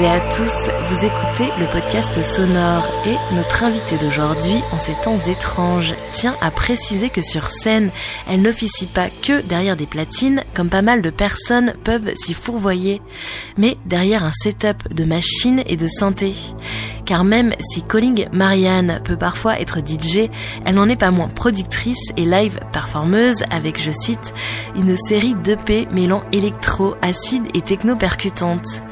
Et 0.00 0.06
à 0.06 0.20
tous, 0.20 0.70
vous 0.90 1.04
écoutez 1.04 1.50
le 1.58 1.66
podcast 1.72 2.22
Sonore 2.22 2.86
et 3.04 3.16
notre 3.34 3.64
invitée 3.64 3.98
d'aujourd'hui, 3.98 4.62
en 4.70 4.78
ces 4.78 4.94
temps 4.94 5.18
étranges, 5.18 5.94
tient 6.12 6.36
à 6.40 6.52
préciser 6.52 7.10
que 7.10 7.20
sur 7.20 7.50
scène, 7.50 7.90
elle 8.30 8.42
n'officie 8.42 8.86
pas 8.86 9.08
que 9.08 9.42
derrière 9.48 9.76
des 9.76 9.86
platines, 9.86 10.44
comme 10.54 10.68
pas 10.68 10.82
mal 10.82 11.02
de 11.02 11.10
personnes 11.10 11.74
peuvent 11.82 12.14
s'y 12.14 12.32
fourvoyer, 12.34 13.02
mais 13.56 13.76
derrière 13.86 14.22
un 14.22 14.30
setup 14.30 14.94
de 14.94 15.02
machines 15.02 15.64
et 15.66 15.76
de 15.76 15.88
synthé. 15.88 16.32
Car 17.08 17.24
même 17.24 17.54
si 17.58 17.80
Calling 17.80 18.28
Marianne 18.32 19.00
peut 19.02 19.16
parfois 19.16 19.58
être 19.58 19.78
DJ, 19.78 20.28
elle 20.66 20.74
n'en 20.74 20.90
est 20.90 20.94
pas 20.94 21.10
moins 21.10 21.28
productrice 21.28 22.12
et 22.18 22.26
live 22.26 22.60
performeuse 22.70 23.44
avec, 23.50 23.80
je 23.80 23.90
cite, 23.90 24.34
une 24.76 24.94
série 24.94 25.34
d'EP 25.34 25.88
mêlant 25.90 26.22
électro, 26.32 26.96
acide 27.00 27.44
et 27.54 27.62
techno 27.62 27.96
percutante. 27.96 28.82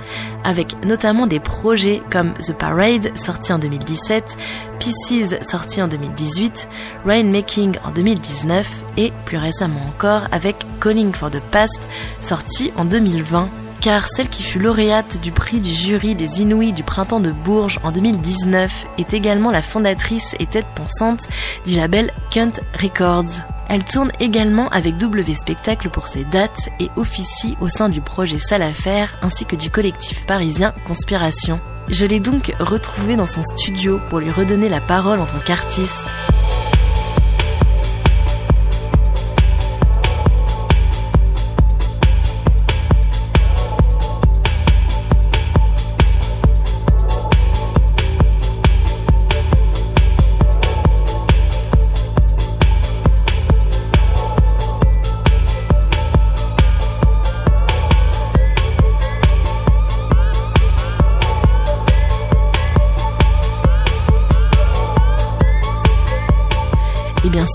Avec 0.45 0.83
notamment 0.83 1.27
des 1.27 1.41
projets 1.41 2.01
comme 2.11 2.33
The 2.39 2.55
Parade 2.55 3.19
sorti 3.19 3.53
en 3.53 3.59
2017, 3.59 4.39
Pieces 4.79 5.35
sorti 5.43 5.83
en 5.83 5.89
2018, 5.89 6.71
Rainmaking 7.05 7.77
en 7.85 7.91
2019 7.91 8.67
et 8.97 9.13
plus 9.27 9.37
récemment 9.37 9.83
encore 9.95 10.23
avec 10.33 10.57
Calling 10.81 11.13
for 11.13 11.31
the 11.31 11.43
Past 11.51 11.87
sorti 12.23 12.73
en 12.79 12.87
2020 12.87 13.51
car 13.81 14.07
celle 14.09 14.29
qui 14.29 14.43
fut 14.43 14.59
lauréate 14.59 15.21
du 15.21 15.33
prix 15.33 15.61
du 15.61 15.73
jury 15.73 16.15
des 16.15 16.41
Inouïs 16.43 16.73
du 16.73 16.83
printemps 16.83 17.21
de 17.21 17.31
Bourges 17.31 17.81
en 17.83 17.93
2019 17.93 18.87
est 18.99 19.15
également 19.15 19.51
la 19.51 19.63
fondatrice 19.63 20.35
et 20.39 20.47
tête 20.47 20.67
pensante 20.75 21.29
du 21.65 21.77
label 21.77 22.13
Cunt 22.31 22.53
Records. 22.81 23.41
Elle 23.69 23.85
tourne 23.85 24.13
également 24.21 24.69
avec 24.69 24.97
W 24.97 25.35
Spectacle 25.35 25.91
pour 25.91 26.07
ses 26.07 26.25
dates 26.25 26.69
et 26.79 26.89
officie 26.97 27.57
au 27.61 27.69
sein 27.69 27.89
du 27.89 28.01
projet 28.01 28.39
Salafaire 28.39 29.19
ainsi 29.23 29.45
que 29.45 29.57
du 29.57 29.71
collectif 29.71 30.25
parisien 30.27 30.73
Conspiration. 30.87 31.61
Je 31.89 32.07
l'ai 32.07 32.21
donc 32.21 32.53
retrouvée 32.61 33.17
dans 33.17 33.27
son 33.27 33.43
studio 33.43 34.01
pour 34.09 34.21
lui 34.21 34.31
redonner 34.31 34.69
la 34.69 34.81
parole 34.81 35.21
en 35.21 35.27
tant 35.27 35.39
qu'artiste. 35.45 36.56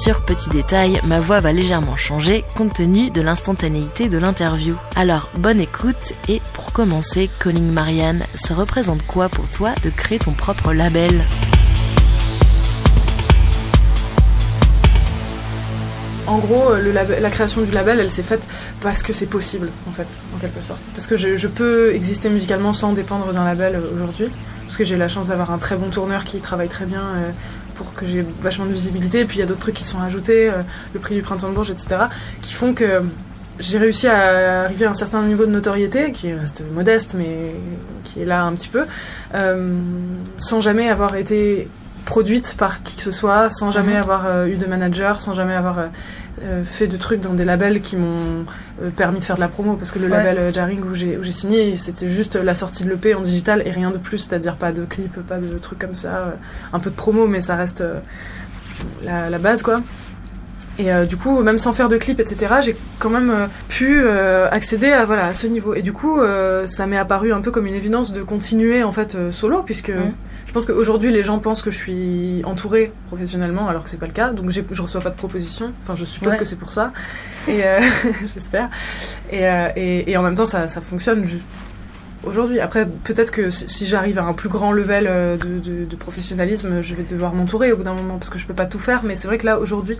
Sûr, 0.01 0.25
petit 0.25 0.50
détail, 0.50 1.00
ma 1.06 1.17
voix 1.17 1.41
va 1.41 1.51
légèrement 1.51 1.95
changer 1.95 2.44
compte 2.57 2.73
tenu 2.73 3.12
de 3.12 3.22
l'instantanéité 3.22 4.09
de 4.09 4.17
l'interview. 4.17 4.75
Alors, 4.95 5.29
bonne 5.38 5.59
écoute 5.59 6.13
et 6.28 6.41
pour 6.56 6.73
commencer, 6.73 7.29
Calling 7.39 7.72
Marianne, 7.72 8.23
ça 8.34 8.56
représente 8.56 9.06
quoi 9.06 9.29
pour 9.29 9.47
toi 9.50 9.75
de 9.84 9.91
créer 9.91 10.17
ton 10.17 10.34
propre 10.34 10.73
label? 10.73 11.22
En 16.25 16.39
gros, 16.39 16.73
le 16.75 16.91
la 16.94 17.29
création 17.29 17.62
du 17.62 17.72
label, 17.72 18.00
elle 18.00 18.09
s'est 18.09 18.23
faite 18.23 18.47
parce 18.81 19.03
que 19.03 19.13
c'est 19.13 19.28
possible, 19.28 19.69
en 19.88 19.91
fait, 19.91 20.07
en 20.35 20.39
quelque 20.39 20.62
sorte. 20.62 20.81
Parce 20.95 21.06
que 21.06 21.16
je, 21.16 21.47
peux 21.47 21.94
exister 21.94 22.29
musicalement 22.29 22.73
sans 22.73 22.94
dépendre 22.94 23.33
d'un 23.33 23.45
label 23.45 23.79
aujourd'hui. 23.94 24.29
Parce 24.66 24.78
que 24.78 24.83
j'ai 24.83 24.97
la 24.97 25.09
chance 25.09 25.28
d'avoir 25.28 25.51
un 25.51 25.57
très 25.57 25.75
bon 25.75 25.89
tourneur 25.89 26.23
qui 26.23 26.39
travaille 26.39 26.69
très 26.69 26.85
bien 26.85 27.01
euh, 27.01 27.31
pour 27.84 27.94
que 27.94 28.06
j'ai 28.06 28.25
vachement 28.42 28.66
de 28.66 28.74
visibilité. 28.74 29.22
Et 29.22 29.25
puis 29.25 29.38
il 29.38 29.40
y 29.40 29.44
a 29.44 29.46
d'autres 29.46 29.59
trucs 29.59 29.75
qui 29.75 29.86
sont 29.86 30.00
ajoutés, 30.00 30.50
euh, 30.50 30.62
le 30.94 31.00
prix 31.00 31.16
du 31.16 31.22
printemps 31.22 31.50
de 31.50 31.53
Bourges, 31.53 31.72
etc., 31.72 32.03
qui 32.42 32.53
font 32.53 32.74
que 32.74 33.02
j'ai 33.59 33.78
réussi 33.78 34.08
à 34.08 34.64
arriver 34.64 34.86
à 34.86 34.90
un 34.90 34.96
certain 34.96 35.22
niveau 35.24 35.46
de 35.46 35.52
notoriété, 35.52 36.12
qui 36.12 36.34
reste 36.34 36.64
modeste, 36.74 37.16
mais 37.18 37.53
qui 38.03 38.22
est 38.22 38.25
là 38.25 38.44
un 38.44 38.53
petit 38.53 38.69
peu, 38.69 38.86
euh, 39.36 39.78
sans 40.38 40.59
jamais 40.59 40.90
avoir 40.90 41.16
été 41.16 41.68
produite 42.06 42.56
par 42.57 42.84
qui 42.84 42.95
que 42.97 43.03
ce 43.03 43.12
soit, 43.12 43.50
sans 43.50 43.72
jamais 43.72 43.95
avoir 43.95 44.25
euh, 44.25 44.47
eu 44.47 44.56
de 44.56 44.66
manager, 44.66 45.22
sans 45.22 45.34
jamais 45.34 45.53
avoir 45.56 45.79
euh, 45.79 45.88
euh, 46.44 46.63
fait 46.63 46.88
de 46.88 46.97
trucs 46.97 47.22
dans 47.22 47.34
des 47.34 47.45
labels 47.45 47.81
qui 47.81 47.95
m'ont 47.95 48.45
euh, 48.84 48.89
permis 48.95 49.19
de 49.19 49.23
faire 49.23 49.35
de 49.35 49.41
la 49.41 49.47
promo. 49.47 49.75
Parce 49.75 49.91
que 49.91 50.00
le 50.00 50.07
Ouais. 50.07 50.23
label 50.23 50.53
Jarring 50.53 50.81
où 50.84 50.94
j'ai 50.94 51.17
où 51.17 51.23
j'ai 51.23 51.31
signé, 51.31 51.78
c'était 51.78 52.07
juste 52.07 52.35
la 52.35 52.53
sortie 52.56 52.84
de 52.84 52.89
l'EP 52.89 53.13
en 53.13 53.22
digital 53.22 53.62
et 53.66 53.72
rien 53.72 53.91
de 53.91 53.97
plus, 53.97 54.17
c'est-à-dire 54.17 54.56
pas 54.56 54.72
de 54.72 54.84
clip, 54.85 55.13
pas 55.28 55.38
de 55.38 55.57
trucs 55.57 55.79
comme 55.79 55.95
ça, 55.95 56.34
un 56.73 56.79
peu 56.79 56.89
de 56.89 56.95
promo, 56.95 57.28
mais 57.28 57.41
ça 57.41 57.56
reste 57.56 57.84
la, 59.03 59.29
la 59.29 59.38
base 59.38 59.62
quoi. 59.62 59.81
Et 60.79 60.91
euh, 60.91 61.06
du 61.06 61.18
coup, 61.18 61.44
même 61.44 61.57
sans 61.59 61.73
faire 61.73 61.89
de 61.89 61.97
clip, 61.97 62.19
etc., 62.19 62.56
j'ai 62.63 62.75
quand 62.97 63.09
même 63.09 63.29
euh, 63.29 63.45
pu 63.68 64.01
euh, 64.01 64.47
accéder 64.50 64.89
à, 64.91 65.06
voilà, 65.06 65.28
à 65.28 65.33
ce 65.33 65.45
niveau. 65.45 65.75
Et 65.75 65.81
du 65.81 65.94
coup, 65.94 66.19
ça 66.66 66.88
m'est 66.88 66.97
apparu 66.97 67.33
un 67.33 67.41
peu 67.41 67.51
comme 67.51 67.68
une 67.68 67.75
évidence 67.75 68.12
de 68.13 68.22
continuer 68.23 68.83
en 68.83 68.91
fait 68.91 69.16
solo, 69.31 69.62
puisque 69.63 69.89
Mhm. 69.89 70.13
Je 70.51 70.53
pense 70.53 70.66
qu'aujourd'hui 70.66 71.13
les 71.13 71.23
gens 71.23 71.39
pensent 71.39 71.62
que 71.62 71.72
je 71.72 71.78
suis 71.78 72.41
entourée 72.44 72.91
professionnellement, 73.07 73.69
alors 73.69 73.85
que 73.85 73.89
c'est 73.89 73.95
pas 73.95 74.06
le 74.06 74.12
cas. 74.12 74.31
Donc 74.34 74.50
je 74.50 74.81
reçois 74.81 75.00
pas 75.00 75.09
de 75.09 75.16
propositions. 75.16 75.72
Enfin, 75.81 75.95
je 75.95 76.03
suppose 76.03 76.34
Ouais. 76.34 76.38
que 76.38 76.44
c'est 76.44 76.57
pour 76.57 76.73
ça. 76.73 76.91
Et 77.47 77.63
euh, 77.63 77.79
j'espère. 78.34 78.69
Et, 79.31 79.47
euh, 79.47 79.69
et, 79.78 80.12
et 80.12 80.17
en 80.17 80.23
même 80.23 80.35
temps, 80.35 80.45
ça, 80.45 80.67
ça 80.67 80.81
fonctionne 80.81 81.23
aujourd'hui. 82.25 82.59
Après, 82.59 82.85
peut-être 82.85 83.31
que 83.31 83.50
si 83.50 83.69
si 83.69 83.85
j'arrive 83.85 84.19
à 84.19 84.23
un 84.25 84.34
plus 84.34 84.50
grand 84.50 84.73
level 84.73 85.07
euh, 85.07 85.38
de, 85.38 85.59
de- 85.59 85.85
de 85.85 85.95
professionnalisme, 85.95 86.81
je 86.81 86.95
vais 86.95 87.03
devoir 87.03 87.33
m'entourer 87.33 87.72
au 87.72 87.78
bout 87.78 87.83
d'un 87.83 87.94
moment 87.94 88.18
parce 88.18 88.29
que 88.29 88.38
je 88.38 88.45
peux 88.45 88.53
pas 88.53 88.66
tout 88.66 88.78
faire. 88.79 89.03
Mais 89.06 89.16
c'est 89.16 89.29
vrai 89.29 89.38
que 89.38 89.45
là, 89.45 89.57
aujourd'hui, 89.57 89.97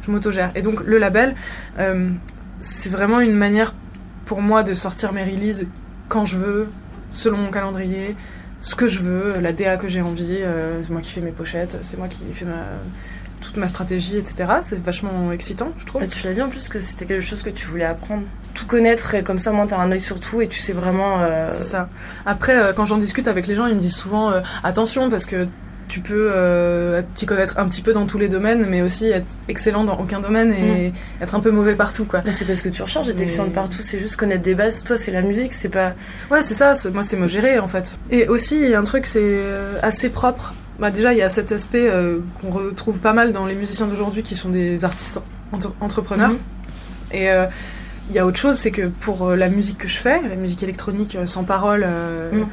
je 0.00 0.10
m'autogère. 0.10 0.50
Et 0.54 0.62
donc, 0.62 0.80
le 0.82 0.96
label, 0.96 1.34
euh, 1.78 2.08
c'est 2.60 2.88
vraiment 2.88 3.20
une 3.20 3.34
manière 3.34 3.74
pour 4.24 4.40
moi 4.40 4.62
de 4.62 4.72
sortir 4.72 5.12
mes 5.12 5.24
releases 5.24 5.66
quand 6.08 6.24
je 6.24 6.38
veux, 6.38 6.68
selon 7.10 7.36
mon 7.36 7.50
calendrier, 7.50 8.16
ce 8.60 8.74
que 8.74 8.86
je 8.86 9.00
veux, 9.00 9.38
la 9.40 9.52
DA 9.52 9.76
que 9.76 9.88
j'ai 9.88 10.02
envie. 10.02 10.38
euh, 10.42 10.80
c'est 10.82 10.90
moi 10.90 11.00
qui 11.00 11.10
fais 11.10 11.20
mes 11.20 11.30
pochettes, 11.32 11.78
c'est 11.82 11.96
moi 11.98 12.08
qui 12.08 12.24
fais 12.32 12.44
ma, 12.44 12.64
toute 13.40 13.56
ma 13.56 13.68
stratégie, 13.68 14.16
etc. 14.18 14.50
C'est 14.62 14.80
vachement 14.82 15.32
excitant, 15.32 15.72
je 15.78 15.86
trouve. 15.86 16.02
Et 16.02 16.08
tu 16.08 16.24
l'as 16.26 16.34
dit 16.34 16.42
en 16.42 16.48
plus 16.48 16.68
que 16.68 16.78
c'était 16.80 17.06
quelque 17.06 17.22
chose 17.22 17.42
que 17.42 17.50
tu 17.50 17.66
voulais 17.66 17.84
apprendre. 17.86 18.22
Tout 18.54 18.66
connaître 18.66 19.14
et 19.14 19.22
comme 19.22 19.38
ça, 19.38 19.52
moi, 19.52 19.64
t'as 19.68 19.78
un 19.78 19.90
œil 19.92 20.00
sur 20.00 20.18
tout 20.20 20.42
et 20.42 20.48
tu 20.48 20.58
sais 20.58 20.72
vraiment. 20.72 21.22
euh, 21.22 21.48
C'est 21.50 21.62
ça. 21.62 21.88
Après, 22.26 22.56
euh, 22.58 22.72
quand 22.74 22.84
j'en 22.84 22.98
discute 22.98 23.28
avec 23.28 23.46
les 23.46 23.54
gens, 23.54 23.66
ils 23.66 23.74
me 23.76 23.80
disent 23.80 23.94
souvent 23.96 24.30
euh, 24.30 24.40
attention 24.62 25.08
parce 25.08 25.24
que 25.24 25.46
tu 25.90 26.00
peux 26.00 26.30
euh, 26.32 27.02
t'y 27.14 27.26
connaître 27.26 27.58
un 27.58 27.68
petit 27.68 27.82
peu 27.82 27.92
dans 27.92 28.06
tous 28.06 28.16
les 28.16 28.28
domaines, 28.28 28.64
mais 28.66 28.80
aussi 28.80 29.08
être 29.08 29.36
excellent 29.48 29.84
dans 29.84 29.98
aucun 29.98 30.20
domaine 30.20 30.52
et 30.54 30.92
être 31.20 31.34
un 31.34 31.40
peu 31.40 31.50
mauvais 31.50 31.74
partout, 31.74 32.04
quoi. 32.06 32.22
C'est 32.30 32.46
parce 32.46 32.62
que 32.62 32.68
tu 32.70 32.80
recherches 32.80 33.08
d'être 33.08 33.18
Mais- 33.18 33.24
excellente 33.24 33.52
partout, 33.52 33.82
c'est 33.82 33.98
juste 33.98 34.16
connaître 34.16 34.42
des 34.42 34.54
bases. 34.54 34.84
Toi, 34.84 34.96
c'est 34.96 35.10
la 35.10 35.20
musique, 35.22 35.52
c'est 35.52 35.68
pas. 35.68 35.92
Ouais, 36.30 36.40
c'est 36.40 36.54
ça. 36.54 36.72
Moi, 36.92 37.02
c'est 37.02 37.16
me 37.16 37.26
gérer 37.26 37.58
en 37.58 37.66
fait. 37.68 37.92
Et 38.10 38.28
aussi, 38.28 38.56
il 38.62 38.70
y 38.70 38.74
a 38.74 38.78
un 38.80 38.84
truc, 38.84 39.06
c'est 39.06 39.18
euh, 39.22 39.74
assez 39.82 40.08
propre. 40.08 40.54
Bah, 40.78 40.90
déjà, 40.90 41.12
il 41.12 41.18
y 41.18 41.22
a 41.22 41.28
cet 41.28 41.52
aspect 41.52 41.88
euh, 41.90 42.20
qu'on 42.40 42.48
retrouve 42.50 42.98
pas 43.00 43.12
mal 43.12 43.32
dans 43.32 43.44
les 43.44 43.54
musiciens 43.54 43.86
d'aujourd'hui 43.86 44.22
qui 44.22 44.34
sont 44.34 44.48
des 44.48 44.84
artistes 44.86 45.20
entre- 45.52 45.74
entrepreneurs. 45.80 46.32
Et 47.12 47.28
euh, 47.30 47.44
il 48.10 48.14
y 48.14 48.18
a 48.18 48.26
autre 48.26 48.38
chose, 48.38 48.56
c'est 48.56 48.70
que 48.72 48.88
pour 48.88 49.28
euh, 49.28 49.36
la 49.36 49.48
musique 49.48 49.78
que 49.78 49.88
je 49.88 49.96
fais, 49.96 50.20
la 50.28 50.36
musique 50.36 50.62
électronique 50.62 51.14
euh, 51.16 51.24
sans 51.26 51.44
parole, 51.44 51.84
euh, 51.86 52.30
Mm. 52.32 52.46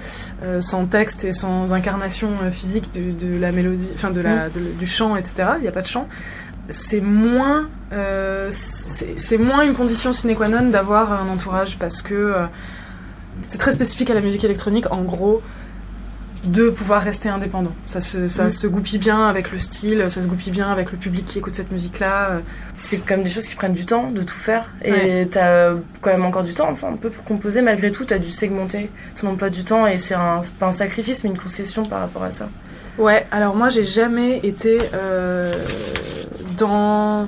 euh, 0.44 0.62
sans 0.62 0.86
texte 0.86 1.26
et 1.26 1.32
sans 1.34 1.74
incarnation 1.74 2.30
physique 2.52 2.94
de, 2.94 3.12
de 3.28 3.38
la 3.38 3.52
mélodie, 3.52 3.92
enfin 3.94 4.12
de 4.12 4.22
la, 4.22 4.50
de- 4.50 4.62
du 4.80 4.88
chant, 4.88 5.16
etc. 5.16 5.50
Il 5.58 5.64
n'y 5.64 5.68
a 5.68 5.72
pas 5.72 5.82
de 5.82 5.88
chant. 5.88 6.08
C'est 6.70 7.02
moins, 7.02 7.68
euh, 7.94 8.50
c'est 8.52 9.38
moins 9.38 9.64
une 9.64 9.74
condition 9.74 10.14
sine 10.14 10.36
qua 10.36 10.48
non 10.48 10.70
d'avoir 10.70 11.12
un 11.14 11.28
entourage 11.30 11.78
parce 11.78 12.02
que 12.02 12.34
c'est 13.48 13.58
très 13.58 13.72
spécifique 13.72 14.10
à 14.10 14.14
la 14.14 14.22
musique 14.22 14.44
électronique. 14.44 14.86
En 14.92 15.04
gros, 15.04 15.42
de 16.46 16.70
pouvoir 16.70 17.02
rester 17.02 17.30
indépendant. 17.30 17.74
Ça 17.86 18.00
se, 18.00 18.28
ça 18.28 18.46
Mm. 18.46 18.50
se 18.52 18.68
goupille 18.68 19.00
bien 19.00 19.28
avec 19.28 19.52
le 19.52 19.60
style, 19.60 20.06
ça 20.10 20.22
se 20.22 20.28
goupille 20.28 20.52
bien 20.52 20.70
avec 20.72 20.92
le 20.92 20.98
public 20.98 21.26
qui 21.26 21.40
écoute 21.40 21.56
cette 21.56 21.72
musique-là. 21.72 22.42
C'est 22.76 22.98
quand 22.98 23.16
même 23.16 23.24
des 23.24 23.30
choses 23.30 23.48
qui 23.48 23.56
prennent 23.56 23.74
du 23.74 23.86
temps 23.86 24.12
de 24.12 24.22
tout 24.22 24.36
faire. 24.38 24.70
Et 24.84 24.92
Ouais. 24.92 25.28
t'as 25.30 25.72
quand 26.02 26.12
même 26.12 26.24
encore 26.26 26.44
du 26.44 26.54
temps, 26.54 26.70
enfin, 26.70 26.90
un 26.94 26.96
peu 26.98 27.10
pour 27.10 27.24
composer. 27.24 27.62
Malgré 27.62 27.92
tout, 27.92 28.06
t'as 28.06 28.20
dû 28.20 28.32
segmenter 28.32 28.90
ton 29.20 29.28
emploi 29.30 29.50
du 29.50 29.64
temps 29.64 29.86
et 29.88 29.98
c'est 29.98 30.16
pas 30.60 30.68
un 30.68 30.72
sacrifice, 30.72 31.24
mais 31.24 31.30
une 31.32 31.38
concession 31.40 31.84
par 31.84 32.00
rapport 32.02 32.24
à 32.24 32.32
ça. 32.32 32.50
Ouais, 32.98 33.28
alors 33.32 33.56
moi 33.56 33.70
j'ai 33.70 33.84
jamais 33.84 34.40
été 34.44 34.80
euh, 34.96 35.54
dans 36.58 37.28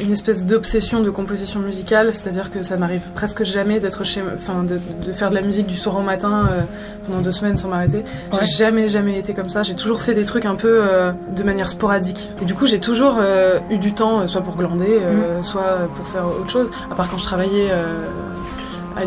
une 0.00 0.12
espèce 0.12 0.44
d'obsession 0.44 1.00
de 1.00 1.10
composition 1.10 1.60
musicale, 1.60 2.14
c'est-à-dire 2.14 2.50
que 2.50 2.62
ça 2.62 2.76
m'arrive 2.76 3.02
presque 3.14 3.42
jamais 3.44 3.80
d'être 3.80 4.04
chez, 4.04 4.22
enfin 4.34 4.62
de, 4.62 4.78
de 5.04 5.12
faire 5.12 5.30
de 5.30 5.34
la 5.34 5.42
musique 5.42 5.66
du 5.66 5.76
soir 5.76 5.96
au 5.98 6.02
matin 6.02 6.46
euh, 6.50 6.60
pendant 7.06 7.20
deux 7.20 7.32
semaines 7.32 7.56
sans 7.56 7.68
m'arrêter. 7.68 8.04
J'ai 8.32 8.38
Ouais. 8.38 8.44
jamais 8.46 8.88
jamais 8.88 9.18
été 9.18 9.34
comme 9.34 9.48
ça. 9.48 9.62
J'ai 9.62 9.74
toujours 9.74 10.00
fait 10.02 10.14
des 10.14 10.24
trucs 10.24 10.46
un 10.46 10.54
peu 10.54 10.80
euh, 10.82 11.12
de 11.36 11.42
manière 11.42 11.68
sporadique. 11.68 12.28
Et 12.42 12.44
du 12.44 12.54
coup 12.54 12.66
j'ai 12.66 12.80
toujours 12.80 13.16
euh, 13.20 13.58
eu 13.70 13.78
du 13.78 13.92
temps, 13.92 14.26
soit 14.26 14.40
pour 14.42 14.56
glander, 14.56 14.98
euh, 15.02 15.42
soit 15.42 15.88
pour 15.96 16.06
faire 16.08 16.24
autre 16.26 16.50
chose. 16.50 16.70
À 16.90 16.94
part 16.94 17.08
quand 17.10 17.18
je 17.18 17.24
travaillais 17.24 17.68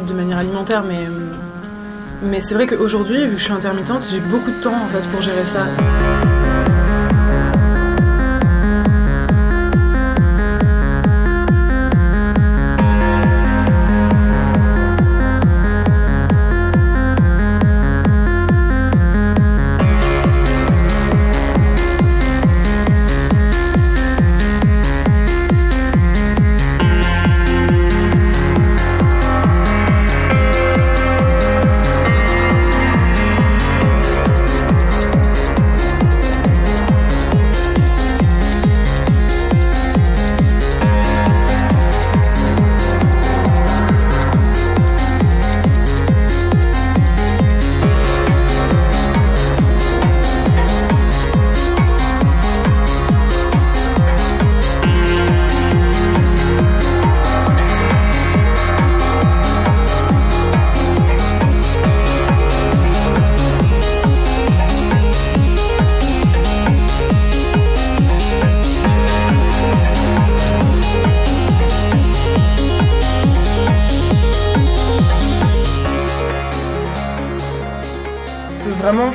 de 0.08 0.14
manière 0.14 0.38
alimentaire, 0.38 0.84
mais 0.88 1.00
Mais 2.24 2.40
c'est 2.40 2.54
vrai 2.56 2.68
qu'aujourd'hui, 2.68 3.26
vu 3.28 3.34
que 3.34 3.38
je 3.40 3.44
suis 3.44 3.54
intermittente, 3.54 4.08
j'ai 4.10 4.22
beaucoup 4.22 4.50
de 4.52 4.62
temps 4.62 4.76
en 4.86 4.88
fait 4.88 5.06
pour 5.10 5.22
gérer 5.22 5.46
ça. 5.46 5.66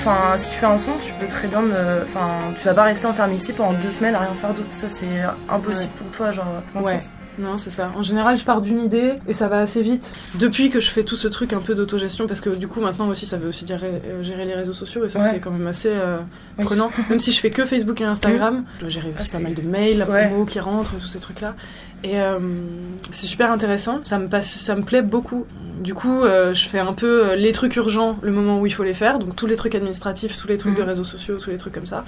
Enfin, 0.08 0.36
si 0.36 0.50
tu 0.50 0.56
fais 0.56 0.66
un 0.66 0.78
son, 0.78 0.92
tu 1.04 1.12
peux 1.14 1.26
très 1.28 1.48
bien, 1.48 1.62
enfin, 2.04 2.28
tu 2.56 2.64
vas 2.66 2.74
pas 2.74 2.84
rester 2.84 3.06
enfermé 3.06 3.34
ici 3.34 3.52
pendant 3.52 3.72
deux 3.74 3.90
semaines 3.90 4.14
à 4.14 4.20
rien 4.20 4.34
faire 4.34 4.54
d'autre. 4.54 4.70
Ça, 4.70 4.88
c'est 4.88 5.22
impossible 5.48 5.92
pour 5.94 6.10
toi, 6.10 6.30
genre. 6.30 6.46
dans 6.74 6.82
ce 6.82 6.86
Ouais. 6.88 6.98
sens. 6.98 7.10
Non, 7.38 7.56
c'est 7.56 7.70
ça. 7.70 7.90
En 7.96 8.02
général, 8.02 8.36
je 8.36 8.44
pars 8.44 8.60
d'une 8.60 8.80
idée 8.84 9.12
et 9.28 9.32
ça 9.32 9.46
va 9.48 9.60
assez 9.60 9.80
vite. 9.80 10.12
Depuis 10.34 10.70
que 10.70 10.80
je 10.80 10.90
fais 10.90 11.04
tout 11.04 11.14
ce 11.16 11.28
truc 11.28 11.52
un 11.52 11.60
peu 11.60 11.74
d'autogestion, 11.74 12.26
parce 12.26 12.40
que 12.40 12.50
du 12.50 12.66
coup, 12.66 12.80
maintenant 12.80 13.08
aussi, 13.08 13.26
ça 13.26 13.36
veut 13.36 13.48
aussi 13.48 13.64
dire 13.64 13.80
euh, 13.84 14.22
gérer 14.22 14.44
les 14.44 14.54
réseaux 14.54 14.72
sociaux 14.72 15.04
et 15.04 15.08
ça, 15.08 15.20
Ouais. 15.20 15.28
c'est 15.32 15.38
quand 15.38 15.50
même 15.52 15.66
assez 15.66 15.90
euh, 15.92 16.16
Oui. 16.58 16.64
prenant. 16.64 16.90
Même 17.10 17.20
si 17.20 17.30
je 17.32 17.40
fais 17.40 17.50
que 17.50 17.64
Facebook 17.64 18.00
et 18.00 18.04
Instagram, 18.04 18.64
je 18.76 18.80
dois 18.80 18.88
gérer 18.88 19.12
Ah, 19.16 19.20
aussi 19.20 19.30
pas 19.32 19.38
c'est- 19.38 19.42
mal 19.42 19.54
de 19.54 19.62
mails, 19.62 19.98
la 19.98 20.10
Ouais. 20.10 20.26
promo 20.28 20.44
qui 20.46 20.58
rentre 20.58 20.94
et 20.94 21.00
tous 21.00 21.06
ces 21.06 21.20
trucs-là. 21.20 21.54
Et 22.04 22.20
euh, 22.20 22.38
c'est 23.12 23.26
super 23.26 23.50
intéressant. 23.52 24.00
Ça 24.04 24.18
me, 24.18 24.26
passe, 24.28 24.56
ça 24.58 24.74
me 24.76 24.82
plaît 24.82 25.02
beaucoup. 25.02 25.46
Du 25.80 25.94
coup, 25.94 26.22
euh, 26.24 26.54
je 26.54 26.68
fais 26.68 26.78
un 26.80 26.92
peu 26.92 27.34
les 27.34 27.52
trucs 27.52 27.76
urgents 27.76 28.16
le 28.22 28.32
moment 28.32 28.60
où 28.60 28.66
il 28.66 28.72
faut 28.74 28.84
les 28.84 28.94
faire. 28.94 29.18
Donc, 29.20 29.36
tous 29.36 29.46
les 29.46 29.56
trucs 29.56 29.74
administratifs, 29.76 30.36
tous 30.36 30.48
les 30.48 30.56
trucs 30.56 30.76
de 30.76 30.82
réseaux 30.82 31.04
sociaux, 31.04 31.38
tous 31.38 31.50
les 31.50 31.56
trucs 31.56 31.74
comme 31.74 31.86
ça. 31.86 32.04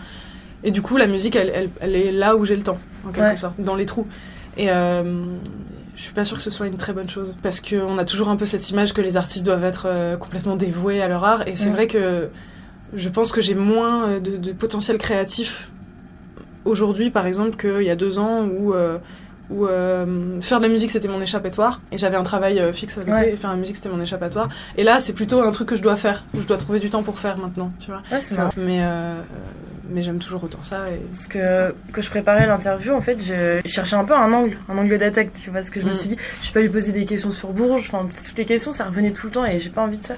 Et 0.64 0.70
du 0.72 0.82
coup, 0.82 0.96
la 0.96 1.06
musique, 1.06 1.36
elle, 1.36 1.50
elle, 1.54 1.70
elle 1.80 1.96
est 1.96 2.12
là 2.12 2.36
où 2.36 2.44
j'ai 2.44 2.54
le 2.56 2.62
temps, 2.62 2.78
en 3.06 3.10
quelque 3.12 3.30
Ouais. 3.30 3.36
sorte, 3.36 3.60
dans 3.60 3.76
les 3.76 3.86
trous. 3.86 4.06
Et 4.56 4.70
euh, 4.70 5.24
je 5.96 6.02
suis 6.02 6.12
pas 6.14 6.24
sûre 6.24 6.36
que 6.36 6.42
ce 6.42 6.50
soit 6.50 6.66
une 6.66 6.76
très 6.76 6.92
bonne 6.92 7.08
chose. 7.08 7.34
Parce 7.42 7.60
qu'on 7.60 7.98
a 7.98 8.04
toujours 8.04 8.28
un 8.28 8.36
peu 8.36 8.46
cette 8.46 8.68
image 8.70 8.92
que 8.94 9.00
les 9.00 9.16
artistes 9.16 9.44
doivent 9.44 9.64
être 9.64 9.86
euh, 9.86 10.16
complètement 10.16 10.56
dévoués 10.56 11.00
à 11.02 11.08
leur 11.08 11.24
art. 11.24 11.46
Et 11.48 11.56
c'est 11.56 11.66
Ouais. 11.66 11.72
vrai 11.72 11.86
que 11.86 12.28
je 12.94 13.08
pense 13.08 13.30
que 13.32 13.40
j'ai 13.40 13.54
moins 13.54 14.08
euh, 14.08 14.20
de, 14.20 14.36
de 14.36 14.52
potentiel 14.52 14.98
créatif 14.98 15.70
aujourd'hui, 16.64 17.10
par 17.10 17.26
exemple, 17.26 17.56
qu'il 17.56 17.82
y 17.86 17.90
a 17.90 17.96
deux 17.96 18.18
ans 18.18 18.44
où. 18.44 18.74
euh, 18.74 18.98
où 19.52 19.66
euh, 19.66 20.40
faire 20.40 20.58
de 20.60 20.62
la 20.66 20.68
musique 20.70 20.92
c'était 20.92 21.08
mon 21.08 21.20
échappatoire 21.20 21.80
et 21.90 21.98
j'avais 21.98 22.16
un 22.16 22.22
travail 22.22 22.62
fixe 22.72 22.98
à 22.98 23.00
côté 23.00 23.12
Ouais. 23.12 23.32
et 23.32 23.36
faire 23.36 23.50
la 23.50 23.56
musique 23.56 23.74
c'était 23.74 23.88
mon 23.88 24.00
échappatoire 24.00 24.48
et 24.76 24.84
là 24.84 25.00
c'est 25.00 25.12
plutôt 25.12 25.42
un 25.42 25.50
truc 25.50 25.66
que 25.70 25.74
je 25.74 25.82
dois 25.82 25.96
faire 25.96 26.22
que 26.32 26.40
je 26.40 26.46
dois 26.46 26.56
trouver 26.56 26.78
du 26.78 26.88
temps 26.88 27.02
pour 27.02 27.18
faire 27.18 27.36
maintenant 27.36 27.72
tu 27.80 27.90
vois 27.90 28.00
Ouais, 28.12 28.20
mais 28.56 28.80
mais 29.92 30.02
j'aime 30.02 30.18
toujours 30.18 30.44
autant 30.44 30.62
ça 30.62 30.88
et 30.90 30.98
Parce 31.12 31.26
que 31.26 31.74
quand 31.92 32.00
je 32.00 32.10
préparais 32.10 32.46
l'interview, 32.46 32.92
en 32.94 33.00
fait, 33.00 33.22
je 33.22 33.60
cherchais 33.66 33.96
un 33.96 34.04
peu 34.04 34.14
un 34.14 34.32
angle, 34.32 34.56
un 34.68 34.78
angle 34.78 34.98
d'attaque, 34.98 35.32
tu 35.32 35.50
vois. 35.50 35.60
Parce 35.60 35.70
que 35.70 35.80
je 35.80 35.86
me 35.86 35.90
Mm. 35.90 35.94
suis 35.94 36.08
dit, 36.10 36.16
je 36.42 36.46
vais 36.48 36.52
pas 36.52 36.60
lui 36.60 36.68
poser 36.68 36.92
des 36.92 37.04
questions 37.04 37.32
sur 37.32 37.50
Bourges, 37.52 37.90
enfin, 37.92 38.06
toutes 38.26 38.38
les 38.38 38.44
questions, 38.44 38.72
ça 38.72 38.84
revenait 38.84 39.10
tout 39.12 39.26
le 39.26 39.32
temps 39.32 39.44
et 39.46 39.58
j'ai 39.58 39.70
pas 39.70 39.82
envie 39.82 39.98
de 39.98 40.04
ça. 40.04 40.14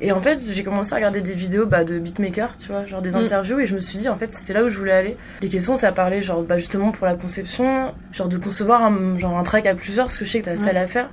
Et 0.00 0.12
en 0.12 0.20
fait, 0.20 0.38
j'ai 0.48 0.62
commencé 0.64 0.92
à 0.92 0.96
regarder 0.96 1.20
des 1.20 1.32
vidéos 1.34 1.66
bah, 1.66 1.84
de 1.84 1.98
beatmakers, 1.98 2.56
tu 2.58 2.68
vois, 2.68 2.84
genre 2.84 3.02
des 3.02 3.10
Mm. 3.12 3.16
interviews, 3.16 3.58
et 3.60 3.66
je 3.66 3.74
me 3.74 3.80
suis 3.80 3.98
dit, 3.98 4.08
en 4.08 4.16
fait, 4.16 4.32
c'était 4.32 4.52
là 4.52 4.62
où 4.64 4.68
je 4.68 4.78
voulais 4.78 4.92
aller. 4.92 5.16
Les 5.42 5.48
questions, 5.48 5.76
ça 5.76 5.92
parlait, 5.92 6.22
genre, 6.22 6.42
bah, 6.42 6.58
justement, 6.58 6.90
pour 6.92 7.06
la 7.06 7.14
conception, 7.14 7.92
genre 8.12 8.28
de 8.28 8.36
concevoir 8.38 8.82
un, 8.82 9.18
genre, 9.18 9.38
un 9.38 9.42
track 9.42 9.66
à 9.66 9.74
plusieurs, 9.74 10.06
parce 10.06 10.18
que 10.18 10.24
je 10.24 10.30
sais 10.30 10.40
que 10.40 10.44
t'as 10.46 10.56
ça 10.56 10.70
Ouais. 10.72 10.76
à 10.76 10.86
faire. 10.86 11.08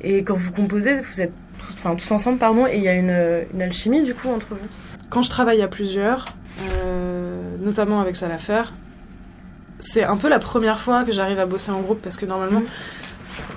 Et 0.00 0.24
quand 0.24 0.34
vous 0.34 0.50
composez, 0.52 1.00
vous 1.00 1.20
êtes 1.20 1.32
tous, 1.58 1.72
enfin, 1.74 1.94
tous 1.94 2.10
ensemble, 2.10 2.38
pardon, 2.38 2.66
et 2.66 2.76
il 2.76 2.82
y 2.82 2.88
a 2.88 2.94
une, 2.94 3.44
une 3.54 3.62
alchimie, 3.62 4.02
du 4.02 4.14
coup, 4.14 4.28
entre 4.28 4.48
vous. 4.50 4.66
quand 5.10 5.22
je 5.22 5.30
travaille 5.30 5.60
à 5.62 5.68
plusieurs, 5.68 6.24
euh, 6.84 7.01
notamment 7.62 8.00
avec 8.00 8.16
faire, 8.16 8.72
c'est 9.78 10.04
un 10.04 10.16
peu 10.16 10.28
la 10.28 10.38
première 10.38 10.80
fois 10.80 11.04
que 11.04 11.12
j'arrive 11.12 11.38
à 11.38 11.46
bosser 11.46 11.70
en 11.70 11.80
groupe 11.80 12.00
parce 12.02 12.16
que 12.16 12.26
normalement, 12.26 12.62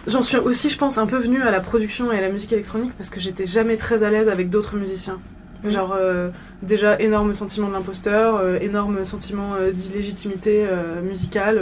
j'en 0.07 0.21
suis 0.21 0.37
aussi, 0.37 0.69
je 0.69 0.77
pense, 0.77 0.97
un 0.97 1.05
peu 1.05 1.17
venue 1.17 1.41
à 1.41 1.51
la 1.51 1.59
production 1.59 2.11
et 2.11 2.17
à 2.17 2.21
la 2.21 2.29
musique 2.29 2.51
électronique 2.53 2.93
parce 2.97 3.09
que 3.09 3.19
j'étais 3.19 3.45
jamais 3.45 3.77
très 3.77 4.03
à 4.03 4.09
l'aise 4.09 4.29
avec 4.29 4.49
d'autres 4.49 4.75
musiciens. 4.75 5.19
Genre, 5.63 5.95
euh, 5.97 6.29
déjà, 6.61 6.99
énorme 6.99 7.33
sentiment 7.33 7.67
de 7.67 7.73
l'imposteur, 7.73 8.35
euh, 8.37 8.59
énorme 8.59 9.03
sentiment 9.03 9.55
euh, 9.59 9.71
d'illégitimité 9.71 10.65
musicale. 11.03 11.59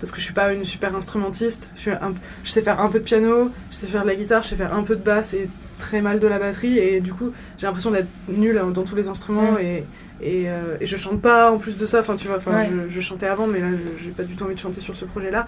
parce 0.00 0.10
que 0.12 0.18
je 0.18 0.24
suis 0.24 0.34
pas 0.34 0.52
une 0.52 0.64
super 0.64 0.94
instrumentiste, 0.94 1.70
je, 1.74 1.80
suis 1.80 1.90
un- 1.90 2.12
je 2.44 2.50
sais 2.50 2.60
faire 2.60 2.80
un 2.80 2.88
peu 2.88 2.98
de 2.98 3.04
piano, 3.04 3.50
je 3.70 3.76
sais 3.76 3.86
faire 3.86 4.02
de 4.02 4.08
la 4.08 4.14
guitare, 4.14 4.42
je 4.42 4.48
sais 4.48 4.56
faire 4.56 4.74
un 4.74 4.82
peu 4.82 4.94
de 4.94 5.00
basse 5.02 5.32
et 5.32 5.48
très 5.78 6.02
mal 6.02 6.20
de 6.20 6.26
la 6.26 6.38
batterie, 6.38 6.78
et 6.78 7.00
du 7.00 7.14
coup 7.14 7.32
j'ai 7.56 7.66
l'impression 7.66 7.90
d'être 7.90 8.08
nulle 8.28 8.60
dans 8.74 8.82
tous 8.84 8.94
les 8.94 9.08
instruments 9.08 9.58
et, 9.58 9.84
et, 10.22 10.48
euh, 10.50 10.76
et 10.80 10.86
je 10.86 10.96
chante 10.96 11.20
pas 11.20 11.50
en 11.50 11.58
plus 11.58 11.76
de 11.76 11.86
ça, 11.86 12.00
enfin 12.00 12.16
tu 12.16 12.26
vois, 12.28 12.36
enfin, 12.38 12.52
Ouais. 12.56 12.70
je, 12.70 12.88
je 12.88 13.00
chantais 13.00 13.26
avant 13.26 13.46
mais 13.46 13.60
là 13.60 13.68
j'ai 13.98 14.10
pas 14.10 14.22
du 14.24 14.34
tout 14.36 14.44
envie 14.44 14.54
de 14.54 14.60
chanter 14.60 14.80
sur 14.80 14.94
ce 14.96 15.04
projet 15.04 15.30
là. 15.30 15.46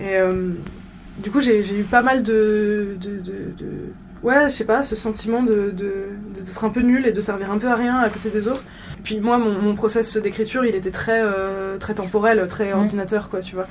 Et 0.00 0.16
euh, 0.16 0.50
du 1.18 1.30
coup 1.30 1.40
j'ai 1.40 1.60
eu 1.78 1.82
pas 1.84 2.02
mal 2.02 2.22
de, 2.22 2.96
de, 3.00 3.10
de- 3.10 3.52
de- 3.58 3.92
Ouais, 4.24 4.44
je 4.44 4.48
sais 4.48 4.64
pas, 4.64 4.82
ce 4.82 4.96
sentiment 4.96 5.44
de- 5.44 5.72
d'être 6.34 6.64
un 6.64 6.70
peu 6.70 6.80
nul 6.80 7.06
et 7.06 7.12
de 7.12 7.20
servir 7.20 7.52
un 7.52 7.58
peu 7.58 7.68
à 7.68 7.76
rien 7.76 7.98
à 7.98 8.08
côté 8.08 8.30
des 8.30 8.48
autres. 8.48 8.64
Et 8.98 9.02
puis 9.02 9.20
moi, 9.20 9.38
mon, 9.38 9.52
mon 9.62 9.76
process 9.76 10.16
d'écriture, 10.16 10.64
il 10.64 10.74
était 10.74 10.90
très, 10.90 11.20
euh, 11.22 11.76
très 11.78 11.94
temporel, 11.94 12.44
très 12.48 12.72
ordinateur, 12.72 13.28
quoi, 13.28 13.38
tu 13.38 13.54
vois. 13.54 13.68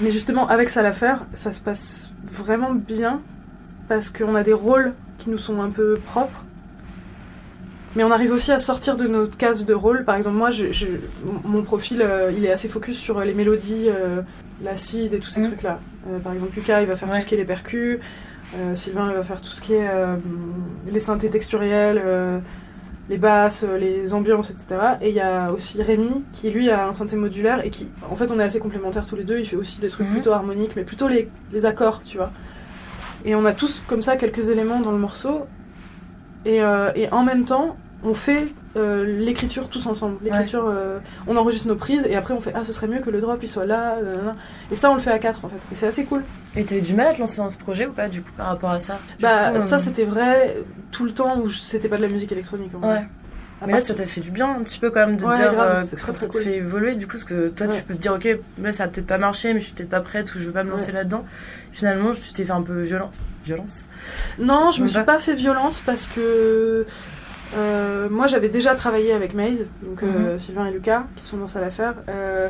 Mais 0.00 0.12
justement, 0.12 0.46
avec 0.46 0.68
ça 0.68 0.80
l'affaire, 0.80 1.24
ça 1.32 1.50
se 1.50 1.60
passe 1.60 2.12
vraiment 2.24 2.72
bien 2.72 3.20
parce 3.88 4.10
qu'on 4.10 4.36
a 4.36 4.44
des 4.44 4.52
rôles 4.52 4.92
qui 5.18 5.28
nous 5.30 5.38
sont 5.38 5.60
un 5.60 5.70
peu 5.70 5.98
propres. 6.06 6.44
Mais 7.96 8.04
on 8.04 8.10
arrive 8.10 8.30
aussi 8.30 8.52
à 8.52 8.58
sortir 8.58 8.96
de 8.96 9.06
notre 9.08 9.36
case 9.36 9.64
de 9.64 9.72
rôle. 9.74 10.04
Par 10.04 10.14
exemple, 10.16 10.36
moi, 10.36 10.50
je, 10.50 10.70
je- 10.70 10.86
mon- 11.44 11.62
profil, 11.62 12.02
euh, 12.02 12.30
il 12.36 12.44
est 12.44 12.52
assez 12.52 12.68
focus 12.68 12.98
sur 12.98 13.20
les 13.20 13.32
mélodies, 13.34 13.86
euh, 13.88 14.20
l'acide 14.62 15.14
et 15.14 15.18
tous 15.18 15.30
ces 15.30 15.40
Mm. 15.40 15.46
trucs-là. 15.46 15.80
Euh, 16.08 16.18
par 16.18 16.32
exemple, 16.34 16.52
Lucas, 16.54 16.82
il 16.82 16.86
va 16.88 16.94
faire 16.96 17.08
Ouais. 17.08 17.16
tout 17.16 17.22
ce 17.22 17.26
qui 17.26 17.34
est 17.34 17.38
les 17.38 17.44
percus. 17.44 17.98
Sylvain, 18.74 19.08
il 19.10 19.16
va 19.16 19.22
faire 19.22 19.40
tout 19.40 19.50
ce 19.50 19.60
qui 19.60 19.74
est 19.74 19.88
les 20.90 21.00
synthés 21.00 21.28
texturiels, 21.30 22.00
les 23.10 23.18
basses, 23.18 23.64
les 23.78 24.14
ambiances, 24.14 24.50
etc. 24.50 24.76
Et 25.02 25.08
il 25.10 25.14
y 25.16 25.20
a 25.20 25.50
aussi 25.52 25.82
Rémi, 25.82 26.22
qui 26.32 26.50
lui 26.50 26.70
a 26.70 26.86
un 26.86 26.92
synthé 26.92 27.16
modulaire 27.16 27.64
et 27.66 27.70
qui, 27.70 27.88
en 28.08 28.14
fait, 28.16 28.30
on 28.30 28.38
est 28.38 28.44
assez 28.44 28.60
complémentaires 28.60 29.04
tous 29.06 29.16
les 29.16 29.24
deux. 29.24 29.38
Il 29.40 29.46
fait 29.46 29.56
aussi 29.56 29.80
des 29.80 29.88
trucs 29.88 30.06
Mhm. 30.06 30.12
plutôt 30.12 30.30
harmoniques, 30.32 30.72
mais 30.76 30.84
plutôt 30.84 31.08
les, 31.08 31.28
les 31.52 31.66
accords, 31.66 32.02
tu 32.04 32.16
vois. 32.18 32.30
Et 33.24 33.34
on 33.34 33.44
a 33.44 33.52
tous 33.52 33.82
comme 33.88 34.00
ça 34.00 34.16
quelques 34.16 34.48
éléments 34.48 34.80
dans 34.80 34.92
le 34.92 34.98
morceau. 34.98 35.46
Et, 36.44 36.62
euh, 36.62 36.92
et 36.94 37.10
en 37.12 37.24
même 37.24 37.44
temps, 37.44 37.76
on 38.08 38.14
fait 38.14 38.46
euh, 38.76 39.04
l'écriture 39.18 39.68
tous 39.68 39.84
ensemble. 39.86 40.16
L'écriture, 40.22 40.64
euh, 40.68 40.98
on 41.26 41.36
enregistre 41.36 41.66
nos 41.66 41.74
prises 41.74 42.06
et 42.08 42.14
après 42.14 42.32
on 42.34 42.40
fait 42.40 42.52
ah 42.54 42.62
ce 42.62 42.72
serait 42.72 42.86
mieux 42.86 43.00
que 43.00 43.10
le 43.10 43.20
drop 43.20 43.38
il 43.42 43.48
soit 43.48 43.66
là. 43.66 43.96
nanana. 44.02 44.36
Et 44.70 44.76
ça 44.76 44.90
on 44.90 44.94
le 44.94 45.00
fait 45.00 45.10
à 45.10 45.18
quatre 45.18 45.44
en 45.44 45.48
fait. 45.48 45.56
Et 45.72 45.74
c'est 45.74 45.88
assez 45.88 46.04
cool. 46.04 46.22
Et 46.54 46.64
t'as 46.64 46.76
eu 46.76 46.80
du 46.80 46.94
mal 46.94 47.08
à 47.08 47.12
te 47.14 47.18
lancer 47.18 47.38
dans 47.38 47.50
ce 47.50 47.56
projet 47.58 47.86
ou 47.86 47.92
pas, 47.92 48.08
du 48.08 48.22
coup, 48.22 48.30
par 48.36 48.46
rapport 48.46 48.70
à 48.70 48.78
ça? 48.78 48.98
Du 49.18 49.22
bah 49.24 49.50
coup, 49.50 49.56
euh, 49.56 49.60
ça 49.60 49.80
c'était 49.80 50.04
vrai 50.04 50.56
tout 50.92 51.04
le 51.04 51.12
temps 51.12 51.40
où 51.40 51.50
c'était 51.50 51.88
pas 51.88 51.96
de 51.96 52.02
la 52.02 52.08
musique 52.08 52.30
électronique. 52.32 52.70
en. 52.80 52.88
Ouais. 52.88 53.04
Mais 53.66 53.72
là, 53.72 53.80
ça 53.80 53.94
t'a 53.94 54.04
fait 54.04 54.20
du 54.20 54.30
bien 54.30 54.50
un 54.54 54.62
petit 54.62 54.78
peu 54.78 54.90
quand 54.90 55.00
même 55.06 55.16
de 55.16 55.24
Ouais, 55.24 55.34
dire 55.34 55.52
grave, 55.54 55.78
euh, 55.78 55.80
que 55.90 55.96
ça 55.98 56.12
très 56.12 56.26
te 56.26 56.32
cool. 56.32 56.42
fait 56.42 56.56
évoluer 56.58 56.94
du 56.94 57.06
coup 57.06 57.12
parce 57.12 57.24
que 57.24 57.48
toi 57.48 57.66
tu 57.68 57.82
peux 57.82 57.94
te 57.94 57.98
dire 58.00 58.12
ok 58.12 58.28
là 58.62 58.70
ça 58.70 58.84
a 58.84 58.88
peut-être 58.88 59.06
pas 59.06 59.16
marché 59.16 59.54
mais 59.54 59.60
je 59.60 59.64
suis 59.64 59.74
peut-être 59.74 59.88
pas 59.88 60.02
prête 60.02 60.32
ou 60.34 60.38
je 60.38 60.44
veux 60.44 60.52
pas 60.52 60.62
me 60.62 60.70
lancer 60.70 60.92
là-dedans. 60.92 61.24
Finalement 61.72 62.10
tu 62.10 62.32
t'es 62.34 62.44
fait 62.44 62.52
un 62.52 62.60
peu 62.60 62.82
violent. 62.82 63.10
Violence. 63.46 63.88
Non, 64.38 64.70
je 64.72 64.82
me 64.82 64.86
suis 64.86 65.02
pas 65.04 65.18
fait 65.18 65.32
violence 65.34 65.80
parce 65.86 66.06
que 66.06 66.84
euh, 67.54 68.08
moi 68.10 68.26
j'avais 68.26 68.48
déjà 68.48 68.74
travaillé 68.74 69.12
avec 69.12 69.34
Maze, 69.34 69.66
donc 69.82 70.02
euh, 70.02 70.32
Mhm. 70.32 70.38
Sylvain 70.38 70.66
et 70.66 70.72
Lucas, 70.72 71.04
qui 71.16 71.26
sont 71.26 71.36
dans 71.36 71.46
ça 71.48 71.60
l'affaire. 71.60 71.94
Euh, 72.08 72.48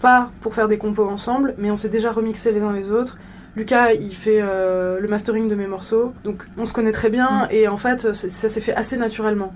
pas 0.00 0.30
pour 0.40 0.54
faire 0.54 0.68
des 0.68 0.78
compos 0.78 1.08
ensemble, 1.08 1.54
mais 1.58 1.70
on 1.70 1.76
s'est 1.76 1.88
déjà 1.88 2.10
remixé 2.12 2.52
les 2.52 2.60
uns 2.60 2.72
les 2.72 2.90
autres. 2.90 3.16
Lucas, 3.56 3.92
il 3.92 4.14
fait 4.14 4.40
le 4.42 5.06
mastering 5.08 5.48
de 5.48 5.54
mes 5.54 5.66
morceaux, 5.66 6.12
donc 6.24 6.44
on 6.58 6.66
se 6.66 6.74
connaît 6.74 6.92
très 6.92 7.08
bien 7.08 7.44
Mm. 7.44 7.48
et 7.52 7.68
en 7.68 7.78
fait, 7.78 8.12
ça 8.12 8.48
s'est 8.50 8.60
fait 8.60 8.74
assez 8.74 8.98
naturellement. 8.98 9.54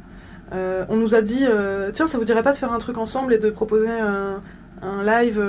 On 0.52 0.96
nous 0.96 1.14
a 1.14 1.20
dit, 1.20 1.44
tiens, 1.92 2.06
ça 2.06 2.16
vous 2.16 2.24
dirait 2.24 2.42
pas 2.42 2.52
de 2.52 2.56
faire 2.56 2.72
un 2.72 2.78
truc 2.78 2.96
ensemble 2.96 3.34
et 3.34 3.38
de 3.38 3.50
proposer 3.50 3.90
un, 3.90 4.40
un 4.82 5.04
live 5.04 5.44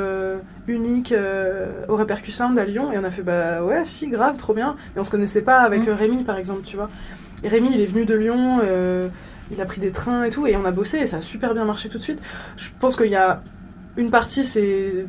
unique 0.68 1.13
au 1.88 1.96
Répercu 1.96 2.32
Sound 2.32 2.60
à 2.60 2.66
Lyon 2.66 2.92
Et 2.92 2.98
on 2.98 3.04
a 3.06 3.10
fait, 3.10 3.22
bah 3.22 3.63
ouais, 3.63 3.84
si, 3.86 4.08
grave, 4.10 4.36
trop 4.36 4.54
bien. 4.54 4.75
Et 4.98 5.00
on 5.00 5.06
se 5.06 5.12
connaissait 5.12 5.42
pas 5.42 5.60
avec 5.60 5.86
Mm. 5.86 5.90
euh, 5.90 5.96
Rémi, 5.96 6.24
par 6.25 6.38
exemple, 6.38 6.63
tu 6.66 6.75
vois. 6.75 6.90
Rémi, 7.48 7.72
il 7.74 7.82
est 7.82 7.86
venu 7.86 8.06
de 8.06 8.14
Lyon, 8.16 8.60
euh, 8.64 9.08
il 9.52 9.60
a 9.62 9.66
pris 9.66 9.82
des 9.82 9.92
trains 9.92 10.24
et 10.24 10.30
tout, 10.30 10.48
et 10.48 10.56
on 10.56 10.66
a 10.66 10.72
bossé 10.72 10.98
et 11.00 11.08
ça 11.08 11.18
a 11.18 11.22
super 11.22 11.54
bien 11.54 11.66
marché 11.66 11.90
tout 11.90 11.98
de 11.98 12.04
suite. 12.04 12.22
Je 12.58 12.70
pense 12.80 12.96
qu'il 12.96 13.08
y 13.12 13.16
a 13.16 13.42
une 13.98 14.10
partie, 14.10 14.44
c'est 14.46 15.06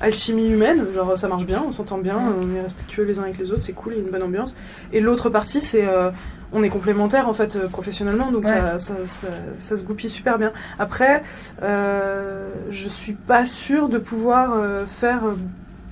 alchimie 0.00 0.48
humaine, 0.50 0.84
genre 0.94 1.16
ça 1.16 1.28
marche 1.28 1.44
bien, 1.46 1.62
on 1.66 1.70
s'entend 1.72 1.98
bien, 1.98 2.16
on 2.18 2.54
est 2.56 2.60
respectueux 2.60 3.04
les 3.04 3.18
uns 3.18 3.22
avec 3.24 3.38
les 3.38 3.52
autres, 3.52 3.62
c'est 3.62 3.72
cool, 3.72 3.92
il 3.92 3.98
y 3.98 4.00
a 4.00 4.04
une 4.04 4.10
bonne 4.10 4.22
ambiance. 4.22 4.54
Et 4.92 5.00
l'autre 5.00 5.30
partie, 5.30 5.60
c'est 5.60 5.86
euh, 5.86 6.10
on 6.52 6.62
est 6.64 6.68
complémentaires 6.68 7.28
en 7.28 7.32
fait 7.32 7.54
euh, 7.56 7.68
professionnellement, 7.68 8.32
donc 8.32 8.44
Ouais. 8.44 8.50
ça, 8.50 8.78
ça, 8.78 8.94
ça, 9.06 9.26
ça 9.58 9.76
se 9.76 9.84
goupille 9.84 10.10
super 10.10 10.38
bien. 10.38 10.52
Après, 10.80 11.22
euh, 11.62 12.48
je 12.70 12.88
suis 12.88 13.12
pas 13.12 13.44
sûre 13.44 13.88
de 13.88 13.98
pouvoir 13.98 14.56
faire 14.86 15.22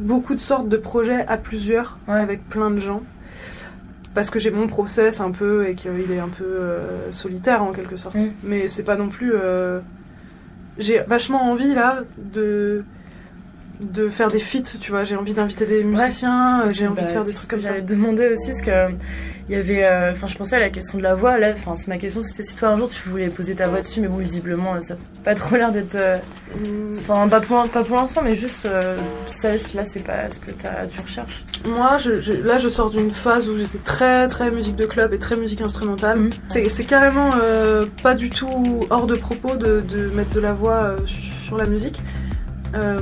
beaucoup 0.01 0.35
de 0.35 0.41
sortes 0.41 0.69
de 0.69 0.77
projets 0.77 1.25
à 1.27 1.37
plusieurs 1.37 1.99
Ouais. 2.09 2.21
avec 2.21 2.49
plein 2.49 2.71
de 2.71 2.79
gens. 2.79 3.03
Parce 4.17 4.31
que 4.31 4.39
j'ai 4.39 4.51
mon 4.51 4.67
process 4.67 5.21
un 5.21 5.31
peu 5.31 5.69
et 5.69 5.75
qu'il 5.75 5.91
est 6.11 6.19
un 6.19 6.31
peu 6.31 6.43
euh, 6.45 7.13
solitaire 7.13 7.63
en 7.63 7.73
quelque 7.73 7.97
sorte. 7.97 8.17
Mm. 8.17 8.33
Mais 8.45 8.67
c'est 8.67 8.83
pas 8.83 8.97
non 8.97 9.09
plus. 9.11 9.33
euh, 9.35 9.79
J'ai 10.79 11.01
vachement 11.07 11.43
envie 11.51 11.75
là 11.75 12.01
de 12.17 12.83
de 13.81 14.09
faire 14.09 14.31
des 14.31 14.39
feats, 14.39 14.79
tu 14.81 14.91
vois. 14.91 15.05
J'ai 15.05 15.17
envie 15.17 15.35
d'inviter 15.35 15.67
des 15.67 15.85
musiciens, 15.85 16.63
euh, 16.63 16.69
j'ai 16.69 16.87
envie 16.87 17.03
de 17.03 17.07
Bah, 17.07 17.13
faire 17.13 17.25
des 17.27 17.31
trucs 17.31 17.43
ce 17.43 17.47
comme 17.47 17.59
ça. 17.61 17.69
J'allais 17.69 17.83
demander 17.83 18.27
aussi, 18.33 18.49
parce 18.49 18.63
que 18.63 18.95
il 19.49 19.55
y 19.55 19.59
avait, 19.59 19.85
euh, 19.85 20.13
enfin, 20.13 20.27
je 20.27 20.35
pensais 20.37 20.57
à 20.57 20.59
la 20.59 20.71
question 20.71 20.99
de 20.99 21.03
la 21.05 21.15
voix. 21.15 21.39
Là, 21.39 21.51
enfin, 21.53 21.75
c'est 21.77 21.87
ma 21.89 21.99
question, 21.99 22.21
c'était 22.23 22.43
si 22.43 22.57
toi 22.57 22.71
un 22.71 22.77
jour 22.77 22.89
tu 22.89 23.09
voulais 23.09 23.29
poser 23.29 23.55
ta 23.55 23.69
voix 23.69 23.81
dessus, 23.81 24.01
mais 24.01 24.09
bon, 24.09 24.17
visiblement, 24.19 24.75
euh, 24.75 24.81
ça 24.81 24.95
n'a 24.95 25.01
pas 25.25 25.35
trop 25.35 25.55
l'air 25.57 25.71
d'être, 25.73 25.95
euh, 25.95 26.17
Mm. 26.57 26.91
enfin, 26.99 27.29
pas 27.29 27.41
pour, 27.41 27.69
pas 27.69 27.83
pour 27.85 27.97
l'instant, 27.97 28.23
mais 28.25 28.35
juste, 28.35 28.67
euh, 28.67 28.97
ça, 29.27 29.53
là, 29.75 29.85
c'est 29.85 30.05
pas 30.05 30.29
ce 30.31 30.41
que 30.41 30.51
tu 30.51 31.01
recherches. 31.01 31.45
Moi, 31.69 31.97
je, 31.99 32.21
je- 32.21 32.33
là, 32.43 32.59
je 32.59 32.69
sors 32.69 32.91
d'une 32.91 33.11
phase 33.11 33.49
où 33.49 33.57
j'étais 33.57 33.79
très 33.79 34.27
très 34.29 34.51
musique 34.51 34.77
de 34.77 34.87
club 34.87 35.13
et 35.13 35.19
très 35.19 35.37
musique 35.37 35.61
instrumentale. 35.61 36.19
Mhm. 36.19 36.31
C'est 36.69 36.85
carrément 36.85 37.31
euh, 37.43 37.87
pas 38.03 38.15
du 38.15 38.31
tout 38.31 38.87
hors 38.91 39.07
de 39.07 39.15
propos 39.17 39.55
de, 39.57 39.81
de 39.81 40.07
mettre 40.15 40.31
de 40.31 40.41
la 40.41 40.53
voix 40.53 40.75
euh, 40.83 40.97
sur 41.45 41.57
la 41.57 41.67
musique. 41.67 42.01
Euh, 42.75 42.99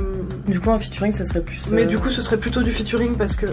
Du 0.47 0.59
coup, 0.59 0.69
un 0.71 0.79
featuring, 0.79 1.11
ça 1.11 1.25
serait 1.25 1.41
plus. 1.41 1.71
mais 1.71 1.83
euh, 1.83 1.85
du 1.85 1.97
coup, 1.97 2.09
ce 2.09 2.21
serait 2.21 2.37
plutôt 2.37 2.61
du 2.61 2.71
featuring 2.71 3.15
parce 3.17 3.35
que 3.35 3.47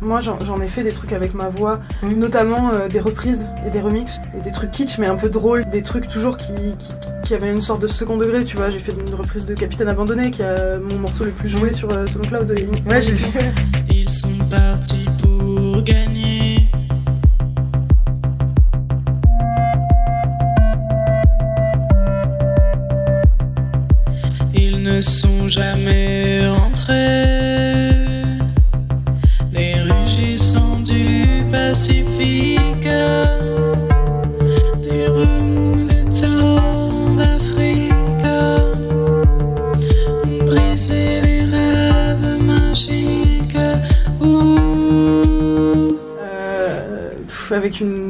moi, 0.00 0.20
j'en 0.20 0.60
ai 0.60 0.68
fait 0.68 0.82
des 0.82 0.92
trucs 0.92 1.12
avec 1.12 1.34
ma 1.34 1.48
voix, 1.48 1.80
Mhm. 2.02 2.12
notamment 2.18 2.70
euh, 2.72 2.88
des 2.88 3.00
reprises 3.00 3.44
et 3.66 3.70
des 3.70 3.80
remixes 3.80 4.18
et 4.38 4.40
des 4.42 4.52
trucs 4.52 4.70
kitsch 4.70 4.98
mais 4.98 5.06
un 5.06 5.16
peu 5.16 5.28
drôles, 5.28 5.64
des 5.70 5.82
trucs 5.82 6.06
toujours 6.06 6.36
qui, 6.36 6.52
qui, 6.78 6.92
qui 7.24 7.34
avaient 7.34 7.50
une 7.50 7.60
sorte 7.60 7.82
de 7.82 7.86
second 7.86 8.16
degré. 8.16 8.44
Tu 8.44 8.56
vois, 8.56 8.70
j'ai 8.70 8.78
fait 8.78 8.92
une 8.92 9.14
reprise 9.14 9.44
de 9.44 9.54
Capitaine 9.54 9.88
Abandonné 9.88 10.30
qui 10.30 10.42
est 10.42 10.78
mon 10.78 10.98
morceau 10.98 11.24
le 11.24 11.30
plus 11.30 11.48
joué 11.48 11.72
sur 11.72 11.90
euh, 11.92 12.06
SoundCloud. 12.06 12.50
Et- 12.58 12.88
Ouais, 12.88 13.00
j'ai 13.00 13.12
vu. 13.12 13.38
Ils 13.90 14.08
sont 14.10 14.28
partis 14.50 15.06
pour 15.22 15.82
gagner. 15.82 16.37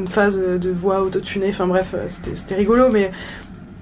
Phase 0.09 0.39
de 0.39 0.69
voix 0.69 1.01
autotunée, 1.01 1.49
enfin 1.49 1.67
bref, 1.67 1.93
euh, 1.93 2.07
c'était 2.35 2.55
rigolo, 2.55 2.89
mais 2.89 3.11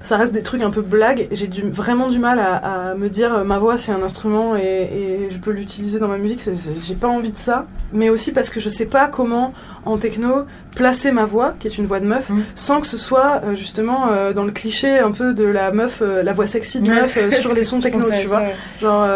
ça 0.04 0.16
reste 0.16 0.34
des 0.34 0.44
trucs 0.44 0.62
un 0.62 0.70
peu 0.70 0.82
blagues. 0.82 1.28
J'ai 1.32 1.48
du- 1.48 1.70
vraiment 1.70 2.08
du 2.10 2.18
mal 2.20 2.40
à, 2.40 2.92
à 2.92 2.96
me 2.96 3.10
dire 3.10 3.34
euh, 3.34 3.44
ma 3.44 3.58
voix 3.58 3.78
c'est 3.78 3.92
un 3.92 4.02
instrument 4.04 4.56
et, 4.56 4.62
et 4.62 5.28
je 5.32 5.38
peux 5.38 5.52
l'utiliser 5.52 6.00
dans 6.00 6.08
ma 6.08 6.18
musique, 6.18 6.40
j'ai 6.88 6.96
pas 6.96 7.08
envie 7.08 7.32
de 7.32 7.36
ça. 7.38 7.66
Mais 7.94 8.10
aussi 8.10 8.32
parce 8.32 8.50
que 8.50 8.60
je 8.60 8.70
sais 8.70 8.86
pas 8.86 9.08
comment 9.08 9.52
en 9.86 9.98
techno 9.98 10.46
placer 10.76 11.12
ma 11.12 11.26
voix, 11.26 11.56
qui 11.60 11.68
est 11.68 11.78
une 11.78 11.88
voix 11.88 12.00
de 12.00 12.06
meuf, 12.06 12.30
Mm. 12.30 12.42
sans 12.56 12.80
que 12.80 12.88
ce 12.88 12.98
soit 12.98 13.42
euh, 13.44 13.56
justement 13.56 14.12
euh, 14.12 14.32
dans 14.34 14.44
le 14.46 14.52
cliché 14.52 15.00
un 15.00 15.12
peu 15.12 15.34
de 15.34 15.44
la 15.46 15.72
meuf, 15.72 16.02
euh, 16.02 16.22
la 16.24 16.32
voix 16.34 16.48
sexy 16.48 16.80
de 16.80 16.90
meuf 16.90 17.32
sur 17.42 17.54
les 17.56 17.64
sons 17.64 17.80
techno, 17.80 18.06
tu 18.22 18.28
vois. 18.28 18.44
Genre, 18.80 19.08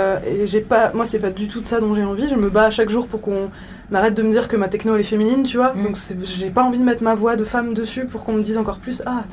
j'ai 0.45 0.61
pas, 0.61 0.91
moi 0.93 1.05
c'est 1.05 1.19
pas 1.19 1.29
du 1.29 1.47
tout 1.47 1.61
de 1.61 1.67
ça 1.67 1.79
dont 1.79 1.93
j'ai 1.93 2.03
envie. 2.03 2.27
Je 2.29 2.35
me 2.35 2.49
bats 2.49 2.71
chaque 2.71 2.89
jour 2.89 3.07
pour 3.07 3.21
qu'on 3.21 3.49
arrête 3.95 4.13
de 4.13 4.23
me 4.23 4.31
dire 4.31 4.47
que 4.47 4.55
ma 4.55 4.67
techno 4.67 4.93
elle 4.95 5.01
est 5.01 5.03
féminine, 5.03 5.43
tu 5.43 5.57
vois. 5.57 5.73
Mm. 5.73 5.81
Donc 5.83 5.97
j'ai 6.23 6.49
pas 6.49 6.63
envie 6.63 6.77
de 6.77 6.83
mettre 6.83 7.03
ma 7.03 7.15
voix 7.15 7.35
de 7.35 7.43
femme 7.43 7.73
dessus 7.73 8.05
pour 8.05 8.23
qu'on 8.23 8.33
me 8.33 8.41
dise 8.43 8.57
encore 8.57 8.77
plus 8.79 9.01
ah 9.05 9.23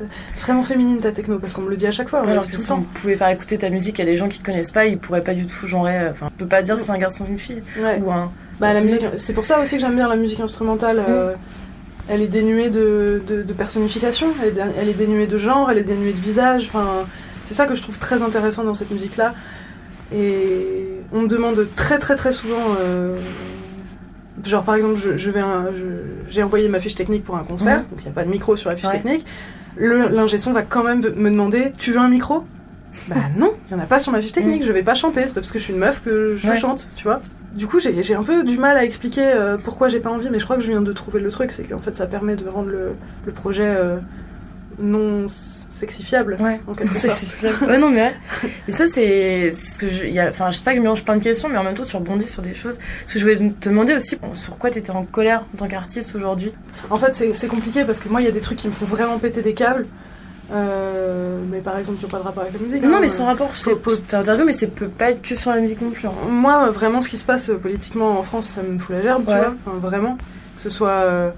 vraiment 0.40 0.62
féminine 0.62 0.98
ta 0.98 1.12
techno 1.12 1.38
parce 1.38 1.52
qu'on 1.52 1.62
me 1.62 1.70
le 1.70 1.76
dit 1.76 1.86
à 1.86 1.92
chaque 1.92 2.08
fois, 2.08 2.22
on 2.24 2.28
Alors 2.28 2.46
que 2.46 2.52
tout 2.52 2.58
si 2.58 2.72
on 2.72 2.82
pouvait 2.82 3.16
faire 3.16 3.28
écouter 3.28 3.58
ta 3.58 3.70
musique 3.70 4.00
à 4.00 4.04
des 4.04 4.16
gens 4.16 4.28
qui 4.28 4.38
te 4.40 4.44
connaissent 4.44 4.72
pas, 4.72 4.86
ils 4.86 4.98
pourraient 4.98 5.22
pas 5.24 5.34
du 5.34 5.46
tout 5.46 5.66
genrer. 5.66 5.98
euh, 5.98 6.10
Enfin, 6.10 6.26
on 6.34 6.38
peut 6.38 6.46
pas 6.46 6.62
dire 6.62 6.78
si 6.78 6.86
c'est 6.86 6.92
un 6.92 6.98
garçon 6.98 7.24
ou 7.24 7.28
une 7.28 7.38
fille. 7.38 7.62
Ouais. 7.80 8.00
Ou 8.04 8.10
un. 8.10 8.30
Bah, 8.60 8.68
la 8.68 8.74
c'est 8.74 8.82
musique, 8.84 9.02
neutre. 9.02 9.14
c'est 9.18 9.32
pour 9.34 9.44
ça 9.44 9.60
aussi 9.60 9.76
que 9.76 9.80
j'aime 9.80 9.94
bien 9.94 10.08
la 10.08 10.16
musique 10.16 10.40
instrumentale. 10.40 11.00
euh, 11.08 11.34
elle 12.08 12.22
est 12.22 12.26
dénuée 12.26 12.70
de, 12.70 13.22
de, 13.28 13.42
de 13.42 13.52
personnification, 13.52 14.28
elle 14.42 14.48
est, 14.48 14.52
dé- 14.52 14.62
elle 14.80 14.88
est 14.88 14.94
dénuée 14.98 15.26
de 15.26 15.36
genre, 15.38 15.70
elle 15.70 15.76
est 15.78 15.82
dénuée 15.84 16.12
de 16.14 16.18
visage. 16.20 16.64
Enfin, 16.72 16.86
c'est 17.44 17.52
ça 17.54 17.66
que 17.66 17.74
je 17.74 17.82
trouve 17.82 17.98
très 17.98 18.22
intéressant 18.22 18.64
dans 18.64 18.72
cette 18.74 18.90
musique-là. 18.90 19.34
Et 20.12 20.88
on 21.12 21.22
me 21.22 21.28
demande 21.28 21.66
très 21.76 21.98
très 21.98 22.16
très 22.16 22.32
souvent, 22.32 22.56
euh, 22.80 23.16
genre 24.44 24.64
par 24.64 24.74
exemple, 24.74 24.96
je, 24.96 25.16
je 25.16 25.30
vais 25.30 25.42
j'ai 26.28 26.42
envoyé 26.42 26.68
ma 26.68 26.78
fiche 26.80 26.94
technique 26.94 27.24
pour 27.24 27.36
un 27.36 27.44
concert, 27.44 27.80
donc 27.90 27.98
il 28.00 28.04
n'y 28.04 28.08
a 28.10 28.12
pas 28.12 28.24
de 28.24 28.30
micro 28.30 28.56
sur 28.56 28.70
la 28.70 28.76
fiche 28.76 28.86
Ouais. 28.86 28.92
technique. 28.92 29.24
Le 29.76 30.08
l'ingé 30.08 30.38
son 30.38 30.52
va 30.52 30.62
quand 30.62 30.82
même 30.84 31.00
me 31.16 31.30
demander, 31.30 31.72
tu 31.78 31.92
veux 31.92 31.98
un 31.98 32.08
micro? 32.08 32.44
Bah 33.08 33.16
non, 33.36 33.52
il 33.70 33.74
n'y 33.76 33.80
en 33.80 33.84
a 33.84 33.86
pas 33.86 34.00
sur 34.00 34.10
ma 34.12 34.20
fiche 34.20 34.32
technique, 34.32 34.60
Mhm. 34.62 34.66
je 34.66 34.72
vais 34.72 34.82
pas 34.82 34.94
chanter, 34.94 35.20
c'est 35.22 35.28
pas 35.28 35.34
parce 35.40 35.52
que 35.52 35.58
je 35.58 35.64
suis 35.64 35.72
une 35.72 35.78
meuf 35.78 36.02
que 36.02 36.36
je 36.36 36.48
Ouais. 36.48 36.56
chante, 36.56 36.88
tu 36.96 37.04
vois. 37.04 37.20
Du 37.54 37.66
coup, 37.66 37.78
j'ai 37.78 38.14
un 38.14 38.22
peu 38.22 38.42
du 38.44 38.58
mal 38.58 38.76
à 38.76 38.84
expliquer 38.84 39.24
euh, 39.24 39.56
pourquoi 39.56 39.88
j'ai 39.88 40.00
pas 40.00 40.10
envie, 40.10 40.28
mais 40.30 40.38
je 40.38 40.44
crois 40.44 40.56
que 40.56 40.62
je 40.62 40.68
viens 40.68 40.82
de 40.82 40.92
trouver 40.92 41.20
le 41.20 41.30
truc, 41.30 41.52
c'est 41.52 41.64
qu'en 41.64 41.78
fait 41.78 41.94
ça 41.96 42.06
permet 42.06 42.36
de 42.36 42.46
rendre 42.48 42.68
le, 42.68 42.90
le 43.24 43.32
projet 43.32 43.64
euh, 43.66 43.96
non 44.80 45.26
sexifiable. 45.68 46.36
Ouais, 46.40 46.60
En 46.66 46.72
bien. 46.72 46.86
Ouais, 47.68 47.78
non, 47.78 47.90
mais 47.90 48.02
ouais. 48.02 48.14
Et 48.66 48.72
ça, 48.72 48.86
c'est 48.86 49.52
ce 49.52 49.78
que 49.78 49.86
je. 49.86 50.28
Enfin, 50.28 50.50
je 50.50 50.56
sais 50.58 50.62
pas 50.62 50.72
que 50.72 50.78
je 50.78 50.82
mélange 50.82 51.04
plein 51.04 51.16
de 51.16 51.22
questions, 51.22 51.48
mais 51.48 51.58
en 51.58 51.64
même 51.64 51.74
temps, 51.74 51.84
tu 51.84 51.96
rebondis 51.96 52.26
sur 52.26 52.42
des 52.42 52.54
choses. 52.54 52.78
Ce 53.06 53.14
que 53.14 53.18
je 53.18 53.24
voulais 53.24 53.52
te 53.60 53.68
demander 53.68 53.94
aussi, 53.94 54.18
sur 54.34 54.58
quoi 54.58 54.70
t'étais 54.70 54.90
en 54.90 55.04
colère 55.04 55.44
en 55.54 55.58
tant 55.58 55.68
qu'artiste 55.68 56.14
aujourd'hui? 56.14 56.52
En 56.90 56.96
fait, 56.96 57.14
c'est 57.34 57.48
compliqué 57.48 57.84
parce 57.84 58.00
que 58.00 58.08
moi, 58.08 58.20
il 58.20 58.24
y 58.24 58.28
a 58.28 58.32
des 58.32 58.40
trucs 58.40 58.58
qui 58.58 58.68
me 58.68 58.72
font 58.72 58.86
vraiment 58.86 59.18
péter 59.18 59.42
des 59.42 59.54
câbles. 59.54 59.86
Euh, 60.50 61.38
mais 61.50 61.58
par 61.58 61.78
exemple, 61.78 61.98
qui 61.98 62.04
n'ont 62.04 62.10
pas 62.10 62.18
de 62.18 62.22
rapport 62.22 62.42
avec 62.42 62.54
la 62.54 62.60
musique. 62.60 62.82
Non, 62.82 62.96
hein. 62.96 62.98
mais 63.02 63.08
sans 63.08 63.26
rapport, 63.26 63.52
je 63.52 63.58
sais 63.58 63.74
pas. 63.74 63.90
Interview, 64.16 64.46
mais 64.46 64.52
ça 64.52 64.66
peut 64.66 64.88
pas 64.88 65.10
être 65.10 65.20
que 65.20 65.34
sur 65.34 65.50
la 65.50 65.60
musique 65.60 65.82
non 65.82 65.90
plus. 65.90 66.06
hein. 66.06 66.12
Moi, 66.30 66.70
vraiment, 66.70 67.00
ce 67.02 67.08
qui 67.08 67.18
se 67.18 67.24
passe 67.24 67.50
euh, 67.50 67.58
politiquement 67.58 68.18
en 68.18 68.22
France, 68.22 68.46
ça 68.46 68.62
me 68.62 68.78
fout 68.78 68.96
la 68.96 69.02
gerbe, 69.02 69.24
tu 69.26 69.34
vois. 69.34 69.54
Enfin, 69.66 69.76
vraiment. 69.78 70.16
Que 70.56 70.62
ce 70.62 70.70
soit 70.70 70.88
euh, 70.88 71.30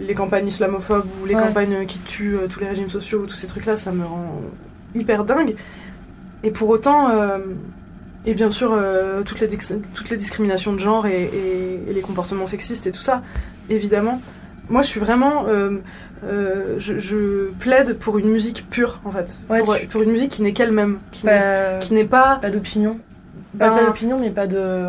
les 0.00 0.14
campagnes 0.14 0.46
islamophobes 0.46 1.06
ou 1.22 1.26
les 1.26 1.34
Ouais. 1.34 1.42
campagnes 1.42 1.86
qui 1.86 1.98
tuent 1.98 2.36
euh, 2.36 2.46
tous 2.48 2.60
les 2.60 2.68
régimes 2.68 2.88
sociaux, 2.88 3.24
tous 3.26 3.36
ces 3.36 3.46
trucs-là, 3.46 3.76
ça 3.76 3.92
me 3.92 4.04
rend 4.04 4.40
hyper 4.94 5.24
dingue. 5.24 5.54
Et 6.42 6.50
pour 6.50 6.68
autant, 6.68 7.10
euh, 7.10 7.38
et 8.26 8.34
bien 8.34 8.50
sûr, 8.50 8.72
euh, 8.72 9.22
toutes, 9.22 9.40
les 9.40 9.48
toutes 9.48 10.10
les 10.10 10.16
discriminations 10.16 10.72
de 10.72 10.78
genre 10.78 11.06
et, 11.06 11.24
et- 11.24 11.90
et 11.90 11.92
les 11.92 12.00
comportements 12.00 12.46
sexistes 12.46 12.86
et 12.86 12.90
tout 12.92 13.00
ça, 13.00 13.22
évidemment. 13.70 14.20
Moi, 14.68 14.82
je 14.82 14.86
suis 14.88 15.00
vraiment. 15.00 15.46
je, 16.78 16.98
je 16.98 17.48
plaide 17.58 17.96
pour 17.98 18.18
une 18.18 18.28
musique 18.28 18.68
pure, 18.70 19.00
en 19.04 19.10
fait. 19.10 19.40
Ouais, 19.48 19.62
pour, 19.62 19.76
tu- 19.78 19.86
pour 19.86 20.02
une 20.02 20.10
musique 20.10 20.30
qui 20.30 20.42
n'est 20.42 20.52
qu'elle-même. 20.52 20.98
Qui 21.12 21.26
n'est- 21.26 21.32
Pas, 21.32 21.78
qui 21.78 21.94
n'est 21.94 22.04
pas. 22.04 22.36
pas 22.42 22.50
d'opinion. 22.50 22.98
Pas, 23.58 23.70
ben, 23.70 23.76
pas 23.76 23.84
d'opinion, 23.86 24.18
mais 24.20 24.30
pas 24.30 24.46
de. 24.46 24.84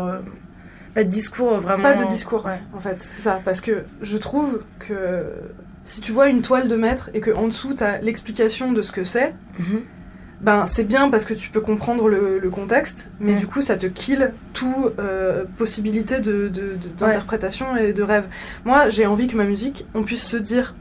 Pas 0.94 1.04
de 1.04 1.08
discours 1.08 1.52
euh, 1.54 1.58
vraiment. 1.60 1.82
Pas 1.82 1.94
de 1.94 2.04
discours, 2.08 2.44
Ouais. 2.44 2.60
en 2.74 2.80
fait, 2.80 2.98
c'est 3.00 3.20
ça. 3.22 3.40
Parce 3.44 3.60
que 3.60 3.84
je 4.02 4.16
trouve 4.16 4.62
que 4.78 5.24
si 5.84 6.00
tu 6.00 6.12
vois 6.12 6.28
une 6.28 6.42
toile 6.42 6.68
de 6.68 6.76
maître 6.76 7.10
et 7.14 7.20
que 7.20 7.30
en 7.30 7.46
dessous 7.48 7.74
t'as 7.74 7.98
l'explication 7.98 8.72
de 8.72 8.82
ce 8.82 8.92
que 8.92 9.02
c'est, 9.04 9.34
Mhm. 9.58 9.82
ben 10.40 10.66
c'est 10.66 10.84
bien 10.84 11.10
parce 11.10 11.24
que 11.24 11.34
tu 11.34 11.50
peux 11.50 11.60
comprendre 11.60 12.08
le, 12.08 12.38
le 12.38 12.50
contexte, 12.50 13.10
mais 13.20 13.32
Mm. 13.32 13.36
du 13.36 13.46
coup 13.46 13.60
ça 13.60 13.76
te 13.76 13.86
kill 13.86 14.32
toute 14.52 14.68
euh, 14.98 15.44
possibilité 15.58 16.20
de, 16.20 16.48
de- 16.48 16.76
de- 16.76 16.88
d'interprétation 16.98 17.76
et 17.76 17.92
de 17.92 18.02
rêve. 18.02 18.26
Moi 18.64 18.88
j'ai 18.88 19.06
envie 19.06 19.26
que 19.26 19.36
ma 19.36 19.44
musique, 19.44 19.86
on 19.94 20.02
puisse 20.02 20.26
se 20.26 20.36
dire 20.36 20.74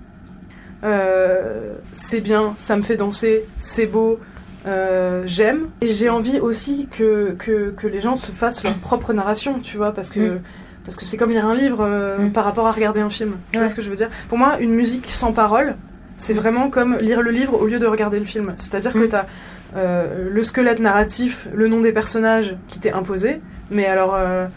euh, 0.83 1.73
c'est 1.91 2.21
bien, 2.21 2.53
ça 2.57 2.77
me 2.77 2.83
fait 2.83 2.95
danser, 2.95 3.45
c'est 3.59 3.85
beau. 3.85 4.19
Euh, 4.67 5.23
j'aime 5.25 5.67
et 5.81 5.93
j'ai 5.93 6.09
envie 6.09 6.39
aussi 6.39 6.87
que, 6.91 7.31
que, 7.39 7.71
que 7.71 7.87
les 7.87 8.01
gens 8.01 8.15
se 8.17 8.31
fassent 8.31 8.63
leur 8.63 8.77
propre 8.77 9.13
narration 9.13 9.59
tu 9.59 9.77
vois 9.77 9.93
parce 9.93 10.09
que 10.09 10.19
Mm. 10.19 10.39
Parce 10.85 10.95
que 10.95 11.05
c'est 11.05 11.17
comme 11.17 11.29
lire 11.29 11.45
un 11.45 11.53
livre 11.55 11.81
euh, 11.81 12.17
Mm. 12.17 12.31
par 12.31 12.45
rapport 12.45 12.65
à 12.65 12.71
regarder 12.71 12.99
un 13.01 13.09
film. 13.11 13.33
Tu 13.51 13.59
vois 13.59 13.67
ce 13.67 13.75
que 13.75 13.81
je 13.81 13.89
veux 13.91 13.95
dire? 13.97 14.09
Pour 14.27 14.37
moi, 14.39 14.57
une 14.59 14.71
musique 14.73 15.11
sans 15.11 15.33
parole, 15.33 15.75
c'est 16.17 16.33
vraiment 16.33 16.69
comme 16.71 16.97
lire 16.97 17.21
le 17.21 17.29
livre 17.29 17.61
au 17.61 17.67
lieu 17.67 17.77
de 17.79 17.85
regarder 17.85 18.17
le 18.17 18.25
film. 18.25 18.53
C'est-à-dire 18.57 18.93
que 18.93 19.05
Mm. 19.05 19.09
tu 19.09 19.15
as 19.15 19.25
le 20.31 20.41
squelette 20.41 20.79
narratif, 20.79 21.47
le 21.53 21.67
nom 21.67 21.81
des 21.81 21.91
personnages 21.91 22.55
qui 22.69 22.79
t'est 22.79 22.93
imposé, 22.93 23.41
mais 23.69 23.85
alors 23.85 24.15
euh, 24.15 24.47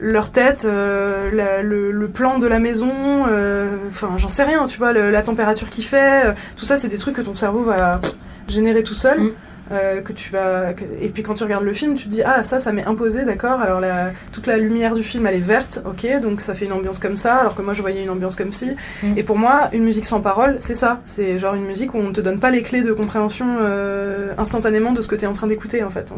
leur 0.00 0.30
tête, 0.32 0.64
euh, 0.64 1.30
la- 1.32 1.62
le, 1.62 1.92
le 1.92 2.08
plan 2.08 2.38
de 2.38 2.46
la 2.48 2.58
maison, 2.58 2.90
euh, 3.28 3.76
enfin 3.88 4.10
j'en 4.16 4.30
sais 4.30 4.42
rien, 4.44 4.64
tu 4.64 4.78
vois, 4.78 4.92
le- 4.92 5.10
la 5.10 5.22
température 5.22 5.68
qu'il 5.70 5.84
fait, 5.84 6.26
euh, 6.28 6.32
tout 6.56 6.64
ça 6.64 6.76
c'est 6.76 6.88
des 6.88 6.98
trucs 6.98 7.14
que 7.14 7.22
ton 7.22 7.34
cerveau 7.36 7.62
va 7.62 8.00
pff, 8.48 8.54
générer 8.54 8.82
tout 8.82 8.94
seul. 8.94 9.20
Mm. 9.20 9.30
euh, 9.70 10.00
que 10.00 10.14
tu 10.14 10.32
vas 10.32 10.72
que- 10.72 10.82
et 10.98 11.10
puis 11.10 11.22
quand 11.22 11.34
tu 11.34 11.44
regardes 11.44 11.62
le 11.64 11.74
film 11.74 11.94
tu 11.94 12.04
te 12.04 12.08
dis 12.08 12.22
ah 12.22 12.42
ça 12.42 12.58
ça 12.58 12.72
m'est 12.72 12.86
imposé 12.86 13.26
d'accord 13.26 13.60
alors 13.60 13.80
la... 13.80 14.12
toute 14.32 14.46
la 14.46 14.56
lumière 14.56 14.94
du 14.94 15.02
film 15.02 15.26
elle 15.26 15.34
est 15.34 15.40
verte 15.56 15.82
ok 15.84 16.22
donc 16.22 16.40
ça 16.40 16.54
fait 16.54 16.64
une 16.64 16.72
ambiance 16.72 16.98
comme 16.98 17.18
ça 17.18 17.34
alors 17.34 17.54
que 17.54 17.60
moi 17.60 17.74
je 17.74 17.82
voyais 17.82 18.02
une 18.02 18.08
ambiance 18.08 18.34
comme 18.34 18.50
ci 18.50 18.70
Mm. 19.02 19.18
et 19.18 19.22
pour 19.22 19.36
moi 19.36 19.68
une 19.74 19.84
musique 19.84 20.06
sans 20.06 20.22
parole 20.22 20.56
c'est 20.60 20.74
ça 20.74 21.02
c'est 21.04 21.38
genre 21.38 21.52
une 21.54 21.66
musique 21.66 21.92
où 21.92 21.98
on 21.98 22.12
te 22.12 22.22
donne 22.22 22.40
pas 22.40 22.50
les 22.50 22.62
clés 22.62 22.80
de 22.80 22.94
compréhension 22.94 23.56
euh, 23.60 24.32
instantanément 24.38 24.92
de 24.92 25.02
ce 25.02 25.08
que 25.08 25.16
tu 25.16 25.24
es 25.24 25.28
en 25.28 25.34
train 25.34 25.48
d'écouter 25.48 25.82
en 25.84 25.90
fait 25.90 26.14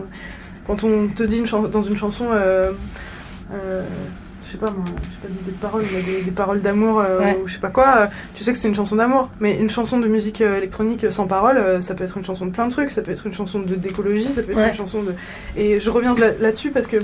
quand 0.64 0.84
on 0.84 1.08
te 1.08 1.24
dit 1.24 1.38
une 1.38 1.46
dans 1.72 1.82
une 1.82 1.96
chanson 1.96 2.26
euh, 2.32 2.70
je 4.50 4.56
sais 4.56 4.58
pas 4.58 4.72
moi, 4.72 4.84
je 4.86 5.14
sais 5.14 5.20
pas 5.22 5.28
d'idée 5.28 5.52
de 5.52 5.56
paroles, 5.58 5.82
des, 5.84 6.22
des 6.24 6.30
paroles 6.32 6.60
d'amour 6.60 6.98
euh, 7.00 7.20
Ouais. 7.20 7.38
ou 7.40 7.46
je 7.46 7.52
sais 7.54 7.60
pas 7.60 7.68
quoi, 7.70 7.94
euh, 7.98 8.06
tu 8.34 8.42
sais 8.42 8.50
que 8.52 8.58
c'est 8.58 8.66
une 8.66 8.74
chanson 8.74 8.96
d'amour. 8.96 9.30
Mais 9.38 9.56
une 9.58 9.70
chanson 9.70 10.00
de 10.00 10.08
musique 10.08 10.40
euh, 10.40 10.56
électronique 10.58 11.06
sans 11.12 11.26
parole, 11.28 11.56
euh, 11.58 11.80
ça 11.80 11.94
peut 11.94 12.02
être 12.02 12.16
une 12.16 12.24
chanson 12.24 12.46
de 12.46 12.50
plein 12.50 12.66
de 12.66 12.72
trucs, 12.72 12.90
ça 12.90 13.00
peut 13.02 13.12
être 13.12 13.24
une 13.26 13.32
chanson 13.32 13.60
de 13.60 13.76
d'écologie, 13.76 14.24
ça 14.26 14.42
peut 14.42 14.50
être 14.50 14.58
Ouais. 14.58 14.68
une 14.68 14.74
chanson 14.74 15.02
de. 15.02 15.14
Et 15.56 15.78
je 15.78 15.88
reviens 15.90 16.14
là- 16.14 16.32
là-dessus 16.40 16.70
parce 16.70 16.88
que 16.88 16.96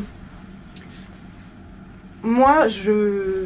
moi, 2.23 2.67
je 2.67 3.45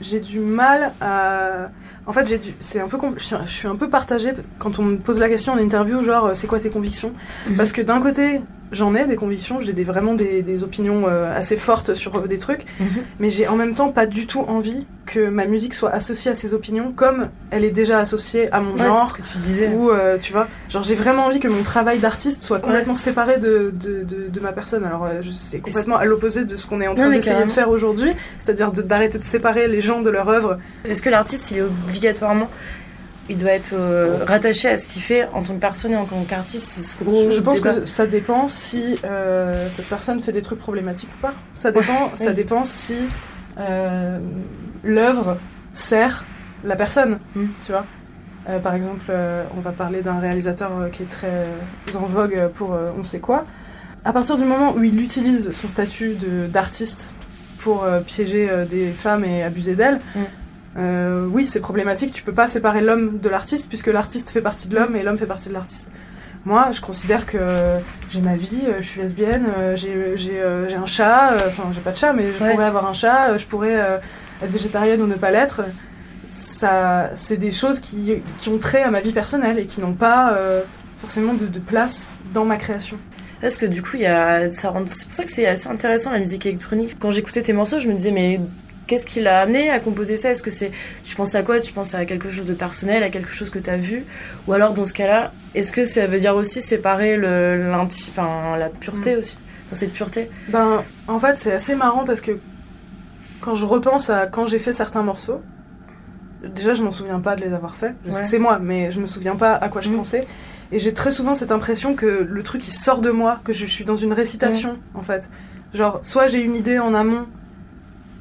j'ai 0.00 0.20
du 0.20 0.40
mal 0.40 0.92
à. 1.00 1.70
En 2.06 2.12
fait, 2.12 2.26
j'ai 2.26 2.38
du. 2.38 2.52
C'est 2.60 2.80
un 2.80 2.88
peu. 2.88 2.98
compl- 2.98 3.14
Je 3.16 3.24
suis, 3.24 3.36
je 3.46 3.50
suis 3.52 3.68
un 3.68 3.76
peu 3.76 3.88
partagée 3.88 4.32
quand 4.58 4.78
on 4.78 4.82
me 4.82 4.96
pose 4.96 5.18
la 5.18 5.28
question 5.28 5.52
en 5.52 5.58
interview, 5.58 6.02
genre, 6.02 6.32
c'est 6.34 6.46
quoi 6.48 6.58
tes 6.58 6.70
convictions? 6.70 7.12
Mhm. 7.48 7.56
Parce 7.56 7.72
que 7.72 7.80
d'un 7.80 8.00
côté, 8.00 8.40
j'en 8.72 8.94
ai 8.94 9.06
des 9.06 9.16
convictions, 9.16 9.60
j'ai 9.60 9.72
des, 9.72 9.84
vraiment 9.84 10.14
des, 10.14 10.42
des 10.42 10.64
opinions 10.64 11.04
euh, 11.06 11.36
assez 11.36 11.56
fortes 11.56 11.94
sur 11.94 12.16
euh, 12.16 12.26
des 12.26 12.38
trucs, 12.38 12.64
Mhm. 12.80 12.88
mais 13.20 13.30
j'ai 13.30 13.46
en 13.46 13.56
même 13.56 13.74
temps 13.74 13.90
pas 13.90 14.06
du 14.06 14.26
tout 14.26 14.40
envie 14.40 14.86
que 15.06 15.28
ma 15.28 15.46
musique 15.46 15.74
soit 15.74 15.90
associée 15.90 16.30
à 16.30 16.34
ces 16.34 16.54
opinions 16.54 16.92
comme 16.92 17.26
elle 17.50 17.64
est 17.64 17.70
déjà 17.70 17.98
associée 17.98 18.50
à 18.52 18.60
mon 18.60 18.70
Ouais, 18.72 18.78
c'est 18.78 18.84
genre. 18.84 19.04
ce 19.04 19.12
que 19.14 19.22
tu 19.22 19.38
disais. 19.38 19.68
Ou 19.74 19.90
euh, 19.90 20.16
tu 20.20 20.32
vois, 20.32 20.46
genre 20.68 20.82
j'ai 20.82 20.94
vraiment 20.94 21.26
envie 21.26 21.40
que 21.40 21.48
mon 21.48 21.62
travail 21.62 21.98
d'artiste 21.98 22.42
soit 22.42 22.60
complètement 22.60 22.94
séparé 22.94 23.38
de, 23.38 23.72
de, 23.74 24.04
de, 24.04 24.28
de 24.28 24.40
ma 24.40 24.52
personne. 24.52 24.84
Alors 24.84 25.06
c'est 25.32 25.58
complètement 25.58 25.96
à 25.96 26.04
l'opposé 26.04 26.44
de 26.44 26.56
ce 26.56 26.66
qu'on 26.66 26.80
est 26.80 26.86
en 26.88 26.94
train 26.94 27.10
d'essayer 27.10 27.44
de 27.44 27.50
faire 27.50 27.68
aujourd'hui, 27.70 28.12
c'est-à-dire 28.38 28.70
d'arrêter 28.72 29.18
de 29.18 29.24
séparer 29.24 29.66
les 29.68 29.80
gens 29.80 30.00
de 30.02 30.10
leur 30.10 30.28
œuvre. 30.28 30.58
Est-ce 30.88 31.02
que 31.02 31.10
l'artiste, 31.10 31.50
il 31.50 31.58
est 31.58 31.62
obligatoirement. 31.62 32.48
Il 33.28 33.38
doit 33.38 33.52
être 33.52 33.72
euh, 33.72 34.18
rattaché 34.26 34.68
à 34.68 34.76
ce 34.76 34.86
qu'il 34.88 35.00
fait 35.00 35.26
en 35.32 35.42
tant 35.42 35.54
que 35.54 35.60
personne 35.60 35.92
et 35.92 35.96
en 35.96 36.04
tant 36.04 36.22
qu'artiste 36.24 36.66
C'est 36.66 36.82
ce 36.82 37.02
gros 37.04 37.14
Je, 37.30 37.30
je 37.36 37.40
pense 37.40 37.62
débat. 37.62 37.74
que 37.74 37.86
ça 37.86 38.06
dépend 38.06 38.48
si 38.48 38.98
euh, 39.04 39.68
cette 39.70 39.86
personne 39.86 40.18
fait 40.20 40.32
des 40.32 40.42
trucs 40.42 40.58
problématiques 40.58 41.08
ou 41.18 41.20
pas. 41.22 41.32
Ça 41.54 41.70
dépend, 41.70 42.10
ça 42.14 42.26
oui. 42.30 42.34
dépend 42.34 42.64
si 42.64 42.96
euh, 43.58 44.18
l'œuvre 44.82 45.36
sert 45.72 46.24
la 46.64 46.74
personne, 46.76 47.18
Mm. 47.34 47.44
tu 47.64 47.72
vois. 47.72 47.84
Par 48.64 48.74
exemple, 48.74 49.12
on 49.56 49.60
va 49.60 49.70
parler 49.70 50.02
d'un 50.02 50.18
réalisateur 50.18 50.72
qui 50.92 51.04
est 51.04 51.08
très 51.08 51.46
en 51.94 52.06
vogue 52.06 52.48
pour 52.56 52.76
on 52.98 53.04
sait 53.04 53.20
quoi. 53.20 53.46
À 54.04 54.12
partir 54.12 54.36
du 54.36 54.44
moment 54.44 54.74
où 54.74 54.82
il 54.82 55.00
utilise 55.00 55.52
son 55.52 55.68
statut 55.68 56.16
d'artiste 56.48 57.10
pour 57.58 57.86
piéger 58.04 58.50
des 58.68 58.88
femmes 58.88 59.24
et 59.24 59.44
abuser 59.44 59.76
d'elles, 59.76 60.00
Mm. 60.16 60.20
Euh, 60.78 61.26
oui, 61.30 61.46
c'est 61.46 61.60
problématique. 61.60 62.12
Tu 62.12 62.22
peux 62.22 62.32
pas 62.32 62.48
séparer 62.48 62.80
l'homme 62.80 63.18
de 63.18 63.28
l'artiste 63.28 63.68
puisque 63.68 63.88
l'artiste 63.88 64.30
fait 64.30 64.40
partie 64.40 64.68
de 64.68 64.74
l'homme 64.74 64.96
et 64.96 65.02
l'homme 65.02 65.18
fait 65.18 65.26
partie 65.26 65.48
de 65.48 65.54
l'artiste. 65.54 65.88
Moi, 66.44 66.70
je 66.72 66.80
considère 66.80 67.24
que 67.26 67.38
j'ai 68.10 68.20
ma 68.20 68.34
vie, 68.34 68.62
euh, 68.66 68.80
je 68.80 68.86
suis 68.86 69.00
lesbienne, 69.00 69.46
euh, 69.56 69.76
j'ai 69.76 70.74
un 70.76 70.86
chat, 70.86 71.30
enfin 71.46 71.64
j'ai 71.72 71.80
pas 71.80 71.92
de 71.92 71.96
chat, 71.96 72.12
mais 72.12 72.32
je 72.32 72.42
Ouais. 72.42 72.50
pourrais 72.52 72.64
avoir 72.64 72.86
un 72.86 72.92
chat, 72.92 73.36
je 73.38 73.46
pourrais 73.46 73.74
être 73.74 74.50
végétarienne 74.50 75.00
ou 75.02 75.06
ne 75.06 75.14
pas 75.14 75.30
l'être. 75.30 75.60
Ça, 76.32 77.10
c'est 77.14 77.36
des 77.36 77.52
choses 77.52 77.78
qui, 77.78 78.14
qui 78.38 78.48
ont 78.48 78.58
trait 78.58 78.82
à 78.82 78.90
ma 78.90 79.00
vie 79.00 79.12
personnelle 79.12 79.58
et 79.58 79.66
qui 79.66 79.80
n'ont 79.80 79.92
pas 79.92 80.32
euh, 80.34 80.62
forcément 81.00 81.34
de, 81.34 81.46
de 81.46 81.58
place 81.58 82.08
dans 82.32 82.44
ma 82.44 82.56
création. 82.56 82.96
Parce 83.40 83.56
que 83.56 83.66
du 83.66 83.82
coup, 83.82 83.96
il 83.96 84.02
y 84.02 84.06
a, 84.06 84.50
ça 84.50 84.70
rend- 84.70 84.84
c'est 84.86 85.06
pour 85.06 85.16
ça 85.16 85.24
que 85.24 85.30
c'est 85.30 85.46
assez 85.46 85.68
intéressant 85.68 86.10
la 86.10 86.18
musique 86.20 86.46
électronique. 86.46 86.96
Quand 86.98 87.10
j'écoutais 87.10 87.42
tes 87.42 87.52
morceaux, 87.52 87.78
je 87.78 87.86
me 87.88 87.92
disais, 87.92 88.12
mais 88.12 88.40
qu'est-ce 88.86 89.04
qui 89.06 89.20
l'a 89.20 89.40
amené 89.40 89.70
à 89.70 89.78
composer 89.80 90.16
ça? 90.16 90.30
Est-ce 90.30 90.42
que 90.42 90.50
c'est. 90.50 90.70
Tu 91.04 91.14
penses 91.16 91.34
à 91.34 91.42
quoi? 91.42 91.60
Tu 91.60 91.72
penses 91.72 91.94
à 91.94 92.04
quelque 92.04 92.30
chose 92.30 92.46
de 92.46 92.54
personnel, 92.54 93.02
à 93.02 93.10
quelque 93.10 93.32
chose 93.32 93.50
que 93.50 93.58
tu 93.58 93.70
as 93.70 93.76
vu? 93.76 94.04
Ou 94.46 94.52
alors, 94.52 94.74
dans 94.74 94.84
ce 94.84 94.92
cas-là, 94.92 95.32
est-ce 95.54 95.72
que 95.72 95.84
ça 95.84 96.06
veut 96.06 96.18
dire 96.20 96.34
aussi 96.36 96.60
séparer 96.60 97.16
le, 97.16 97.70
enfin, 97.74 98.56
la 98.58 98.68
pureté 98.68 99.16
aussi? 99.16 99.36
Enfin, 99.66 99.76
cette 99.76 99.92
pureté? 99.92 100.30
Ben, 100.48 100.82
en 101.08 101.18
fait, 101.18 101.38
c'est 101.38 101.52
assez 101.52 101.74
marrant 101.74 102.04
parce 102.04 102.20
que 102.20 102.32
quand 103.40 103.54
je 103.54 103.66
repense 103.66 104.10
à 104.10 104.26
quand 104.26 104.46
j'ai 104.46 104.58
fait 104.58 104.72
certains 104.72 105.02
morceaux, 105.02 105.40
déjà, 106.44 106.74
je 106.74 106.82
m'en 106.82 106.90
souviens 106.90 107.20
pas 107.20 107.36
de 107.36 107.42
les 107.42 107.52
avoir 107.52 107.74
faits. 107.76 107.94
Je 108.04 108.10
sais 108.10 108.22
que 108.22 108.28
c'est 108.28 108.38
moi, 108.38 108.58
mais 108.60 108.90
je 108.90 109.00
me 109.00 109.06
souviens 109.06 109.36
pas 109.36 109.52
à 109.54 109.68
quoi 109.68 109.80
je 109.80 109.88
Mhm. 109.88 109.96
pensais. 109.96 110.26
Et 110.72 110.78
j'ai 110.78 110.94
très 110.94 111.10
souvent 111.10 111.34
cette 111.34 111.52
impression 111.52 111.94
que 111.94 112.26
le 112.28 112.42
truc 112.42 112.66
il 112.66 112.72
sort 112.72 113.00
de 113.02 113.10
moi, 113.10 113.40
que 113.44 113.52
je 113.52 113.66
suis 113.66 113.84
dans 113.84 113.96
une 113.96 114.12
récitation 114.14 114.78
en 114.94 115.02
fait. 115.02 115.28
Genre, 115.74 116.00
soit 116.02 116.28
j'ai 116.28 116.40
une 116.40 116.54
idée 116.54 116.78
en 116.78 116.94
amont, 116.94 117.26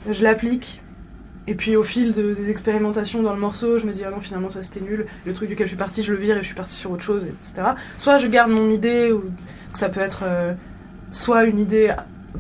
je 0.09 0.23
l'applique, 0.23 0.81
et 1.47 1.55
puis 1.55 1.75
au 1.75 1.83
fil 1.83 2.13
de- 2.13 2.33
des 2.33 2.49
expérimentations 2.49 3.23
dans 3.23 3.33
le 3.33 3.39
morceau, 3.39 3.77
je 3.77 3.85
me 3.85 3.91
dis 3.91 4.03
ah 4.05 4.11
non 4.11 4.19
finalement 4.19 4.49
ça 4.49 4.61
c'était 4.61 4.79
nul, 4.81 5.05
le 5.25 5.33
truc 5.33 5.49
duquel 5.49 5.65
je 5.65 5.71
suis 5.71 5.77
partie 5.77 6.03
je 6.03 6.11
le 6.11 6.17
vire 6.19 6.35
et 6.37 6.41
je 6.41 6.45
suis 6.47 6.55
partie 6.55 6.73
sur 6.75 6.91
autre 6.91 7.03
chose, 7.03 7.23
etc. 7.25 7.69
Soit 7.97 8.17
je 8.17 8.27
garde 8.27 8.51
mon 8.51 8.69
idée, 8.69 9.11
ou 9.11 9.23
ça 9.73 9.89
peut 9.89 10.01
être 10.01 10.21
euh, 10.23 10.53
soit 11.11 11.45
une 11.45 11.59
idée 11.59 11.93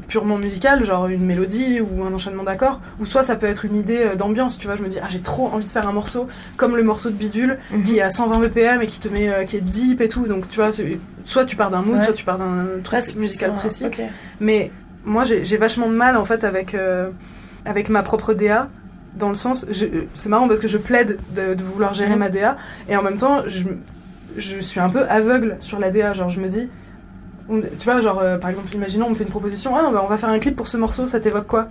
purement 0.07 0.37
musicale, 0.37 0.83
genre 0.85 1.07
une 1.07 1.25
mélodie 1.25 1.81
ou 1.81 2.03
un 2.05 2.13
enchaînement 2.13 2.43
d'accords, 2.43 2.79
ou 2.99 3.05
soit 3.05 3.23
ça 3.23 3.35
peut 3.35 3.45
être 3.47 3.65
une 3.65 3.75
idée 3.75 3.97
euh, 4.05 4.15
d'ambiance, 4.15 4.57
tu 4.57 4.65
vois, 4.67 4.75
je 4.75 4.81
me 4.81 4.87
dis 4.87 4.97
ah 5.01 5.07
j'ai 5.09 5.19
trop 5.19 5.47
envie 5.47 5.65
de 5.65 5.69
faire 5.69 5.87
un 5.89 5.91
morceau 5.93 6.27
comme 6.57 6.75
le 6.77 6.83
morceau 6.83 7.09
de 7.09 7.15
Bidule 7.15 7.57
qui 7.85 7.97
est 7.97 8.01
à 8.01 8.09
120 8.09 8.39
BPM 8.39 8.81
et 8.81 8.85
qui 8.87 8.99
te 8.99 9.07
met 9.09 9.29
euh, 9.29 9.43
qui 9.43 9.57
est 9.57 9.61
deep 9.61 9.99
et 10.01 10.07
tout, 10.07 10.25
donc 10.27 10.49
tu 10.49 10.57
vois, 10.59 10.69
soit 11.25 11.45
tu 11.45 11.55
pars 11.55 11.69
d'un 11.71 11.81
mood, 11.81 11.97
Ouais. 11.97 12.03
soit 12.05 12.13
tu 12.13 12.23
pars 12.23 12.37
d'un 12.37 12.65
truc 12.83 12.99
Ouais, 12.99 13.15
musical 13.19 13.51
ça. 13.51 13.57
précis. 13.57 13.85
Mais 14.39 14.71
moi, 15.03 15.23
j'ai 15.25 15.43
j'ai 15.43 15.57
vachement 15.57 15.89
de 15.89 15.95
mal 15.95 16.15
en 16.15 16.23
fait 16.25 16.43
avec, 16.45 16.73
euh, 16.73 17.09
avec 17.65 17.89
ma 17.89 18.03
propre 18.03 18.33
DA. 18.33 18.69
Dans 19.15 19.29
le 19.29 19.35
sens, 19.35 19.65
c'est 20.13 20.29
marrant 20.29 20.47
parce 20.47 20.59
que 20.61 20.67
je 20.67 20.77
plaide 20.77 21.17
de, 21.35 21.53
de 21.53 21.63
vouloir 21.63 21.93
gérer 21.93 22.11
Mhm. 22.13 22.19
ma 22.19 22.29
DA 22.29 22.55
et 22.87 22.95
en 22.95 23.01
même 23.03 23.17
temps, 23.17 23.41
je, 23.47 23.65
je 24.37 24.57
suis 24.59 24.79
un 24.79 24.89
peu 24.89 25.03
aveugle 25.09 25.57
sur 25.59 25.79
la 25.79 25.89
DA. 25.91 26.13
Genre, 26.13 26.29
je 26.29 26.39
me 26.39 26.47
dis, 26.47 26.69
on- 27.49 27.61
tu 27.61 27.83
vois, 27.83 27.99
genre 27.99 28.19
euh, 28.19 28.37
par 28.37 28.49
exemple, 28.49 28.73
imaginons, 28.73 29.07
on 29.07 29.09
me 29.09 29.15
fait 29.15 29.25
une 29.25 29.29
proposition, 29.29 29.75
ah, 29.75 29.89
bah, 29.91 30.01
on 30.03 30.07
va 30.07 30.15
faire 30.17 30.29
un 30.29 30.39
clip 30.39 30.55
pour 30.55 30.67
ce 30.69 30.77
morceau, 30.77 31.07
ça 31.07 31.19
t'évoque 31.19 31.47
quoi? 31.47 31.67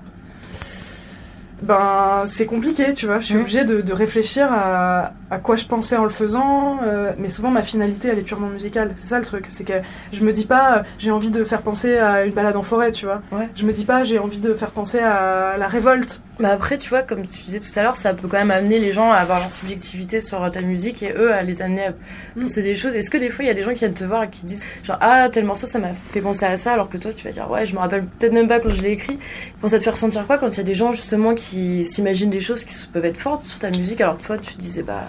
Ben 1.62 2.22
c'est 2.26 2.46
compliqué, 2.46 2.94
tu 2.94 3.06
vois. 3.06 3.20
Je 3.20 3.26
suis 3.26 3.34
Mhm. 3.34 3.40
obligée 3.40 3.64
de, 3.64 3.80
de 3.80 3.92
réfléchir 3.92 4.48
à, 4.50 5.12
à 5.30 5.38
quoi 5.38 5.56
je 5.56 5.64
pensais 5.64 5.96
en 5.96 6.04
le 6.04 6.10
faisant, 6.10 6.78
euh, 6.82 7.12
mais 7.18 7.28
souvent 7.28 7.50
ma 7.50 7.62
finalité 7.62 8.08
elle 8.08 8.18
est 8.18 8.22
purement 8.22 8.48
musicale. 8.48 8.92
C'est 8.96 9.06
ça 9.08 9.18
le 9.18 9.24
truc, 9.24 9.44
c'est 9.48 9.64
que 9.64 9.74
je 10.12 10.22
me 10.24 10.32
dis 10.32 10.44
pas 10.44 10.78
euh, 10.78 10.82
j'ai 10.98 11.10
envie 11.10 11.30
de 11.30 11.44
faire 11.44 11.62
penser 11.62 11.98
à 11.98 12.24
une 12.24 12.32
balade 12.32 12.56
en 12.56 12.62
forêt, 12.62 12.90
tu 12.92 13.06
vois. 13.06 13.22
Ouais. 13.32 13.48
Je 13.54 13.64
me 13.64 13.72
dis 13.72 13.84
pas 13.84 14.04
j'ai 14.04 14.18
envie 14.18 14.38
de 14.38 14.54
faire 14.54 14.70
penser 14.70 14.98
à 14.98 15.56
la 15.58 15.68
révolte. 15.68 16.20
Mais 16.38 16.48
après, 16.48 16.78
tu 16.78 16.88
vois, 16.88 17.02
comme 17.02 17.26
tu 17.26 17.42
disais 17.44 17.60
tout 17.60 17.68
à 17.78 17.82
l'heure, 17.82 17.96
ça 17.96 18.14
peut 18.14 18.26
quand 18.26 18.38
même 18.38 18.50
amener 18.50 18.78
les 18.78 18.92
gens 18.92 19.12
à 19.12 19.16
avoir 19.16 19.40
leur 19.40 19.52
subjectivité 19.52 20.22
sur 20.22 20.48
ta 20.50 20.62
musique 20.62 21.02
et 21.02 21.12
eux 21.12 21.34
à 21.34 21.42
les 21.42 21.60
amener 21.60 21.88
à 21.88 21.92
Mm. 22.36 22.42
penser 22.42 22.62
des 22.62 22.74
choses. 22.74 22.94
Est-ce 22.96 23.10
que 23.10 23.18
des 23.18 23.28
fois 23.28 23.44
il 23.44 23.48
y 23.48 23.50
a 23.50 23.54
des 23.54 23.62
gens 23.62 23.72
qui 23.72 23.80
viennent 23.80 23.92
te 23.94 24.04
voir 24.04 24.22
et 24.24 24.30
qui 24.30 24.46
disent 24.46 24.64
genre 24.82 24.96
ah 25.00 25.28
tel 25.30 25.44
morceau 25.44 25.66
ça 25.66 25.78
m'a 25.78 25.92
fait 26.12 26.20
penser 26.20 26.46
à 26.46 26.56
ça 26.56 26.72
alors 26.72 26.88
que 26.88 26.96
toi 26.96 27.12
tu 27.12 27.26
vas 27.26 27.32
dire 27.32 27.50
ouais 27.50 27.66
je 27.66 27.74
me 27.74 27.80
rappelle 27.80 28.04
peut-être 28.04 28.32
même 28.32 28.46
pas 28.48 28.60
quand 28.60 28.70
je 28.70 28.82
l'ai 28.82 28.92
écrit. 28.92 29.18
Enfin, 29.58 29.68
ça 29.68 29.78
te 29.78 29.84
fait 29.84 29.90
ressentir 29.90 30.26
quoi 30.26 30.38
quand 30.38 30.48
il 30.48 30.56
y 30.56 30.60
a 30.60 30.64
des 30.64 30.74
gens 30.74 30.92
justement 30.92 31.34
qui 31.34 31.84
s'imaginent 31.84 32.30
des 32.30 32.40
choses 32.40 32.64
qui 32.64 32.74
peuvent 32.86 33.04
être 33.04 33.18
fortes 33.18 33.44
sur 33.44 33.58
ta 33.58 33.68
musique 33.70 34.00
alors 34.00 34.16
que 34.16 34.22
toi 34.22 34.38
tu 34.38 34.54
disais 34.56 34.82
bah. 34.82 35.02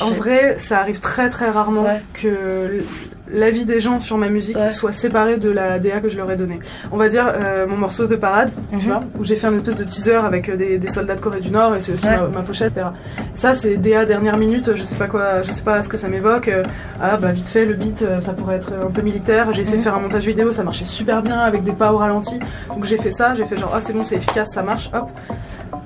En 0.00 0.10
vrai, 0.10 0.54
ça 0.58 0.80
arrive 0.80 1.00
très 1.00 1.28
très 1.28 1.50
rarement 1.50 1.84
Ouais. 1.84 2.00
que 2.14 2.82
l'avis 3.28 3.64
des 3.64 3.80
gens 3.80 3.98
sur 3.98 4.16
ma 4.18 4.28
musique 4.28 4.56
Ouais. 4.56 4.70
soit 4.70 4.92
séparé 4.92 5.36
de 5.36 5.50
la 5.50 5.80
DA 5.80 5.98
que 6.00 6.08
je 6.08 6.16
leur 6.16 6.30
ai 6.30 6.36
donnée. 6.36 6.60
On 6.92 6.96
va 6.96 7.08
dire 7.08 7.26
euh, 7.34 7.66
mon 7.66 7.76
morceau 7.76 8.06
de 8.06 8.14
parade, 8.14 8.52
tu 8.70 8.76
Mhm. 8.76 8.82
vois, 8.82 9.00
où 9.18 9.24
j'ai 9.24 9.34
fait 9.34 9.48
un 9.48 9.54
espèce 9.54 9.74
de 9.74 9.82
teaser 9.82 10.14
avec 10.24 10.48
euh, 10.48 10.54
des, 10.56 10.78
des 10.78 10.86
soldats 10.88 11.16
de 11.16 11.20
Corée 11.20 11.40
du 11.40 11.50
Nord 11.50 11.74
et 11.74 11.80
c'est 11.80 11.92
aussi 11.92 12.06
Ouais. 12.06 12.16
ma, 12.16 12.28
ma 12.28 12.42
pochette, 12.42 12.70
etc. 12.72 12.86
Ça, 13.34 13.56
c'est 13.56 13.76
DA 13.78 14.04
dernière 14.04 14.36
minute, 14.36 14.76
je 14.76 14.84
sais 14.84 14.94
pas 14.94 15.08
quoi, 15.08 15.42
je 15.42 15.50
sais 15.50 15.64
pas 15.64 15.82
ce 15.82 15.88
que 15.88 15.96
ça 15.96 16.06
m'évoque. 16.08 16.46
euh, 16.48 16.62
ah 17.02 17.16
bah 17.16 17.32
vite 17.32 17.48
fait, 17.48 17.64
le 17.64 17.74
beat, 17.74 18.04
ça 18.20 18.32
pourrait 18.32 18.56
être 18.56 18.72
un 18.80 18.90
peu 18.92 19.02
militaire. 19.02 19.52
J'ai 19.52 19.62
essayé 19.62 19.74
Mhm. 19.76 19.80
de 19.80 19.84
faire 19.84 19.94
un 19.96 20.00
montage 20.00 20.24
vidéo, 20.26 20.52
ça 20.52 20.62
marchait 20.62 20.84
super 20.84 21.20
bien 21.22 21.40
avec 21.40 21.64
des 21.64 21.72
pas 21.72 21.92
au 21.92 21.96
ralenti. 21.96 22.38
Donc 22.68 22.84
j'ai 22.84 22.96
fait 22.96 23.10
ça, 23.10 23.34
j'ai 23.34 23.44
fait 23.44 23.56
genre 23.56 23.72
ah 23.74 23.80
c'est 23.80 23.92
bon, 23.92 24.04
c'est 24.04 24.14
efficace, 24.16 24.52
ça 24.52 24.62
marche, 24.62 24.88
hop. 24.94 25.10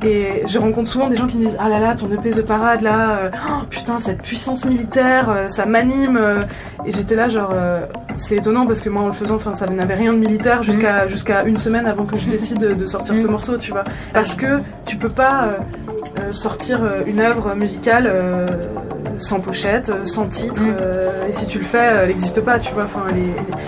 Et 0.03 0.43
je 0.47 0.59
rencontre 0.59 0.89
souvent 0.89 1.09
des 1.09 1.17
gens 1.17 1.27
qui 1.27 1.37
me 1.37 1.45
disent 1.45 1.57
Ah 1.61 1.69
là 1.69 1.79
là, 1.79 1.95
ton 1.95 2.11
EP 2.11 2.31
The 2.31 2.41
Parade, 2.43 2.81
là, 2.81 3.19
euh, 3.19 3.31
oh, 3.51 3.65
putain, 3.69 3.99
cette 3.99 4.23
puissance 4.23 4.65
militaire, 4.65 5.29
euh, 5.29 5.47
ça 5.49 5.67
m'anime. 5.67 6.17
euh. 6.17 6.41
Et 6.87 6.93
j'étais 6.93 7.15
là, 7.15 7.29
genre, 7.29 7.53
c'est 8.17 8.37
étonnant 8.37 8.67
parce 8.67 8.81
que 8.81 8.89
moi, 8.89 9.03
en 9.03 9.07
le 9.09 9.13
faisant, 9.13 9.39
ça 9.53 9.67
n'avait 9.67 9.95
rien 9.95 10.15
de 10.15 10.19
militaire 10.19 10.63
jusqu'à 10.63 11.07
jusqu'à 11.07 11.43
une 11.45 11.59
semaine 11.59 11.87
avant 11.87 12.05
que 12.07 12.17
je 12.17 12.25
décide 12.31 12.57
de, 12.59 12.73
de 12.73 12.87
sortir 12.87 13.19
ce 13.19 13.27
Mm. 13.27 13.31
morceau, 13.31 13.59
tu 13.59 13.73
vois. 13.73 13.85
Parce 14.15 14.35
que 14.35 14.61
tu 14.87 14.97
peux 14.97 15.11
pas 15.11 15.57
sortir 16.31 16.81
une 17.07 17.21
œuvre 17.21 17.55
musicale 17.55 18.11
sans 19.19 19.41
pochette, 19.41 19.93
sans 20.07 20.25
titre. 20.27 20.63
Mm. 20.63 21.29
et 21.29 21.33
si 21.33 21.47
tu 21.47 21.59
le 21.59 21.65
fais, 21.65 21.79
elle 22.03 22.09
n'existe 22.09 22.41
pas, 22.41 22.59
tu 22.59 22.73
vois. 22.73 22.85
Enfin, 22.85 23.03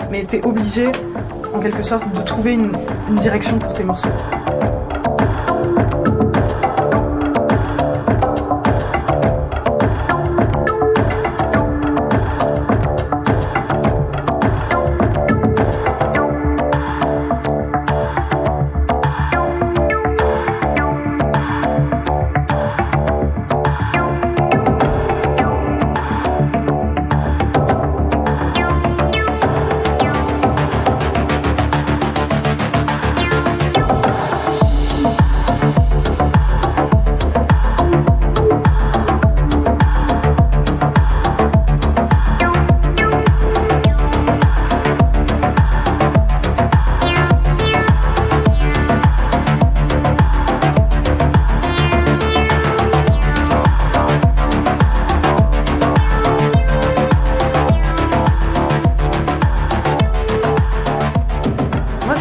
mais 0.09 0.23
t'es 0.23 0.43
obligé, 0.43 0.91
en 1.53 1.59
quelque 1.59 1.83
sorte, 1.83 2.11
de 2.15 2.21
trouver 2.21 2.53
une, 2.53 2.71
une 3.09 3.15
direction 3.17 3.59
pour 3.59 3.73
tes 3.73 3.83
morceaux. 3.83 4.09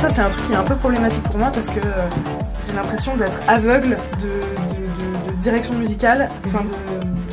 Ça, 0.03 0.09
c'est 0.11 0.21
un 0.21 0.29
truc 0.29 0.47
qui 0.47 0.53
est 0.53 0.57
un 0.57 0.65
peu 0.65 0.75
problématique 0.75 1.23
pour 1.25 1.39
moi 1.39 1.51
parce 1.55 1.69
que 1.69 1.79
euh, 1.79 2.09
j'ai 2.67 2.73
l'impression 2.75 3.17
d'être 3.17 3.41
aveugle 3.49 3.97
de, 4.21 4.27
de- 4.27 5.27
de- 5.29 5.33
de 5.33 5.37
direction 5.41 5.75
musicale, 5.75 6.29
enfin 6.47 6.65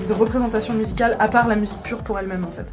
de, 0.07 0.13
représentation 0.13 0.73
musicale, 0.73 1.15
à 1.19 1.27
part 1.27 1.47
la 1.47 1.55
musique 1.55 1.77
pure 1.83 1.99
pour 1.99 2.17
elle-même 2.17 2.43
en 2.43 2.49
fait. 2.51 2.65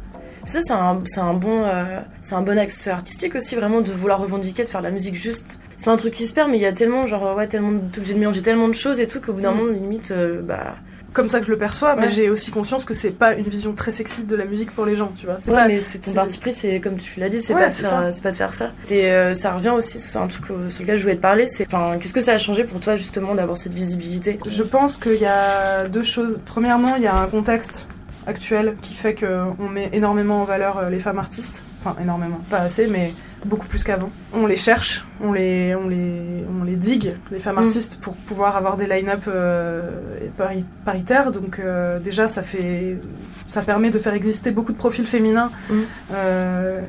Ça, 0.47 0.59
c'est 0.63 0.73
un, 0.73 0.99
c'est 1.05 1.19
un 1.19 1.33
bon, 1.35 1.63
euh, 1.65 1.99
c'est 2.21 2.33
un 2.35 2.41
bon 2.41 2.57
axe 2.57 2.87
artistique 2.87 3.35
aussi, 3.35 3.55
vraiment, 3.55 3.81
de 3.81 3.91
vouloir 3.91 4.19
revendiquer, 4.19 4.63
de 4.63 4.69
faire 4.69 4.81
de 4.81 4.85
la 4.87 4.91
musique 4.91 5.13
juste. 5.15 5.59
C'est 5.75 5.85
pas 5.85 5.91
un 5.91 5.97
truc 5.97 6.13
qui 6.15 6.25
se 6.25 6.33
perd, 6.33 6.49
mais 6.49 6.57
il 6.57 6.61
y 6.61 6.65
a 6.65 6.71
tellement, 6.73 7.05
genre, 7.05 7.35
ouais, 7.37 7.47
tellement, 7.47 7.73
t'es 7.91 7.99
obligé 7.99 8.15
de 8.15 8.19
mélanger 8.19 8.41
tellement 8.41 8.67
de 8.67 8.73
choses 8.73 8.99
et 9.01 9.05
tout 9.07 9.19
qu'au 9.21 9.33
bout 9.33 9.41
d'un 9.41 9.51
Mm. 9.51 9.57
moment, 9.57 9.71
limite, 9.71 10.11
euh, 10.11 10.41
bah. 10.41 10.75
Comme 11.17 11.29
ça 11.29 11.39
que 11.39 11.47
je 11.47 11.51
le 11.51 11.57
perçois, 11.57 11.95
mais 11.95 12.07
j'ai 12.09 12.29
aussi 12.29 12.51
conscience 12.51 12.85
que 12.85 12.93
c'est 12.93 13.09
pas 13.09 13.33
une 13.33 13.47
vision 13.47 13.73
très 13.73 13.91
sexy 13.91 14.23
de 14.23 14.35
la 14.35 14.45
musique 14.45 14.69
pour 14.71 14.85
les 14.85 14.95
gens, 14.95 15.11
tu 15.19 15.25
vois. 15.25 15.37
C'est 15.39 15.49
Ouais, 15.49 15.57
pas... 15.57 15.67
mais 15.67 15.79
c'est 15.79 15.97
ton 15.97 16.11
c'est- 16.11 16.15
parti 16.15 16.37
pris, 16.37 16.53
c'est 16.53 16.79
comme 16.79 16.97
tu 16.97 17.19
l'as 17.19 17.27
dit, 17.29 17.41
c'est 17.41 17.55
Ouais, 17.55 17.61
pas, 17.61 17.67
de 17.69 17.73
c'est 17.73 17.81
faire- 17.81 17.89
ça. 17.89 18.11
c'est 18.11 18.21
pas 18.21 18.31
de 18.31 18.35
faire 18.35 18.53
ça. 18.53 18.69
Et 18.91 19.05
euh, 19.11 19.33
ça 19.33 19.51
revient 19.53 19.71
aussi 19.71 19.99
sur 19.99 20.21
un 20.21 20.27
truc 20.27 20.45
sur 20.69 20.83
lequel 20.83 20.95
je 20.97 21.01
voulais 21.01 21.15
te 21.15 21.21
parler, 21.21 21.47
c'est, 21.47 21.65
qu'est-ce 21.65 22.13
que 22.13 22.21
ça 22.21 22.33
a 22.33 22.37
changé 22.37 22.63
pour 22.65 22.79
toi, 22.79 22.95
justement, 22.95 23.33
d'avoir 23.33 23.57
cette 23.57 23.73
visibilité? 23.73 24.39
Je 24.47 24.61
pense 24.63 24.97
qu'il 24.97 25.15
y 25.19 25.25
a 25.25 25.87
deux 25.87 26.03
choses. 26.03 26.39
Premièrement, 26.45 26.95
il 26.97 27.01
y 27.01 27.07
a 27.07 27.15
un 27.15 27.25
contexte 27.25 27.87
actuel 28.27 28.75
qui 28.83 28.93
fait 28.93 29.15
qu'on 29.15 29.69
met 29.69 29.89
énormément 29.93 30.41
en 30.41 30.45
valeur 30.45 30.77
euh, 30.77 30.89
les 30.91 30.99
femmes 30.99 31.17
artistes. 31.17 31.63
Enfin, 31.83 31.95
énormément, 32.01 32.39
pas 32.51 32.59
assez, 32.59 32.85
mais 32.85 33.11
beaucoup 33.45 33.67
plus 33.67 33.83
qu'avant. 33.83 34.09
On 34.33 34.45
les 34.47 34.55
cherche, 34.55 35.05
on 35.21 35.31
les, 35.31 35.75
on 35.75 35.87
les, 35.87 36.43
on 36.59 36.63
les 36.63 36.75
digue, 36.75 37.13
les 37.31 37.39
femmes 37.39 37.55
Mm. 37.55 37.65
artistes, 37.65 37.99
pour 38.01 38.13
pouvoir 38.15 38.55
avoir 38.57 38.77
des 38.77 38.87
line-up 38.87 39.21
euh, 39.27 39.89
pari- 40.37 40.65
paritaires. 40.85 41.31
Donc 41.31 41.59
euh, 41.59 41.99
déjà, 41.99 42.27
ça 42.27 42.41
fait, 42.41 42.97
ça 43.45 43.61
permet 43.61 43.89
de 43.89 43.99
faire 43.99 44.13
exister 44.13 44.51
beaucoup 44.51 44.71
de 44.73 44.77
profils 44.77 45.05
féminins, 45.05 45.51
Mm. 45.69 45.73
euh, 46.13 46.81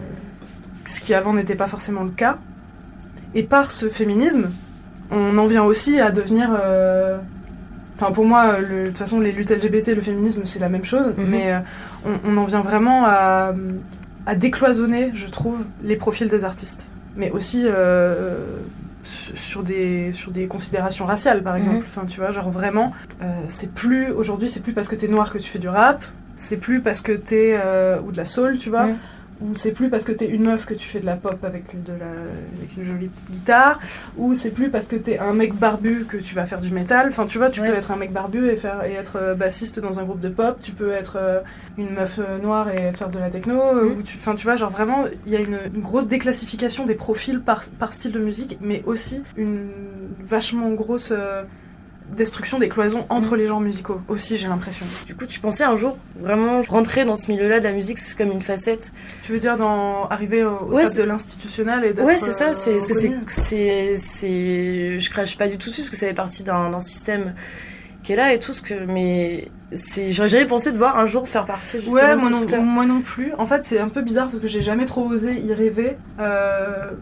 ce 0.87 1.01
qui 1.01 1.15
avant 1.15 1.33
n'était 1.35 1.55
pas 1.57 1.67
forcément 1.67 2.03
le 2.03 2.11
cas. 2.11 2.39
Et 3.35 3.43
par 3.43 3.71
ce 3.71 3.89
féminisme, 3.89 4.51
on 5.11 5.37
en 5.39 5.47
vient 5.47 5.65
aussi 5.65 6.01
à 6.01 6.11
devenir 6.11 6.51
euh, 6.61 7.19
Enfin, 8.01 8.13
pour 8.13 8.25
moi, 8.27 8.53
de 8.61 8.87
toute 8.87 8.99
façon, 8.99 9.19
les 9.19 9.33
luttes 9.33 9.51
LGBT 9.51 9.89
et 9.89 9.95
le 9.97 10.01
féminisme, 10.01 10.43
c'est 10.45 10.61
la 10.61 10.69
même 10.69 10.85
chose, 10.85 11.07
Mhm. 11.17 11.27
mais 11.29 11.53
on, 12.07 12.11
on 12.31 12.37
en 12.37 12.45
vient 12.45 12.61
vraiment 12.61 13.05
à, 13.07 13.53
à 14.27 14.35
décloisonner, 14.35 15.11
je 15.15 15.27
trouve, 15.27 15.65
les 15.83 15.97
profils 15.97 16.29
des 16.29 16.45
artistes. 16.45 16.89
Mais 17.17 17.31
aussi 17.31 17.65
euh, 17.67 18.37
su- 19.03 19.35
sur, 19.35 19.63
des, 19.63 20.13
sur 20.13 20.31
des 20.31 20.47
considérations 20.47 21.05
raciales, 21.07 21.43
par 21.43 21.57
exemple. 21.57 21.79
Mhm. 21.79 21.83
Enfin, 21.87 22.05
tu 22.07 22.21
vois, 22.21 22.31
genre 22.31 22.51
vraiment, 22.51 22.93
euh, 23.23 23.27
c'est 23.49 23.73
plus, 23.73 24.11
aujourd'hui, 24.11 24.49
c'est 24.51 24.61
plus 24.61 24.73
parce 24.73 24.89
que 24.89 24.95
t'es 24.97 25.09
noir 25.09 25.33
que 25.33 25.39
tu 25.39 25.49
fais 25.51 25.59
du 25.59 25.69
rap, 25.69 26.05
c'est 26.37 26.57
plus 26.59 26.81
parce 26.81 27.01
que 27.01 27.13
t'es, 27.13 27.59
euh, 27.63 27.99
ou 28.07 28.13
de 28.13 28.17
la 28.17 28.25
soul, 28.25 28.59
tu 28.59 28.71
vois. 28.71 28.87
Ou 29.41 29.55
c'est 29.55 29.73
plus 29.73 29.89
parce 29.89 30.05
que 30.05 30.13
t'es 30.13 30.27
une 30.27 30.43
meuf 30.45 30.67
que 30.67 30.75
tu 30.75 30.89
fais 30.89 31.01
de 31.01 31.07
la 31.07 31.17
pop 31.17 31.45
avec, 31.45 31.83
de 31.85 31.93
la, 31.93 32.07
avec 32.07 32.77
une 32.77 32.85
jolie 32.85 33.07
petite 33.09 33.31
guitare, 33.31 33.79
ou 34.17 34.35
c'est 34.35 34.51
plus 34.51 34.69
parce 34.71 34.87
que 34.89 34.97
t'es 34.97 35.19
un 35.19 35.33
mec 35.33 35.55
barbu 35.55 36.07
que 36.09 36.17
tu 36.17 36.35
vas 36.35 36.45
faire 36.47 36.61
du 36.61 36.71
métal. 36.73 37.07
Enfin, 37.09 37.27
tu 37.27 37.39
vois, 37.39 37.51
tu 37.51 37.61
Ouais. 37.61 37.71
peux 37.71 37.77
être 37.77 37.91
un 37.91 37.97
mec 37.97 38.13
barbu 38.13 38.49
et, 38.51 38.57
faire, 38.57 38.85
et 38.85 38.93
être 38.95 39.17
euh, 39.17 39.35
bassiste 39.35 39.81
dans 39.81 40.01
un 40.01 40.05
groupe 40.05 40.21
de 40.21 40.29
pop, 40.29 40.59
tu 40.63 40.73
peux 40.73 40.91
être 40.93 41.17
euh, 41.21 41.41
une 41.77 41.91
meuf 41.91 42.19
euh, 42.19 42.39
noire 42.39 42.69
et 42.71 42.93
faire 42.93 43.09
de 43.11 43.19
la 43.19 43.31
techno, 43.31 43.55
Mhm. 43.75 43.99
ou 43.99 44.03
tu, 44.03 44.17
enfin, 44.19 44.35
tu 44.35 44.45
vois, 44.45 44.57
genre 44.57 44.71
vraiment, 44.71 45.05
il 45.27 45.33
y 45.33 45.37
a 45.37 45.41
une, 45.41 45.59
une 45.75 45.81
grosse 45.83 46.09
déclassification 46.09 46.85
des 46.85 46.95
profils 46.95 47.41
par, 47.41 47.65
par 47.79 47.93
style 47.93 48.13
de 48.13 48.19
musique, 48.21 48.59
mais 48.61 48.83
aussi 48.87 49.23
une 49.37 49.69
vachement 50.25 50.71
grosse 50.73 51.13
euh, 51.17 51.43
destruction 52.17 52.59
des 52.59 52.69
cloisons 52.69 53.07
entre 53.11 53.37
les 53.37 53.47
genres 53.47 53.61
musicaux, 53.61 54.01
aussi, 54.09 54.37
j'ai 54.37 54.49
l'impression. 54.49 54.87
Du 55.07 55.15
coup, 55.15 55.27
tu 55.27 55.41
pensais 55.41 55.65
un 55.65 55.77
jour 55.77 55.97
vraiment 56.19 56.63
rentrer 56.69 57.05
dans 57.05 57.17
ce 57.17 57.31
milieu-là 57.31 57.59
de 57.61 57.65
la 57.65 57.73
musique, 57.73 57.99
c'est 57.99 58.17
comme 58.17 58.31
une 58.33 58.43
facette 58.43 58.93
Tu 59.23 59.33
veux 59.33 59.39
dire 59.39 59.57
dans 59.57 60.07
arriver 60.09 60.45
au, 60.45 60.57
au 60.71 60.75
Ouais, 60.75 60.85
stade 60.87 61.05
de 61.05 61.09
l'institutionnel 61.09 61.85
et 61.85 62.01
Ouais, 62.01 62.19
c'est 62.19 62.33
ça. 62.33 62.49
euh, 62.49 62.53
C'est 62.55 62.81
ce 62.81 62.89
que 62.89 62.95
c'est, 62.95 63.13
c'est, 63.27 63.97
c'est. 63.97 64.99
Je 64.99 65.11
crache 65.11 65.37
pas 65.37 65.49
du 65.49 65.59
tout 65.59 65.69
dessus, 65.69 65.83
parce 65.83 65.91
que 65.91 65.97
ça 65.97 66.07
fait 66.07 66.15
partie 66.15 66.43
d'un, 66.45 66.79
système 66.81 67.35
qui 68.03 68.13
est 68.13 68.17
là 68.17 68.33
et 68.33 68.39
tout 68.39 68.53
ce 68.53 68.63
que. 68.63 68.75
Mais 68.87 69.49
c'est. 69.73 70.13
J'aurais 70.13 70.29
jamais 70.29 70.47
pensé 70.47 70.73
de 70.73 70.79
voir 70.79 70.99
un 70.99 71.07
jour 71.07 71.29
faire 71.29 71.45
partie 71.45 71.79
justement 71.79 71.95
Ouais, 71.95 72.15
de 72.17 72.21
moi 72.21 72.31
ce 72.41 72.57
non, 72.57 72.63
moi 72.63 72.87
non 72.87 73.01
plus. 73.01 73.33
En 73.39 73.47
fait, 73.47 73.65
c'est 73.65 73.79
un 73.79 73.89
peu 73.89 74.03
bizarre 74.03 74.29
parce 74.31 74.41
que 74.41 74.49
j'ai 74.49 74.63
jamais 74.63 74.87
trop 74.87 75.07
osé 75.07 75.33
y 75.35 75.53
rêver. 75.53 75.97
Euh, 76.21 76.93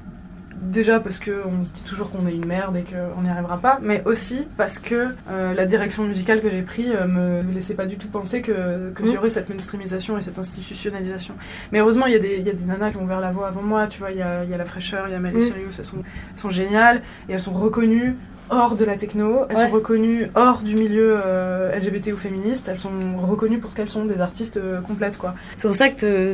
déjà 0.63 1.01
parce 1.01 1.19
qu'on 1.19 1.63
se 1.65 1.73
dit 1.73 1.83
toujours 1.85 2.11
qu'on 2.11 2.27
est 2.27 2.33
une 2.35 2.47
merde 2.47 2.77
et 2.77 2.83
qu'on 2.85 3.23
n'y 3.23 3.29
arrivera 3.29 3.59
pas, 3.59 3.79
mais 3.83 4.03
aussi 4.05 4.47
parce 4.57 4.79
que 4.79 5.09
euh, 5.31 5.55
la 5.55 5.67
direction 5.67 6.05
musicale 6.05 6.41
que 6.41 6.49
j'ai 6.51 6.63
prise 6.63 6.91
euh, 6.95 7.07
me 7.43 7.53
laissait 7.53 7.75
pas 7.75 7.87
du 7.87 7.97
tout 7.97 8.09
penser 8.09 8.43
que 8.43 8.93
qu'il 8.97 9.07
y 9.07 9.15
Mm. 9.15 9.19
aurait 9.19 9.29
cette 9.29 9.49
mainstreamisation 9.49 10.17
et 10.19 10.21
cette 10.21 10.39
institutionnalisation. 10.39 11.35
Mais 11.73 11.81
heureusement, 11.81 12.07
il 12.07 12.13
y, 12.13 12.17
a 12.17 12.19
des- 12.19 12.39
y 12.39 12.51
a 12.51 12.53
des 12.53 12.65
nanas 12.65 12.91
qui 12.91 12.97
ont 12.99 13.05
ouvert 13.05 13.21
la 13.21 13.31
voie 13.33 13.49
avant 13.49 13.63
moi. 13.63 13.87
Tu 13.87 13.99
vois, 13.99 14.11
il 14.11 14.19
y 14.19 14.23
a, 14.23 14.45
y 14.45 14.55
a 14.55 14.57
La 14.57 14.65
Fraîcheur, 14.65 15.07
il 15.09 15.13
y 15.13 15.15
a 15.15 15.19
Miley 15.19 15.39
Mm. 15.41 15.53
Elles 15.79 15.85
sont, 15.85 15.97
elles 15.99 16.39
sont 16.41 16.51
géniales 16.51 17.03
et 17.29 17.33
elles 17.35 17.41
sont 17.41 17.53
reconnues 17.53 18.17
hors 18.49 18.77
de 18.77 18.85
la 18.85 18.97
techno, 18.97 19.41
elles 19.49 19.57
Ouais. 19.57 19.63
sont 19.65 19.71
reconnues 19.71 20.29
hors 20.37 20.61
du 20.61 20.77
milieu 20.77 21.21
euh, 21.25 21.77
LGBT 21.77 22.13
ou 22.13 22.17
féministe, 22.17 22.69
elles 22.69 22.79
sont 22.79 23.17
reconnues 23.19 23.59
pour 23.59 23.73
ce 23.73 23.77
qu'elles 23.77 23.89
sont, 23.89 24.05
des 24.05 24.21
artistes 24.21 24.57
euh, 24.57 24.81
complètes 24.81 25.19
quoi. 25.19 25.35
C'est 25.57 25.67
pour 25.67 25.77
ça 25.77 25.89
que 25.89 26.33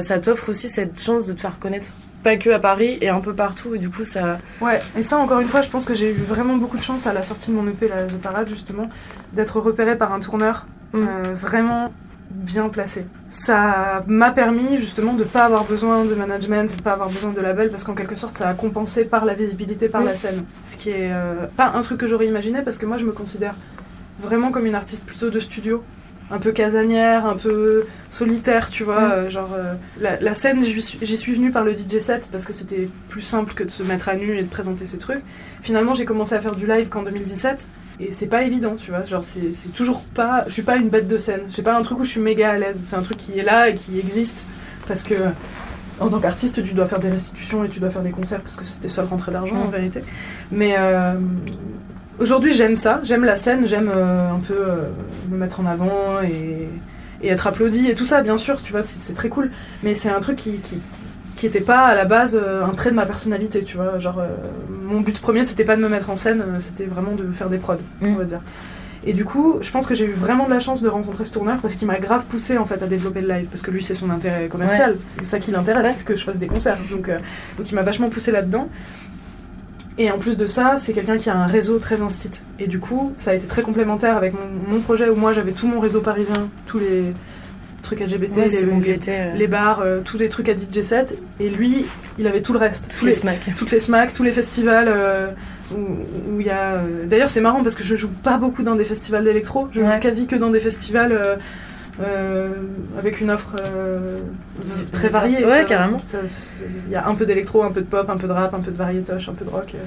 ça 0.00 0.18
t'offre 0.18 0.48
aussi 0.48 0.68
cette 0.68 1.00
chance 1.00 1.26
de 1.26 1.32
te 1.32 1.40
faire 1.40 1.58
connaître. 1.60 1.92
Pas 2.24 2.36
que 2.36 2.50
à 2.50 2.58
Paris 2.58 2.98
et 3.00 3.08
un 3.10 3.20
peu 3.20 3.34
partout, 3.34 3.74
et 3.74 3.78
du 3.78 3.90
coup, 3.90 4.02
ça. 4.04 4.38
Ouais, 4.60 4.80
et 4.98 5.02
ça 5.02 5.18
encore 5.18 5.38
une 5.40 5.48
fois, 5.48 5.60
je 5.60 5.68
pense 5.68 5.84
que 5.84 5.94
j'ai 5.94 6.10
eu 6.10 6.14
vraiment 6.14 6.56
beaucoup 6.56 6.78
de 6.78 6.82
chance 6.82 7.06
à 7.06 7.12
la 7.12 7.22
sortie 7.22 7.50
de 7.50 7.56
mon 7.56 7.68
EP, 7.68 7.86
la 7.86 8.06
The 8.06 8.18
Parade 8.18 8.48
justement, 8.48 8.88
d'être 9.34 9.60
repérée 9.60 9.96
par 9.96 10.12
un 10.12 10.20
tourneur 10.20 10.66
Mm. 10.94 10.98
euh, 11.08 11.34
vraiment 11.34 11.92
bien 12.30 12.68
placé. 12.68 13.04
Ça 13.30 14.04
m'a 14.06 14.30
permis 14.30 14.78
justement 14.78 15.12
de 15.14 15.24
pas 15.24 15.44
avoir 15.44 15.64
besoin 15.64 16.04
de 16.04 16.14
management, 16.14 16.76
de 16.76 16.82
pas 16.82 16.92
avoir 16.92 17.08
besoin 17.10 17.32
de 17.32 17.40
label, 17.40 17.68
parce 17.68 17.84
qu'en 17.84 17.94
quelque 17.94 18.14
sorte 18.16 18.36
ça 18.38 18.48
a 18.48 18.54
compensé 18.54 19.04
par 19.04 19.24
la 19.24 19.34
visibilité, 19.34 19.88
par 19.88 20.02
Mm. 20.02 20.06
la 20.06 20.14
scène. 20.16 20.44
Ce 20.66 20.76
qui 20.76 20.90
est 20.90 21.10
euh, 21.12 21.46
pas 21.56 21.72
un 21.74 21.82
truc 21.82 21.98
que 22.00 22.06
j'aurais 22.06 22.26
imaginé, 22.26 22.62
parce 22.62 22.78
que 22.78 22.86
moi 22.86 22.96
je 22.96 23.04
me 23.04 23.12
considère 23.12 23.54
vraiment 24.20 24.50
comme 24.52 24.66
une 24.66 24.74
artiste 24.76 25.04
plutôt 25.04 25.30
de 25.30 25.40
studio. 25.40 25.82
Un 26.30 26.38
peu 26.38 26.52
casanière, 26.52 27.26
un 27.26 27.36
peu 27.36 27.86
solitaire, 28.08 28.70
tu 28.70 28.82
vois. 28.82 29.00
Mm. 29.08 29.12
euh, 29.12 29.30
genre, 29.30 29.50
euh, 29.56 29.74
la, 30.00 30.18
la 30.20 30.34
scène, 30.34 30.64
j'y 30.64 31.16
suis, 31.16 31.34
venue 31.34 31.50
par 31.50 31.64
le 31.64 31.74
DJ 31.74 31.98
set 32.00 32.28
parce 32.32 32.44
que 32.44 32.52
c'était 32.52 32.88
plus 33.08 33.22
simple 33.22 33.52
que 33.54 33.62
de 33.62 33.70
se 33.70 33.82
mettre 33.82 34.08
à 34.08 34.14
nu 34.16 34.36
et 34.36 34.42
de 34.42 34.48
présenter 34.48 34.86
ses 34.86 34.98
trucs. 34.98 35.22
Finalement, 35.62 35.92
j'ai 35.94 36.04
commencé 36.06 36.34
à 36.34 36.40
faire 36.40 36.56
du 36.56 36.66
live 36.66 36.88
qu'en 36.88 37.02
2017 37.02 37.68
et 38.00 38.10
c'est 38.10 38.26
pas 38.26 38.42
évident, 38.42 38.74
tu 38.76 38.90
vois. 38.90 39.04
Genre, 39.04 39.22
c'est 39.24 39.72
toujours 39.74 40.02
pas. 40.02 40.44
Je 40.48 40.52
suis 40.52 40.62
pas 40.62 40.76
une 40.76 40.88
bête 40.88 41.08
de 41.08 41.18
scène. 41.18 41.42
C'est 41.54 41.62
pas 41.62 41.76
un 41.76 41.82
truc 41.82 42.00
où 42.00 42.04
je 42.04 42.10
suis 42.10 42.20
méga 42.20 42.50
à 42.52 42.58
l'aise. 42.58 42.80
C'est 42.84 42.96
un 42.96 43.02
truc 43.02 43.18
qui 43.18 43.38
est 43.38 43.44
là 43.44 43.68
et 43.68 43.74
qui 43.74 43.98
existe 43.98 44.46
parce 44.88 45.02
que. 45.02 45.14
En 46.00 46.08
tant 46.08 46.18
qu'artiste, 46.18 46.60
tu 46.64 46.74
dois 46.74 46.86
faire 46.86 46.98
des 46.98 47.08
restitutions 47.08 47.62
et 47.64 47.68
tu 47.68 47.78
dois 47.78 47.88
faire 47.88 48.02
des 48.02 48.10
concerts 48.10 48.40
parce 48.40 48.56
que 48.56 48.64
c'est 48.64 48.80
tes 48.80 48.88
seules 48.88 49.04
rentrées 49.04 49.30
d'argent 49.30 49.54
Mm. 49.54 49.62
en 49.62 49.68
vérité. 49.68 50.02
Mais, 50.50 50.74
euh, 50.76 51.14
aujourd'hui 52.18 52.52
j'aime 52.52 52.76
ça, 52.76 53.00
j'aime 53.04 53.24
la 53.24 53.36
scène, 53.36 53.66
j'aime 53.66 53.90
euh, 53.94 54.30
un 54.32 54.38
peu 54.40 54.54
euh, 54.56 54.76
me 55.30 55.36
mettre 55.36 55.60
en 55.60 55.66
avant 55.66 56.20
et, 56.22 56.68
et 57.22 57.28
être 57.28 57.46
applaudi 57.46 57.88
et 57.90 57.94
tout 57.94 58.04
ça, 58.04 58.22
bien 58.22 58.36
sûr, 58.36 58.62
tu 58.62 58.72
vois, 58.72 58.82
c'est 58.82 59.14
très 59.14 59.28
cool. 59.28 59.50
Mais 59.82 59.94
c'est 59.94 60.10
un 60.10 60.20
truc 60.20 60.36
qui, 60.36 60.58
qui, 60.58 60.78
qui 61.36 61.46
était 61.46 61.60
pas 61.60 61.80
à 61.86 61.94
la 61.94 62.04
base 62.04 62.38
euh, 62.40 62.64
un 62.64 62.70
trait 62.74 62.90
de 62.90 62.96
ma 62.96 63.06
personnalité, 63.06 63.64
tu 63.64 63.76
vois. 63.76 63.98
Genre, 63.98 64.18
euh, 64.18 64.28
mon 64.86 65.00
but 65.00 65.18
premier 65.20 65.44
c'était 65.44 65.64
pas 65.64 65.76
de 65.76 65.82
me 65.82 65.88
mettre 65.88 66.10
en 66.10 66.16
scène, 66.16 66.42
c'était 66.60 66.84
vraiment 66.86 67.12
de 67.12 67.30
faire 67.32 67.48
des 67.48 67.58
prods, 67.58 67.76
Mm. 68.00 68.08
on 68.08 68.14
va 68.16 68.24
dire. 68.24 68.40
Et 69.06 69.12
du 69.12 69.26
coup, 69.26 69.58
je 69.60 69.70
pense 69.70 69.86
que 69.86 69.92
j'ai 69.94 70.06
eu 70.06 70.12
vraiment 70.12 70.46
de 70.46 70.50
la 70.50 70.60
chance 70.60 70.80
de 70.80 70.88
rencontrer 70.88 71.26
ce 71.26 71.32
tourneur 71.32 71.58
parce 71.58 71.74
qu'il 71.74 71.86
m'a 71.86 71.98
grave 71.98 72.24
poussé 72.26 72.56
en 72.56 72.64
fait 72.64 72.82
à 72.82 72.86
développer 72.86 73.20
le 73.20 73.28
live 73.28 73.48
parce 73.50 73.60
que 73.60 73.70
lui 73.70 73.82
c'est 73.84 73.92
son 73.92 74.08
intérêt 74.08 74.46
commercial, 74.48 74.96
c'est 75.04 75.26
ça 75.26 75.38
qui 75.40 75.50
l'intéresse, 75.50 75.84
Ouais. 75.88 75.92
c'est 75.94 76.04
que 76.06 76.14
je 76.14 76.24
fasse 76.24 76.38
des 76.38 76.46
concerts. 76.46 76.78
Donc, 76.90 77.10
euh, 77.10 77.18
donc 77.58 77.70
il 77.70 77.74
m'a 77.74 77.82
vachement 77.82 78.08
poussé 78.08 78.32
là-dedans. 78.32 78.70
Et 79.96 80.10
en 80.10 80.18
plus 80.18 80.36
de 80.36 80.46
ça, 80.46 80.74
c'est 80.76 80.92
quelqu'un 80.92 81.18
qui 81.18 81.30
a 81.30 81.36
un 81.36 81.46
réseau 81.46 81.78
très 81.78 82.00
instit. 82.02 82.30
Et 82.58 82.66
du 82.66 82.80
coup, 82.80 83.12
ça 83.16 83.30
a 83.30 83.34
été 83.34 83.46
très 83.46 83.62
complémentaire 83.62 84.16
avec 84.16 84.32
mon, 84.32 84.74
mon 84.74 84.80
projet 84.80 85.08
où 85.08 85.14
moi 85.14 85.32
j'avais 85.32 85.52
tout 85.52 85.68
mon 85.68 85.78
réseau 85.78 86.00
parisien, 86.00 86.48
tous 86.66 86.78
les 86.80 87.12
trucs 87.82 88.00
LGBT, 88.00 88.36
Ouais, 88.38 88.46
les, 88.48 88.96
les, 88.96 89.38
les 89.38 89.46
bars, 89.46 89.82
euh, 89.84 90.00
tous 90.04 90.18
les 90.18 90.28
trucs 90.28 90.48
à 90.48 90.54
DJ 90.56 90.82
set. 90.82 91.16
Et 91.38 91.48
lui, 91.48 91.84
il 92.18 92.26
avait 92.26 92.42
tout 92.42 92.52
le 92.52 92.58
reste. 92.58 92.92
tous 92.98 93.04
les 93.06 93.12
smacks. 93.12 93.50
toutes 93.56 93.70
les 93.70 93.78
smacks, 93.78 94.12
tous 94.12 94.22
les 94.24 94.32
festivals 94.32 94.88
euh, 94.88 95.28
où 95.72 96.40
il 96.40 96.46
y 96.46 96.50
a. 96.50 96.74
euh, 96.76 97.06
D'ailleurs, 97.06 97.28
c'est 97.28 97.40
marrant 97.42 97.62
parce 97.62 97.74
que 97.76 97.84
je 97.84 97.94
joue 97.94 98.08
pas 98.22 98.38
beaucoup 98.38 98.62
dans 98.64 98.74
des 98.74 98.84
festivals 98.84 99.22
d'électro. 99.22 99.68
Je 99.70 99.80
Ouais. 99.80 99.86
joue 99.94 100.00
quasi 100.00 100.26
que 100.26 100.34
dans 100.34 100.50
des 100.50 100.60
festivals 100.60 101.12
avec 102.98 103.20
une 103.20 103.30
offre 103.30 103.56
euh, 103.60 104.18
très 104.92 105.08
variée. 105.08 105.44
Ouais, 105.44 105.58
Ça- 105.58 105.64
carrément. 105.64 105.98
Il 106.86 106.92
y 106.92 106.96
a 106.96 107.06
un 107.06 107.14
peu 107.14 107.26
d'électro, 107.26 107.62
un 107.62 107.70
peu 107.70 107.80
de 107.80 107.86
pop, 107.86 108.08
un 108.08 108.16
peu 108.16 108.26
de 108.26 108.32
rap, 108.32 108.52
un 108.54 108.60
peu 108.60 108.70
de 108.70 108.76
variétoche, 108.76 109.28
un 109.28 109.34
peu 109.34 109.44
de 109.44 109.50
rock. 109.50 109.72
euh, 109.74 109.78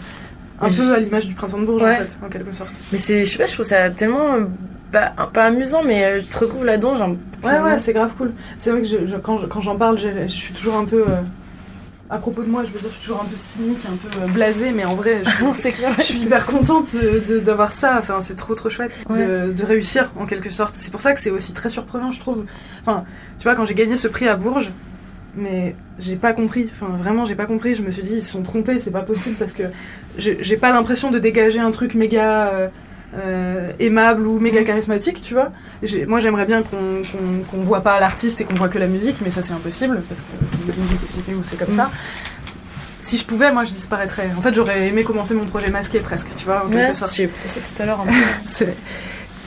un 0.59 0.67
peu 0.67 0.73
je- 0.73 0.93
à 0.95 0.99
l'image 0.99 1.27
du 1.27 1.33
printemps 1.35 1.59
de 1.59 1.65
Bourges 1.65 1.83
Ouais. 1.83 1.95
en 1.95 1.97
fait, 1.99 2.17
en 2.25 2.29
quelque 2.29 2.51
sorte. 2.51 2.71
Mais 2.91 2.97
c'est, 2.97 3.25
je 3.25 3.31
sais 3.31 3.37
pas, 3.37 3.45
je 3.45 3.53
trouve 3.53 3.65
ça 3.65 3.89
tellement 3.91 4.33
euh, 4.35 4.45
pas, 4.91 5.13
pas 5.31 5.45
amusant, 5.45 5.83
mais 5.83 6.03
euh, 6.05 6.19
tu 6.21 6.27
te 6.27 6.37
retrouves 6.39 6.65
là-dedans, 6.65 6.95
genre. 6.95 7.09
Ouais, 7.43 7.59
ouais, 7.59 7.77
c'est 7.77 7.93
grave 7.93 8.13
cool. 8.17 8.31
C'est 8.57 8.71
vrai 8.71 8.81
que 8.81 8.87
je- 8.87 9.05
je- 9.07 9.17
quand 9.17 9.37
je- 9.37 9.45
quand 9.45 9.59
j'en 9.59 9.75
parle, 9.75 9.99
je 9.99 10.27
suis 10.27 10.53
toujours 10.53 10.77
un 10.77 10.85
peu. 10.85 11.01
euh, 11.01 11.21
à 12.09 12.17
propos 12.19 12.41
de 12.43 12.49
moi, 12.49 12.63
je 12.63 12.71
veux 12.71 12.79
dire, 12.79 12.89
je 12.89 12.95
suis 12.95 13.01
toujours 13.05 13.21
un 13.21 13.25
peu 13.25 13.35
cynique, 13.37 13.79
un 13.85 13.97
peu 13.97 14.07
euh, 14.21 14.27
blasée, 14.27 14.71
mais 14.71 14.85
en 14.85 14.95
vrai, 14.95 15.21
je, 15.25 15.69
clair. 15.71 15.91
je 15.97 16.03
suis 16.03 16.19
hyper 16.23 16.45
contente 16.45 16.95
de- 16.95 17.39
d'avoir 17.39 17.73
ça. 17.73 17.97
Enfin, 17.99 18.21
c'est 18.21 18.35
trop 18.35 18.55
trop 18.55 18.69
chouette 18.69 19.03
de, 19.09 19.13
Ouais. 19.13 19.53
de 19.53 19.63
réussir 19.65 20.11
en 20.17 20.25
quelque 20.25 20.49
sorte. 20.49 20.75
C'est 20.75 20.91
pour 20.91 21.01
ça 21.01 21.13
que 21.13 21.19
c'est 21.19 21.31
aussi 21.31 21.51
très 21.53 21.69
surprenant, 21.69 22.11
je 22.11 22.19
trouve. 22.19 22.45
Enfin, 22.81 23.03
tu 23.39 23.43
vois, 23.43 23.55
quand 23.55 23.65
j'ai 23.65 23.73
gagné 23.75 23.97
ce 23.97 24.07
prix 24.07 24.27
à 24.27 24.35
Bourges, 24.37 24.71
mais 25.35 25.75
j'ai 25.99 26.15
pas 26.15 26.33
compris. 26.33 26.69
Enfin, 26.71 26.95
vraiment, 26.97 27.25
j'ai 27.25 27.35
pas 27.35 27.45
compris. 27.45 27.75
Je 27.75 27.81
me 27.81 27.91
suis 27.91 28.03
dit, 28.03 28.15
ils 28.15 28.23
se 28.23 28.31
sont 28.31 28.41
trompés, 28.41 28.79
c'est 28.79 28.91
pas 28.91 29.01
possible 29.03 29.35
parce 29.37 29.53
que 29.53 29.63
j'ai 30.17 30.37
j'ai 30.41 30.57
pas 30.57 30.71
l'impression 30.71 31.11
de 31.11 31.19
dégager 31.19 31.59
un 31.59 31.71
truc 31.71 31.93
méga. 31.93 32.47
euh, 32.53 32.67
euh, 33.17 33.71
aimable 33.79 34.27
ou 34.27 34.39
méga 34.39 34.63
charismatique, 34.63 35.21
tu 35.23 35.33
vois. 35.33 35.51
Moi, 36.07 36.19
j'aimerais 36.19 36.45
bien 36.45 36.63
qu'on 36.63 37.01
qu'on 37.49 37.61
voit 37.63 37.81
pas 37.81 37.99
l'artiste 37.99 38.41
et 38.41 38.45
qu'on 38.45 38.55
voit 38.55 38.69
que 38.69 38.77
la 38.79 38.87
musique, 38.87 39.17
mais 39.23 39.31
ça, 39.31 39.41
c'est 39.41 39.53
impossible 39.53 40.01
parce 40.07 40.21
que 40.21 40.71
dans 40.71 40.73
une 40.91 41.07
société 41.07 41.33
où 41.33 41.43
c'est 41.43 41.57
comme 41.57 41.71
ça. 41.71 41.89
Si 42.99 43.17
je 43.17 43.25
pouvais, 43.25 43.51
moi, 43.51 43.63
je 43.63 43.71
disparaîtrais. 43.73 44.29
En 44.37 44.41
fait, 44.41 44.53
j'aurais 44.53 44.87
aimé 44.87 45.03
commencer 45.03 45.33
mon 45.33 45.45
projet 45.45 45.69
masqué 45.69 45.99
presque, 45.99 46.29
tu 46.35 46.45
vois, 46.45 46.65
en 46.65 46.69
Ouais, 46.69 46.75
quelque 46.75 46.95
sorte. 46.95 47.13
j'ai 47.15 47.27
pensé 47.27 47.61
tout 47.61 47.81
à 47.81 47.85
l'heure. 47.85 48.03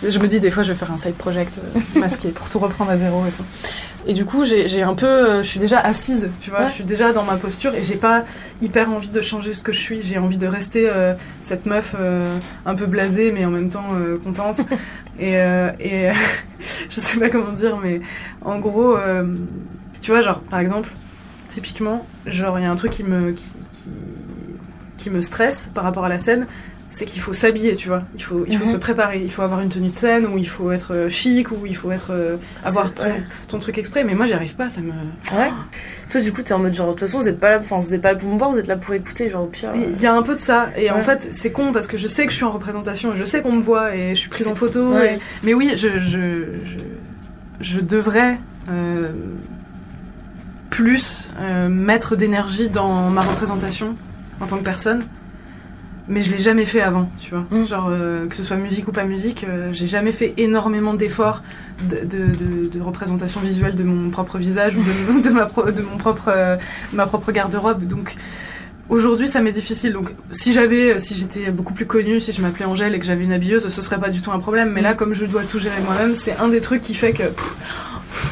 Je 0.08 0.18
me 0.18 0.26
dis 0.28 0.40
des 0.40 0.50
fois 0.50 0.62
je 0.62 0.72
vais 0.72 0.78
faire 0.78 0.90
un 0.90 0.96
side 0.96 1.14
project 1.14 1.58
euh, 1.58 2.00
masqué 2.00 2.28
pour 2.30 2.48
tout 2.48 2.58
reprendre 2.58 2.90
à 2.90 2.96
zéro 2.96 3.22
et 3.26 3.30
tout. 3.32 3.44
Et 4.06 4.14
du 4.14 4.24
coup 4.24 4.44
j'ai 4.44 4.82
un 4.82 4.94
peu, 4.94 5.06
euh, 5.06 5.42
je 5.42 5.48
suis 5.48 5.60
déjà 5.60 5.78
assise, 5.78 6.30
tu 6.40 6.50
vois, 6.50 6.60
Ouais. 6.60 6.66
je 6.66 6.72
suis 6.72 6.84
déjà 6.84 7.12
dans 7.12 7.22
ma 7.22 7.36
posture 7.36 7.74
et 7.74 7.84
j'ai 7.84 7.96
pas 7.96 8.24
hyper 8.62 8.90
envie 8.90 9.08
de 9.08 9.20
changer 9.20 9.52
ce 9.54 9.62
que 9.62 9.72
je 9.72 9.78
suis. 9.80 10.02
J'ai 10.02 10.18
envie 10.18 10.38
de 10.38 10.46
rester 10.46 10.88
euh, 10.88 11.14
cette 11.42 11.66
meuf 11.66 11.94
euh, 11.98 12.36
un 12.64 12.74
peu 12.74 12.86
blasée 12.86 13.30
mais 13.30 13.44
en 13.44 13.50
même 13.50 13.68
temps 13.68 13.88
contente. 14.24 14.62
et 15.20 15.34
et 15.80 16.10
je 16.88 17.00
sais 17.00 17.18
pas 17.18 17.28
comment 17.28 17.52
dire 17.52 17.76
mais 17.76 18.00
en 18.42 18.58
gros, 18.58 18.96
tu 20.00 20.10
vois 20.10 20.22
genre 20.22 20.40
par 20.40 20.60
exemple 20.60 20.90
typiquement 21.48 22.06
genre 22.26 22.58
il 22.58 22.62
y 22.62 22.64
a 22.64 22.70
un 22.70 22.76
truc 22.76 22.92
qui 22.92 23.04
me 23.04 23.32
qui, 23.32 23.44
qui, 23.70 23.84
qui 24.96 25.10
me 25.10 25.20
stresse 25.20 25.68
par 25.74 25.84
rapport 25.84 26.04
à 26.04 26.08
la 26.08 26.18
scène 26.18 26.46
c'est 26.92 27.04
qu'il 27.04 27.20
faut 27.20 27.32
s'habiller, 27.32 27.76
tu 27.76 27.86
vois. 27.88 28.02
Il 28.16 28.22
faut, 28.22 28.44
il 28.48 28.58
faut 28.58 28.64
Mhm. 28.66 28.72
se 28.72 28.76
préparer. 28.76 29.20
Il 29.22 29.30
faut 29.30 29.42
avoir 29.42 29.60
une 29.60 29.68
tenue 29.68 29.88
de 29.90 29.94
scène, 29.94 30.26
ou 30.26 30.38
il 30.38 30.48
faut 30.48 30.72
être 30.72 30.92
euh, 30.94 31.08
chic, 31.08 31.52
ou 31.52 31.64
il 31.66 31.76
faut 31.76 31.92
être 31.92 32.08
euh, 32.10 32.36
avoir 32.64 32.92
ton, 32.92 33.04
ouais. 33.04 33.22
ton 33.48 33.58
truc 33.60 33.78
exprès. 33.78 34.02
Mais 34.02 34.14
moi, 34.14 34.26
j'y 34.26 34.32
arrive 34.32 34.54
pas. 34.54 34.68
Ça 34.68 34.80
me. 34.80 34.88
Ouais. 34.90 35.50
Toi, 36.10 36.20
du 36.20 36.32
coup, 36.32 36.42
t'es 36.42 36.52
en 36.52 36.58
mode 36.58 36.74
genre, 36.74 36.86
de 36.88 36.92
toute 36.92 37.00
façon, 37.00 37.18
vous 37.20 37.28
êtes 37.28 37.38
pas 37.38 37.50
là, 37.50 37.58
enfin, 37.60 37.78
vous 37.78 37.94
êtes 37.94 38.02
pas 38.02 38.12
là 38.12 38.18
pour 38.18 38.28
me 38.32 38.36
voir, 38.36 38.50
vous 38.50 38.58
êtes 38.58 38.66
là 38.66 38.76
pour 38.76 38.92
écouter, 38.94 39.28
genre, 39.28 39.44
au 39.44 39.46
pire. 39.46 39.70
euh, 39.70 39.92
Il 39.96 40.02
y 40.02 40.06
a 40.06 40.12
un 40.14 40.22
peu 40.22 40.34
de 40.34 40.40
ça. 40.40 40.68
Et 40.76 40.90
en 40.90 41.00
fait, 41.02 41.28
c'est 41.30 41.52
con 41.52 41.72
parce 41.72 41.86
que 41.86 41.96
je 41.96 42.08
sais 42.08 42.24
que 42.26 42.32
je 42.32 42.36
suis 42.36 42.44
en 42.44 42.50
représentation. 42.50 43.14
Je 43.14 43.24
sais 43.24 43.40
qu'on 43.42 43.52
me 43.52 43.62
voit 43.62 43.94
et 43.94 44.10
je 44.16 44.20
suis 44.20 44.28
prise 44.30 44.48
en 44.48 44.56
photo. 44.56 44.88
Ouais. 44.94 45.14
et- 45.14 45.18
Mais 45.44 45.54
oui, 45.54 45.70
je, 45.76 45.88
je, 45.90 45.98
je, 46.00 46.78
je 47.60 47.80
devrais 47.80 48.40
euh, 48.68 49.10
plus 50.70 51.32
euh, 51.38 51.68
mettre 51.68 52.16
d'énergie 52.16 52.68
dans 52.68 53.10
ma 53.10 53.20
représentation 53.22 53.96
en 54.40 54.46
tant 54.46 54.56
que 54.58 54.64
personne. 54.64 55.04
Mais 56.12 56.20
je 56.20 56.30
l'ai 56.32 56.38
jamais 56.38 56.64
fait 56.64 56.80
avant, 56.80 57.08
tu 57.20 57.30
vois. 57.30 57.44
Mm. 57.50 57.64
Genre, 57.66 57.88
euh, 57.90 58.26
que 58.26 58.34
ce 58.34 58.42
soit 58.42 58.56
musique 58.56 58.88
ou 58.88 58.92
pas 58.92 59.04
musique, 59.04 59.44
euh, 59.48 59.68
j'ai 59.72 59.86
jamais 59.86 60.10
fait 60.12 60.34
énormément 60.38 60.92
d'efforts 60.94 61.42
de, 61.88 61.98
de, 62.04 62.26
de- 62.26 62.68
de 62.68 62.80
représentation 62.82 63.40
visuelle 63.40 63.74
de 63.76 63.84
mon 63.84 64.10
propre 64.10 64.36
visage 64.36 64.74
ou 64.76 64.80
de, 64.80 65.22
de 65.28 65.30
ma, 65.30 65.46
pro- 65.46 65.70
de 65.70 65.82
mon 65.82 65.96
propre, 65.98 66.28
euh, 66.34 66.56
ma 66.92 67.06
propre 67.06 67.30
garde-robe. 67.30 67.84
Donc, 67.84 68.16
aujourd'hui, 68.88 69.28
ça 69.28 69.40
m'est 69.40 69.52
difficile. 69.52 69.92
Donc, 69.92 70.10
si 70.32 70.52
j'avais, 70.52 70.98
si 70.98 71.14
j'étais 71.14 71.50
beaucoup 71.52 71.74
plus 71.74 71.86
connue, 71.86 72.20
si 72.20 72.32
je 72.32 72.42
m'appelais 72.42 72.64
Angèle 72.64 72.94
et 72.94 72.98
que 72.98 73.06
j'avais 73.06 73.22
une 73.24 73.32
habilleuse, 73.32 73.68
ce 73.68 73.80
serait 73.82 74.00
pas 74.00 74.10
du 74.10 74.20
tout 74.20 74.32
un 74.32 74.40
problème. 74.40 74.70
Mais 74.72 74.80
là, 74.82 74.94
comme 74.94 75.14
je 75.14 75.24
dois 75.26 75.44
tout 75.44 75.60
gérer 75.60 75.80
moi-même, 75.84 76.16
c'est 76.16 76.36
un 76.38 76.48
des 76.48 76.60
trucs 76.60 76.82
qui 76.82 76.94
fait 76.94 77.12
que. 77.12 77.22
pff, 77.22 77.54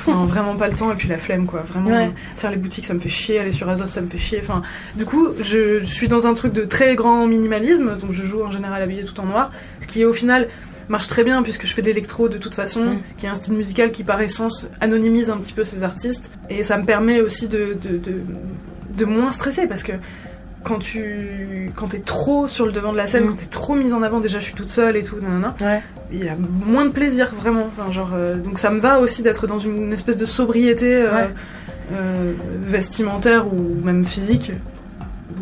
vraiment 0.07 0.57
pas 0.57 0.69
le 0.69 0.75
temps 0.75 0.91
et 0.93 0.95
puis 0.97 1.09
la 1.09 1.19
flemme 1.19 1.47
quoi 1.47 1.61
vraiment 1.63 1.91
Ouais. 1.91 2.11
faire 2.37 2.51
les 2.51 2.57
boutiques 2.57 2.87
ça 2.87 2.95
me 2.95 2.99
fait 2.99 3.09
chier 3.09 3.39
aller 3.39 3.53
sur 3.53 3.69
Azos 3.69 3.87
ça 3.87 4.01
me 4.01 4.09
fait 4.09 4.19
chier 4.19 4.41
enfin 4.43 4.63
du 4.97 5.05
coup 5.05 5.29
je, 5.41 5.81
je 5.81 5.85
suis 5.87 6.09
dans 6.09 6.27
un 6.27 6.35
truc 6.35 6.53
de 6.53 6.63
très 6.65 6.95
grand 6.97 7.27
minimalisme 7.27 7.97
donc 8.01 8.11
je 8.13 8.23
joue 8.23 8.43
en 8.43 8.51
général 8.51 8.83
habillée 8.83 9.05
tout 9.05 9.19
en 9.21 9.25
noir 9.27 9.51
ce 9.81 9.87
qui 9.87 10.05
au 10.05 10.13
final 10.13 10.49
marche 10.89 11.07
très 11.07 11.23
bien 11.23 11.43
puisque 11.43 11.67
je 11.67 11.73
fais 11.75 11.83
de 11.83 11.87
l'électro 11.87 12.29
de 12.29 12.39
toute 12.39 12.55
façon 12.55 12.85
Mm. 12.85 12.99
qui 13.19 13.27
est 13.27 13.29
un 13.29 13.35
style 13.35 13.55
musical 13.55 13.91
qui 13.93 14.05
par 14.05 14.21
essence 14.21 14.67
anonymise 14.81 15.31
un 15.31 15.37
petit 15.37 15.53
peu 15.53 15.65
ces 15.65 15.83
artistes 15.85 16.33
et 16.51 16.63
ça 16.63 16.77
me 16.79 16.85
permet 16.85 17.21
aussi 17.21 17.47
de, 17.49 17.77
de, 17.83 17.99
de, 17.99 18.21
de 18.97 19.05
moins 19.05 19.31
stresser 19.31 19.67
parce 19.67 19.83
que 19.83 19.93
quand 20.65 20.79
tu 20.79 21.71
quand 21.77 21.89
t'es 21.89 22.01
trop 22.01 22.49
sur 22.49 22.67
le 22.67 22.73
devant 22.73 22.93
de 22.93 22.97
la 22.97 23.07
scène 23.07 23.25
Mm. 23.25 23.29
quand 23.29 23.37
t'es 23.37 23.47
trop 23.47 23.75
mise 23.75 23.93
en 23.93 24.03
avant 24.03 24.21
déjà 24.21 24.39
je 24.41 24.45
suis 24.45 24.55
toute 24.55 24.69
seule 24.71 24.97
et 24.97 25.03
tout 25.03 25.17
nanana, 25.21 25.55
Ouais. 25.61 25.81
il 26.13 26.25
y 26.25 26.29
a 26.29 26.35
moins 26.67 26.85
de 26.85 26.91
plaisir 26.91 27.33
vraiment 27.35 27.65
enfin, 27.67 27.91
genre 27.91 28.11
euh, 28.15 28.37
donc 28.37 28.59
ça 28.59 28.71
me 28.71 28.81
va 28.81 28.99
aussi 29.01 29.23
d'être 29.23 29.47
dans 29.47 29.59
une 29.59 29.93
espèce 29.93 30.17
de 30.17 30.27
sobriété 30.27 30.97
euh, 30.97 31.15
Ouais. 31.15 31.29
euh, 31.93 32.33
vestimentaire 32.61 33.47
ou 33.53 33.77
même 33.85 34.05
physique 34.05 34.53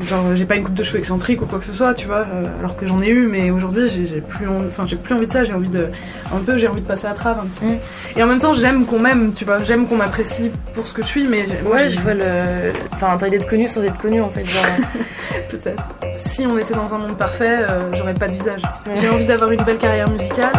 genre 0.02 0.34
j'ai 0.34 0.44
pas 0.44 0.56
une 0.56 0.64
coupe 0.64 0.74
de 0.74 0.82
cheveux 0.82 0.98
excentrique 0.98 1.40
ou 1.42 1.46
quoi 1.46 1.58
que 1.58 1.64
ce 1.64 1.72
soit 1.72 1.94
tu 1.94 2.06
vois 2.06 2.26
euh, 2.32 2.44
alors 2.58 2.76
que 2.76 2.86
j'en 2.86 3.00
ai 3.02 3.08
eu 3.08 3.26
mais 3.28 3.50
aujourd'hui 3.50 3.88
j'ai 3.88 4.20
plus 4.20 4.46
en- 4.48 4.64
enfin 4.68 4.84
j'ai 4.86 4.96
plus 4.96 5.14
envie 5.14 5.26
de 5.26 5.32
ça 5.32 5.44
j'ai 5.44 5.52
envie 5.54 5.68
de 5.68 5.88
un 6.34 6.38
peu 6.38 6.56
j'ai 6.58 6.68
envie 6.68 6.80
de 6.82 6.86
passer 6.86 7.06
à 7.06 7.12
travers 7.12 7.42
un 7.42 7.46
petit 7.46 7.60
peu. 7.60 7.66
Mm. 7.66 8.18
et 8.18 8.22
en 8.22 8.26
même 8.26 8.38
temps 8.38 8.52
j'aime 8.52 8.84
qu'on 8.86 8.98
m'aime 8.98 9.32
tu 9.32 9.44
vois 9.44 9.62
j'aime 9.62 9.86
qu'on 9.86 9.96
m'apprécie 9.96 10.50
pour 10.74 10.86
ce 10.86 10.94
que 10.94 11.02
je 11.02 11.06
suis 11.06 11.26
mais 11.28 11.44
Ouais, 11.64 11.88
je 11.88 12.00
vois 12.00 12.14
le. 12.14 12.72
Enfin, 12.92 13.16
t'as 13.18 13.28
d'être 13.28 13.48
connu 13.48 13.66
sans 13.68 13.82
être 13.84 13.98
connu, 13.98 14.20
en 14.20 14.28
fait. 14.30 14.44
Genre. 14.44 14.62
peut-être 15.50 15.82
si 16.14 16.46
on 16.46 16.56
était 16.58 16.74
dans 16.74 16.92
un 16.94 16.98
monde 16.98 17.16
parfait 17.16 17.58
euh, 17.68 17.80
j'aurais 17.92 18.14
pas 18.14 18.26
de 18.26 18.32
visage 18.32 18.62
j'ai 18.96 19.08
envie 19.08 19.26
d'avoir 19.26 19.50
une 19.52 19.62
belle 19.62 19.76
carrière 19.78 20.10
musicale 20.10 20.52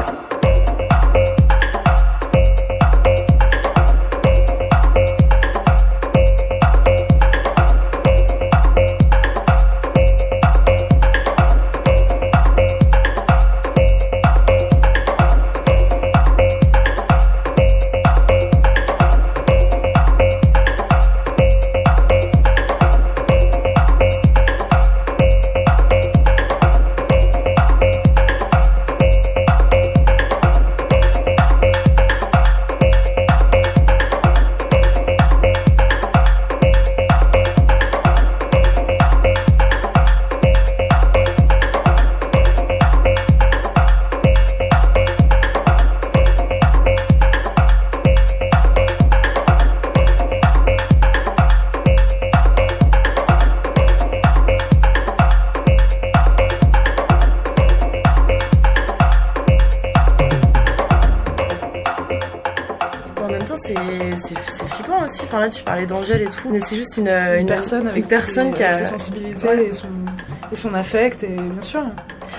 tu 65.50 65.64
parlais 65.64 65.86
d'Angèle 65.86 66.22
et 66.22 66.30
tout. 66.30 66.50
Mais 66.50 66.60
c'est 66.60 66.76
juste 66.76 66.98
une, 66.98 67.08
une, 67.08 67.42
une 67.42 67.48
personne 67.48 67.88
avec 67.88 68.04
une 68.04 68.10
personne 68.10 68.52
ses, 68.52 68.58
qui 68.58 68.64
a. 68.64 68.74
ses 68.74 68.86
sensibilités 68.86 69.48
Ouais. 69.48 69.66
et, 69.70 69.74
son, 69.74 69.88
et 70.52 70.56
son 70.56 70.74
affect, 70.74 71.24
et 71.24 71.28
bien 71.28 71.62
sûr. 71.62 71.84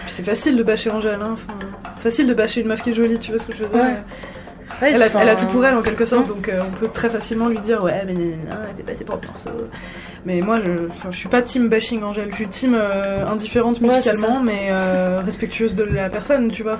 Puis 0.05 0.13
c'est 0.15 0.23
facile 0.25 0.57
de 0.57 0.63
bâcher 0.63 0.91
Angèle, 0.91 1.19
hein, 1.23 1.31
enfin, 1.35 1.55
facile 1.99 2.27
de 2.27 2.35
bâcher 2.35 2.61
une 2.63 2.69
meuf 2.69 2.83
qui 2.83 2.91
est 2.91 2.95
jolie, 2.95 3.19
tu 3.19 3.31
vois 3.31 3.41
ce 3.41 3.47
que 3.47 3.57
je 3.57 3.63
veux 3.65 3.69
dire 3.69 3.79
Ouais. 3.79 3.97
Ouais, 4.83 4.93
elle, 4.95 5.03
a, 5.03 5.07
enfin, 5.07 5.21
elle 5.23 5.31
a 5.31 5.35
tout 5.35 5.47
pour 5.47 5.65
elle 5.65 5.75
en 5.75 5.83
quelque 5.83 6.05
sorte, 6.05 6.29
donc 6.29 6.49
euh, 6.49 6.61
on 6.65 6.71
peut 6.71 6.89
très 6.93 7.09
facilement 7.09 7.49
lui 7.49 7.59
dire 7.59 7.83
ouais 7.83 8.05
mais 8.07 8.13
nanana, 8.13 8.61
elle 8.67 8.73
était 8.75 8.83
passée 8.85 9.03
pour 9.05 9.17
le 9.17 9.23
perso. 9.23 9.49
Mais 10.25 10.41
moi 10.41 10.61
je, 10.61 10.71
je 11.11 11.17
suis 11.17 11.29
pas 11.29 11.43
team 11.43 11.69
bashing 11.69 12.03
Angèle, 12.05 12.29
je 12.31 12.37
suis 12.37 12.47
team 12.49 12.77
euh, 12.79 13.27
indifférente 13.27 13.81
musicalement 13.81 14.41
mais 14.41 14.69
euh, 14.71 15.21
respectueuse 15.25 15.75
de 15.75 15.83
la 15.83 16.09
personne, 16.11 16.51
tu 16.53 16.63
vois. 16.63 16.77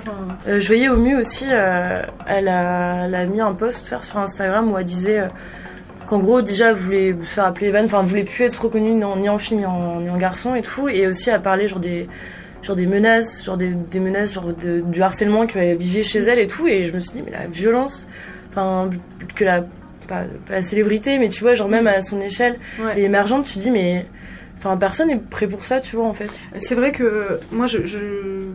Euh, 0.47 0.59
je 0.61 0.67
voyais 0.67 0.87
au 0.87 0.95
mieux 0.97 1.17
aussi, 1.17 1.45
euh, 1.49 2.03
elle, 2.27 2.47
a, 2.47 3.05
elle 3.05 3.15
a 3.15 3.25
mis 3.25 3.41
un 3.41 3.53
post 3.53 3.93
sur 4.01 4.17
Instagram 4.17 4.71
où 4.71 4.77
elle 4.77 4.85
disait 4.85 5.19
euh, 5.21 5.27
qu'en 6.09 6.19
gros, 6.19 6.41
déjà, 6.41 6.73
voulait 6.73 7.15
se 7.23 7.35
faire 7.35 7.45
appeler 7.45 7.67
Evan, 7.67 7.85
enfin, 7.85 8.01
voulait 8.03 8.23
plus 8.23 8.43
être 8.45 8.57
reconnue 8.63 8.91
ni 8.91 9.03
en, 9.03 9.15
ni 9.17 9.29
en 9.29 9.37
fille 9.37 9.57
ni 9.57 9.65
en, 9.65 10.01
ni 10.01 10.09
en 10.09 10.17
garçon 10.17 10.55
et 10.55 10.61
tout. 10.61 10.89
Et 10.89 11.07
aussi, 11.07 11.29
elle 11.29 11.41
parlait 11.41 11.67
genre 11.67 11.79
des, 11.79 12.07
genre 12.63 12.75
des 12.75 12.87
menaces, 12.87 13.43
genre 13.45 13.57
des, 13.57 13.73
des 13.73 13.99
menaces, 13.99 14.33
genre 14.33 14.53
de- 14.53 14.81
du 14.81 15.01
harcèlement 15.01 15.45
qu'elle 15.47 15.77
vivait 15.77 16.03
chez 16.03 16.19
elle 16.19 16.39
et 16.39 16.47
tout. 16.47 16.67
Et 16.67 16.83
je 16.83 16.93
me 16.93 16.99
suis 16.99 17.11
dit, 17.13 17.21
mais 17.25 17.31
la 17.31 17.47
violence, 17.47 18.07
enfin, 18.49 18.89
que 19.35 19.43
la, 19.45 19.61
pas, 20.07 20.23
pas 20.47 20.53
la 20.53 20.63
célébrité, 20.63 21.19
mais 21.19 21.29
tu 21.29 21.41
vois, 21.41 21.53
genre 21.53 21.69
même 21.69 21.87
à 21.87 22.01
son 22.01 22.19
échelle, 22.21 22.55
ouais. 22.83 22.99
et 23.01 23.03
émergente, 23.05 23.45
tu 23.45 23.59
dis, 23.59 23.71
mais. 23.71 24.05
Enfin, 24.57 24.75
personne 24.75 25.07
n'est 25.07 25.15
prêt 25.15 25.47
pour 25.47 25.63
ça, 25.63 25.79
tu 25.79 25.95
vois, 25.95 26.05
en 26.05 26.13
fait. 26.13 26.29
C'est 26.59 26.75
vrai 26.75 26.91
que 26.91 27.39
moi, 27.49 27.65
je, 27.65 27.85
je- 27.85 28.47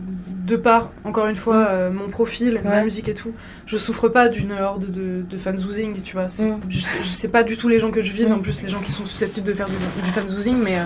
de 0.45 0.55
par, 0.57 0.91
encore 1.03 1.27
une 1.27 1.35
fois, 1.35 1.61
Mm. 1.63 1.67
euh, 1.69 1.89
mon 1.91 2.07
profil, 2.09 2.61
ma 2.63 2.83
musique 2.83 3.09
et 3.09 3.13
tout, 3.13 3.33
je 3.65 3.77
souffre 3.77 4.09
pas 4.09 4.27
d'une 4.29 4.51
horde 4.51 4.91
de, 4.91 5.21
de 5.21 5.37
fanzoozing, 5.37 6.01
tu 6.03 6.13
vois. 6.13 6.25
Mm. 6.25 6.59
Je, 6.69 6.79
sais- 6.81 7.03
je 7.03 7.09
sais 7.09 7.27
pas 7.29 7.43
du 7.43 7.57
tout 7.57 7.67
les 7.67 7.79
gens 7.79 7.91
que 7.91 8.01
je 8.01 8.11
vise, 8.11 8.31
Mm. 8.31 8.35
en 8.35 8.39
plus, 8.39 8.61
les 8.61 8.69
gens 8.69 8.79
qui 8.81 8.91
sont 8.91 9.05
susceptibles 9.05 9.47
de 9.47 9.53
faire 9.53 9.67
du, 9.69 9.75
du 10.03 10.09
fanzoozing, 10.11 10.57
mais. 10.61 10.77
euh, 10.79 10.83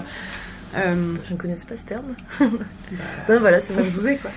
euh, 0.77 1.15
Je 1.27 1.33
ne 1.33 1.37
connaissais 1.37 1.65
pas 1.65 1.75
ce 1.75 1.83
terme. 1.85 2.05
ben 3.27 3.39
voilà, 3.39 3.59
c'est 3.59 3.73
fanzouzer, 3.73 4.17
quoi. 4.17 4.31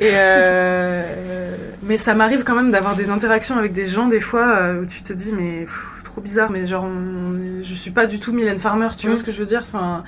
Et 0.00 0.10
euh, 0.12 1.54
mais 1.82 1.96
ça 1.96 2.14
m'arrive 2.14 2.44
quand 2.44 2.54
même 2.56 2.70
d'avoir 2.70 2.96
des 2.96 3.10
interactions 3.10 3.56
avec 3.58 3.72
des 3.72 3.86
gens, 3.86 4.06
des 4.08 4.20
fois, 4.20 4.74
où 4.82 4.86
tu 4.86 5.02
te 5.02 5.12
dis, 5.12 5.32
mais 5.32 5.60
pff, 5.60 5.84
trop 6.02 6.20
bizarre, 6.20 6.50
mais 6.50 6.66
genre, 6.66 6.84
on 6.84 7.62
je 7.62 7.74
suis 7.74 7.90
pas 7.90 8.06
du 8.06 8.18
tout 8.18 8.32
Mylène 8.32 8.58
Farmer, 8.58 8.88
tu 8.96 9.06
vois 9.08 9.16
ce 9.16 9.24
que 9.24 9.32
je 9.32 9.38
veux 9.38 9.46
dire 9.46 9.62
enfin, 9.66 10.02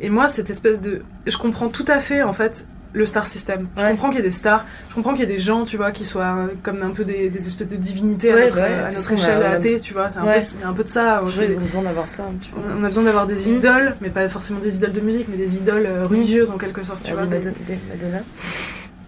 Et 0.00 0.10
moi, 0.10 0.28
cette 0.28 0.50
espèce 0.50 0.80
de. 0.80 1.02
Je 1.26 1.36
comprends 1.38 1.68
tout 1.68 1.84
à 1.88 1.98
fait, 2.00 2.22
en 2.22 2.32
fait, 2.32 2.66
le 2.92 3.04
star 3.06 3.26
system. 3.26 3.66
Je 3.76 3.82
Ouais. 3.82 3.90
comprends 3.90 4.08
qu'il 4.08 4.18
y 4.18 4.20
ait 4.20 4.24
des 4.24 4.30
stars, 4.30 4.64
je 4.88 4.94
comprends 4.94 5.12
qu'il 5.12 5.20
y 5.20 5.24
ait 5.24 5.34
des 5.34 5.38
gens, 5.38 5.64
tu 5.64 5.76
vois, 5.76 5.90
qui 5.90 6.04
soient 6.04 6.48
comme 6.62 6.80
un 6.82 6.90
peu 6.90 7.04
des, 7.04 7.28
des 7.28 7.46
espèces 7.46 7.68
de 7.68 7.76
divinités 7.76 8.32
Ouais, 8.32 8.40
à 8.40 8.44
notre, 8.44 8.56
bah 8.56 8.62
ouais, 8.62 8.74
à 8.84 8.90
notre 8.90 9.12
échelle 9.12 9.38
on 9.42 9.46
a- 9.46 9.50
athée, 9.56 9.80
tu 9.80 9.92
vois. 9.92 10.08
C'est 10.10 10.18
un, 10.18 10.24
Ouais. 10.24 10.40
peu- 10.40 10.66
un 10.66 10.72
peu 10.72 10.84
de 10.84 10.88
ça. 10.88 11.20
C'est 11.26 11.32
gens, 11.32 11.40
des- 11.46 11.52
ils 11.54 11.58
ont 11.58 11.62
besoin 11.62 11.82
d'avoir 11.82 12.08
ça 12.08 12.22
petit 12.38 12.48
peu. 12.48 12.56
on 12.78 12.82
a 12.84 12.88
besoin 12.88 13.04
d'avoir 13.04 13.26
des 13.26 13.34
Mm. 13.52 13.56
idoles, 13.58 13.96
mais 14.00 14.08
pas 14.10 14.28
forcément 14.28 14.60
des 14.60 14.76
idoles 14.76 14.92
de 14.92 15.00
musique, 15.00 15.26
mais 15.28 15.36
des 15.36 15.56
idoles 15.56 15.86
euh, 15.86 16.06
religieuses 16.06 16.50
en 16.50 16.56
quelque 16.58 16.82
sorte, 16.82 17.02
tu 17.02 17.12
vois. 17.12 17.22
des, 17.26 17.36
Madonna, 17.36 17.54
des 17.66 17.78
Madonna. 17.90 18.22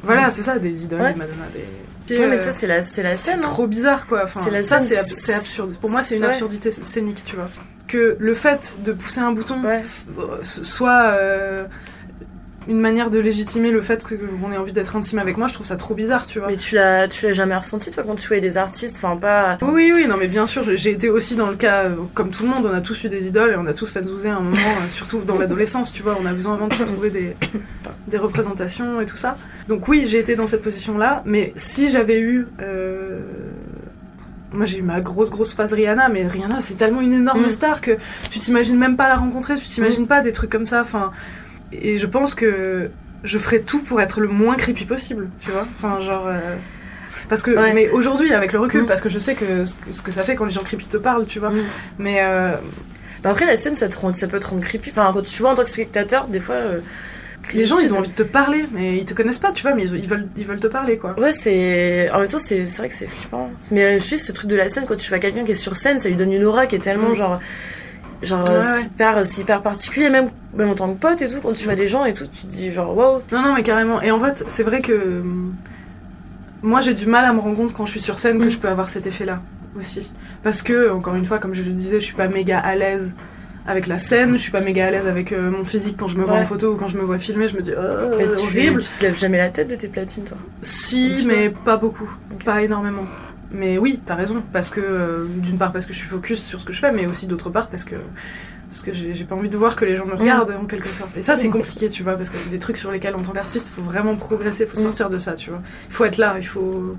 Voilà, 0.03 0.31
c'est 0.31 0.43
ça, 0.43 0.59
des 0.59 0.85
idoles, 0.85 0.99
des 0.99 1.05
Madonna, 1.15 1.45
des. 1.53 1.65
Puis, 2.07 2.19
mais 2.21 2.35
euh, 2.35 2.37
ça, 2.39 2.53
c'est 2.53 2.67
la, 2.67 2.83
c'est 2.83 3.03
la 3.03 3.15
c'est 3.15 3.33
scène. 3.33 3.41
hein. 3.43 3.49
trop 3.49 3.67
bizarre, 3.67 4.07
quoi. 4.07 4.23
Enfin, 4.25 4.41
C'est 4.41 4.51
la 4.51 4.63
ça, 4.63 4.79
scène, 4.81 4.89
c'est 4.89 4.97
ab- 4.99 5.05
c'est- 5.05 5.21
c'est 5.27 5.35
absurde. 5.35 5.75
Pour 5.81 5.91
moi, 5.91 6.03
c'est 6.03 6.17
une 6.17 6.25
absurdité 6.25 6.71
scénique, 6.71 7.23
tu 7.25 7.37
vois. 7.37 7.49
Que 7.87 8.17
le 8.19 8.35
fait 8.35 8.77
de 8.85 8.93
pousser 8.93 9.21
un 9.21 9.33
bouton 9.33 9.63
Ouais. 9.63 9.83
euh, 10.19 10.39
soit 10.43 11.09
euh, 11.19 11.65
une 12.69 12.79
manière 12.81 13.09
de 13.11 13.19
légitimer 13.19 13.71
le 13.71 13.81
fait 13.81 14.05
que- 14.05 14.15
qu'on 14.15 14.53
ait 14.53 14.57
envie 14.59 14.73
d'être 14.73 14.95
intime 14.95 15.19
avec 15.19 15.37
moi, 15.39 15.47
je 15.47 15.55
trouve 15.55 15.67
ça 15.67 15.77
trop 15.77 15.95
bizarre, 15.95 16.27
tu 16.27 16.39
vois. 16.39 16.49
Mais 16.49 16.57
tu 16.57 16.75
l'as, 16.75 17.09
tu 17.09 17.25
l'as 17.27 17.33
jamais 17.33 17.57
ressenti, 17.57 17.91
toi, 17.91 18.03
quand 18.07 18.15
tu 18.15 18.29
voyais 18.29 18.43
des 18.43 18.59
artistes, 18.59 18.99
enfin, 19.03 19.17
pas. 19.17 19.57
Oui, 19.63 19.91
oui, 19.95 20.07
non, 20.07 20.17
mais 20.19 20.29
bien 20.29 20.47
sûr, 20.47 20.63
j'ai- 20.63 20.91
été 20.91 21.09
aussi 21.09 21.35
dans 21.35 21.49
le 21.49 21.57
cas, 21.57 21.85
euh, 21.85 21.97
comme 22.15 22.29
tout 22.31 22.43
le 22.43 22.51
monde, 22.51 22.67
on 22.67 22.75
a 22.75 22.81
tous 22.83 23.05
eu 23.05 23.09
des 23.09 23.27
idoles 23.27 23.53
et 23.53 23.57
on 23.57 23.67
a 23.67 23.73
tous 23.73 23.91
fanzouzé 23.91 24.29
à 24.29 24.37
un 24.37 24.41
moment, 24.41 24.57
euh, 24.57 24.89
surtout 24.91 25.21
dans 25.21 25.39
l'adolescence, 25.39 25.93
tu 25.93 26.03
vois, 26.03 26.17
on 26.23 26.27
a 26.27 26.33
besoin 26.33 26.55
avant 26.55 26.69
de 26.69 26.75
trouver 26.75 27.11
des, 27.11 27.35
des 28.09 28.19
représentations 28.19 29.01
et 29.01 29.07
tout 29.07 29.17
ça. 29.17 29.39
Donc 29.69 29.89
oui, 29.89 30.05
j'ai 30.07 30.19
été 30.19 30.35
dans 30.35 30.47
cette 30.47 30.63
position-là, 30.63 31.23
mais 31.25 31.53
si 31.57 31.89
j'avais 31.89 32.21
eu... 32.21 32.47
euh, 32.61 33.21
Moi 34.51 34.65
j'ai 34.65 34.79
eu 34.79 34.83
ma 34.83 35.01
grosse 35.03 35.29
grosse 35.29 35.53
phase 35.53 35.75
Rihanna, 35.75 36.09
mais 36.09 36.27
Rihanna 36.27 36.61
c'est 36.63 36.75
tellement 36.75 37.03
une 37.03 37.13
énorme 37.13 37.47
Mm. 37.47 37.51
star 37.51 37.81
que 37.83 37.93
tu 38.31 38.39
t'imagines 38.39 38.79
même 38.79 38.97
pas 38.97 39.07
la 39.07 39.17
rencontrer, 39.17 39.57
tu 39.57 39.67
t'imagines 39.69 40.07
pas 40.07 40.23
des 40.23 40.33
trucs 40.33 40.51
comme 40.51 40.65
ça, 40.67 40.81
enfin... 40.81 41.13
Et 41.73 41.97
je 41.99 42.07
pense 42.07 42.35
que 42.35 42.91
je 43.25 43.39
ferais 43.39 43.61
tout 43.61 43.81
pour 43.83 44.01
être 44.01 44.21
le 44.21 44.29
moins 44.29 44.57
creepy 44.57 44.85
possible, 44.85 45.29
tu 45.43 45.51
vois, 45.51 45.63
enfin 45.63 45.99
genre... 45.99 46.27
euh, 46.29 46.57
Parce 47.29 47.43
que, 47.43 47.51
Ouais. 47.51 47.75
mais 47.75 47.91
aujourd'hui, 47.91 48.33
avec 48.33 48.53
le 48.53 48.59
recul, 48.61 48.83
Mm. 48.83 48.87
parce 48.87 49.01
que 49.03 49.09
je 49.11 49.19
sais 49.19 49.35
que 49.35 49.65
ce, 49.91 50.03
que 50.03 50.13
ça 50.13 50.23
fait 50.25 50.35
quand 50.35 50.45
les 50.47 50.51
gens 50.53 50.63
creepy 50.63 50.87
te 50.87 50.97
parlent, 50.97 51.27
tu 51.27 51.39
vois. 51.41 51.51
Mm. 51.51 51.59
Mais 51.99 52.19
euh, 52.23 52.57
Bah 53.23 53.31
après, 53.31 53.45
la 53.47 53.57
scène, 53.57 53.75
ça, 53.75 53.89
te 53.89 53.99
rend, 53.99 54.15
ça 54.15 54.29
peut 54.29 54.39
te 54.39 54.47
rendre 54.47 54.63
creepy. 54.63 54.91
Enfin, 54.91 55.11
quand 55.13 55.23
tu 55.23 55.43
vois 55.43 55.51
en 55.51 55.55
tant 55.57 55.65
que 55.65 55.71
spectateur, 55.71 56.29
des 56.29 56.41
fois. 56.41 56.55
euh, 56.55 56.81
les 57.55 57.65
gens, 57.65 57.79
ils 57.81 57.93
ont 57.95 57.99
envie 57.99 58.09
de 58.11 58.15
te 58.15 58.23
parler, 58.23 58.65
mais 58.73 58.99
ils 58.99 59.05
te 59.07 59.15
connaissent 59.15 59.39
pas, 59.39 59.53
tu 59.53 59.63
vois, 59.63 59.75
mais 59.75 59.85
ils, 59.85 59.95
ils 59.97 60.09
veulent, 60.09 60.29
ils 60.37 60.45
veulent 60.47 60.61
te 60.61 60.67
parler, 60.69 60.99
quoi. 60.99 61.19
Ouais, 61.19 61.33
c'est. 61.33 62.09
En 62.13 62.19
même 62.21 62.29
temps, 62.29 62.39
c'est 62.39 62.61
vrai 62.61 62.89
que 62.89 62.95
c'est 62.95 63.07
flippant. 63.09 63.51
Mais 63.71 63.99
je 63.99 64.05
suis 64.05 64.19
ce 64.19 64.33
truc 64.33 64.49
de 64.51 64.57
la 64.57 64.69
scène, 64.69 64.85
quand 64.87 64.97
tu 64.97 65.09
vois 65.09 65.19
quelqu'un 65.19 65.45
qui 65.45 65.51
est 65.53 65.55
sur 65.55 65.75
scène, 65.77 65.99
ça 65.99 66.09
lui 66.09 66.17
donne 66.17 66.33
une 66.33 66.45
aura 66.45 66.67
qui 66.67 66.77
est 66.77 66.81
tellement 66.81 67.11
Mm. 67.11 67.15
genre. 67.17 67.41
Genre, 68.23 68.45
Ouais, 68.49 68.55
euh, 68.55 68.61
ouais. 68.61 68.83
hyper, 68.83 69.25
c'est 69.27 69.41
hyper 69.43 69.63
particulier, 69.63 70.11
même, 70.11 70.31
même 70.55 70.69
en 70.71 70.75
tant 70.75 70.93
que 70.93 70.99
pote 70.99 71.23
et 71.23 71.29
tout, 71.29 71.39
quand 71.43 71.53
tu 71.53 71.65
vois 71.65 71.77
des 71.77 71.87
gens 71.87 72.05
et 72.05 72.13
tout, 72.15 72.27
tu 72.27 72.43
te 72.43 72.47
dis 72.49 72.71
genre, 72.73 72.97
waouh. 72.97 73.21
Non, 73.33 73.43
non, 73.43 73.55
mais 73.55 73.63
carrément. 73.63 74.01
Et 74.03 74.11
en 74.11 74.19
fait, 74.19 74.45
c'est 74.49 74.65
vrai 74.65 74.81
que 74.81 75.21
hum, 75.21 75.55
moi, 76.63 76.81
j'ai 76.81 76.95
du 76.95 77.07
mal 77.07 77.25
à 77.25 77.33
me 77.33 77.39
rendre 77.39 77.57
compte 77.57 77.73
quand 77.73 77.87
je 77.87 77.93
suis 77.93 78.01
sur 78.01 78.19
scène 78.19 78.41
que 78.41 78.47
Mm. 78.47 78.51
je 78.51 78.59
peux 78.59 78.69
avoir 78.69 78.89
cet 78.89 79.07
effet-là 79.07 79.41
aussi. 79.79 80.13
Parce 80.43 80.63
que, 80.63 80.91
encore 80.91 81.15
une 81.15 81.25
fois, 81.25 81.39
comme 81.39 81.55
je 81.55 81.63
le 81.63 81.71
disais, 81.71 82.01
je 82.01 82.05
suis 82.05 82.15
pas 82.17 82.27
méga 82.29 82.59
à 82.59 82.75
l'aise 82.75 83.15
avec 83.67 83.87
la 83.87 83.99
scène, 83.99 84.33
je 84.33 84.39
suis 84.39 84.51
pas 84.51 84.63
méga 84.63 84.87
à 84.87 84.91
l'aise 84.91 85.07
avec 85.07 85.31
euh, 85.33 85.51
mon 85.51 85.63
physique 85.63 85.97
quand 85.99 86.09
je 86.09 86.17
me 86.17 86.25
vois 86.25 86.35
Ouais. 86.35 86.41
en 86.41 86.47
photo 86.47 86.73
ou 86.73 86.77
quand 86.77 86.87
je 86.89 86.97
me 86.97 87.03
vois 87.03 87.19
filmer, 87.19 87.47
je 87.49 87.55
me 87.57 87.61
dis, 87.61 87.73
oh, 87.77 88.15
Mais 88.17 88.25
tu, 88.25 88.31
horrible. 88.41 88.83
tu 88.83 88.89
te 88.99 89.03
lèves 89.03 89.19
jamais 89.19 89.39
la 89.39 89.51
tête 89.51 89.69
de 89.69 89.77
tes 89.77 89.89
platines, 89.89 90.25
toi? 90.25 90.39
Si, 90.63 91.25
mais 91.27 91.51
pas 91.51 91.77
beaucoup, 91.77 92.11
pas 92.45 92.63
énormément. 92.63 93.05
Mais 93.51 93.79
oui, 93.79 94.01
t'as 94.05 94.15
raison, 94.15 94.43
parce 94.53 94.69
que 94.71 94.81
euh, 94.81 95.27
d'une 95.39 95.57
part 95.59 95.73
parce 95.73 95.87
que 95.87 95.93
je 95.93 95.99
suis 95.99 96.07
focus 96.09 96.43
sur 96.45 96.61
ce 96.61 96.67
que 96.67 96.73
je 96.73 96.81
fais, 96.81 96.93
mais 96.93 97.07
aussi 97.07 97.27
d'autre 97.27 97.49
part 97.51 97.69
parce 97.69 97.85
que 97.85 97.95
parce 98.71 98.83
que 98.83 98.93
j'ai 98.93 99.25
pas 99.25 99.35
envie 99.35 99.49
de 99.49 99.57
voir 99.57 99.75
que 99.77 99.87
les 99.87 99.97
gens 99.97 100.05
me 100.05 100.15
regardent 100.15 100.51
en 100.61 100.67
quelque 100.67 100.87
sorte. 100.87 101.17
Et 101.17 101.23
ça 101.23 101.35
c'est 101.37 101.49
Mm. 101.49 101.53
compliqué, 101.53 101.89
tu 101.89 102.03
vois, 102.03 102.13
parce 102.15 102.29
que 102.29 102.37
c'est 102.37 102.51
des 102.51 102.59
trucs 102.59 102.77
sur 102.77 102.93
lesquels 102.93 103.15
en 103.15 103.23
tant 103.23 103.33
qu'artiste, 103.33 103.73
faut 103.75 103.81
vraiment 103.83 104.15
progresser, 104.17 104.67
faut 104.67 104.79
Mm. 104.79 104.83
sortir 104.83 105.09
de 105.09 105.17
ça, 105.17 105.33
tu 105.33 105.49
vois. 105.49 105.63
Il 105.89 105.95
faut 105.95 106.05
être 106.05 106.19
là, 106.19 106.35
il 106.39 106.47
faut. 106.47 106.95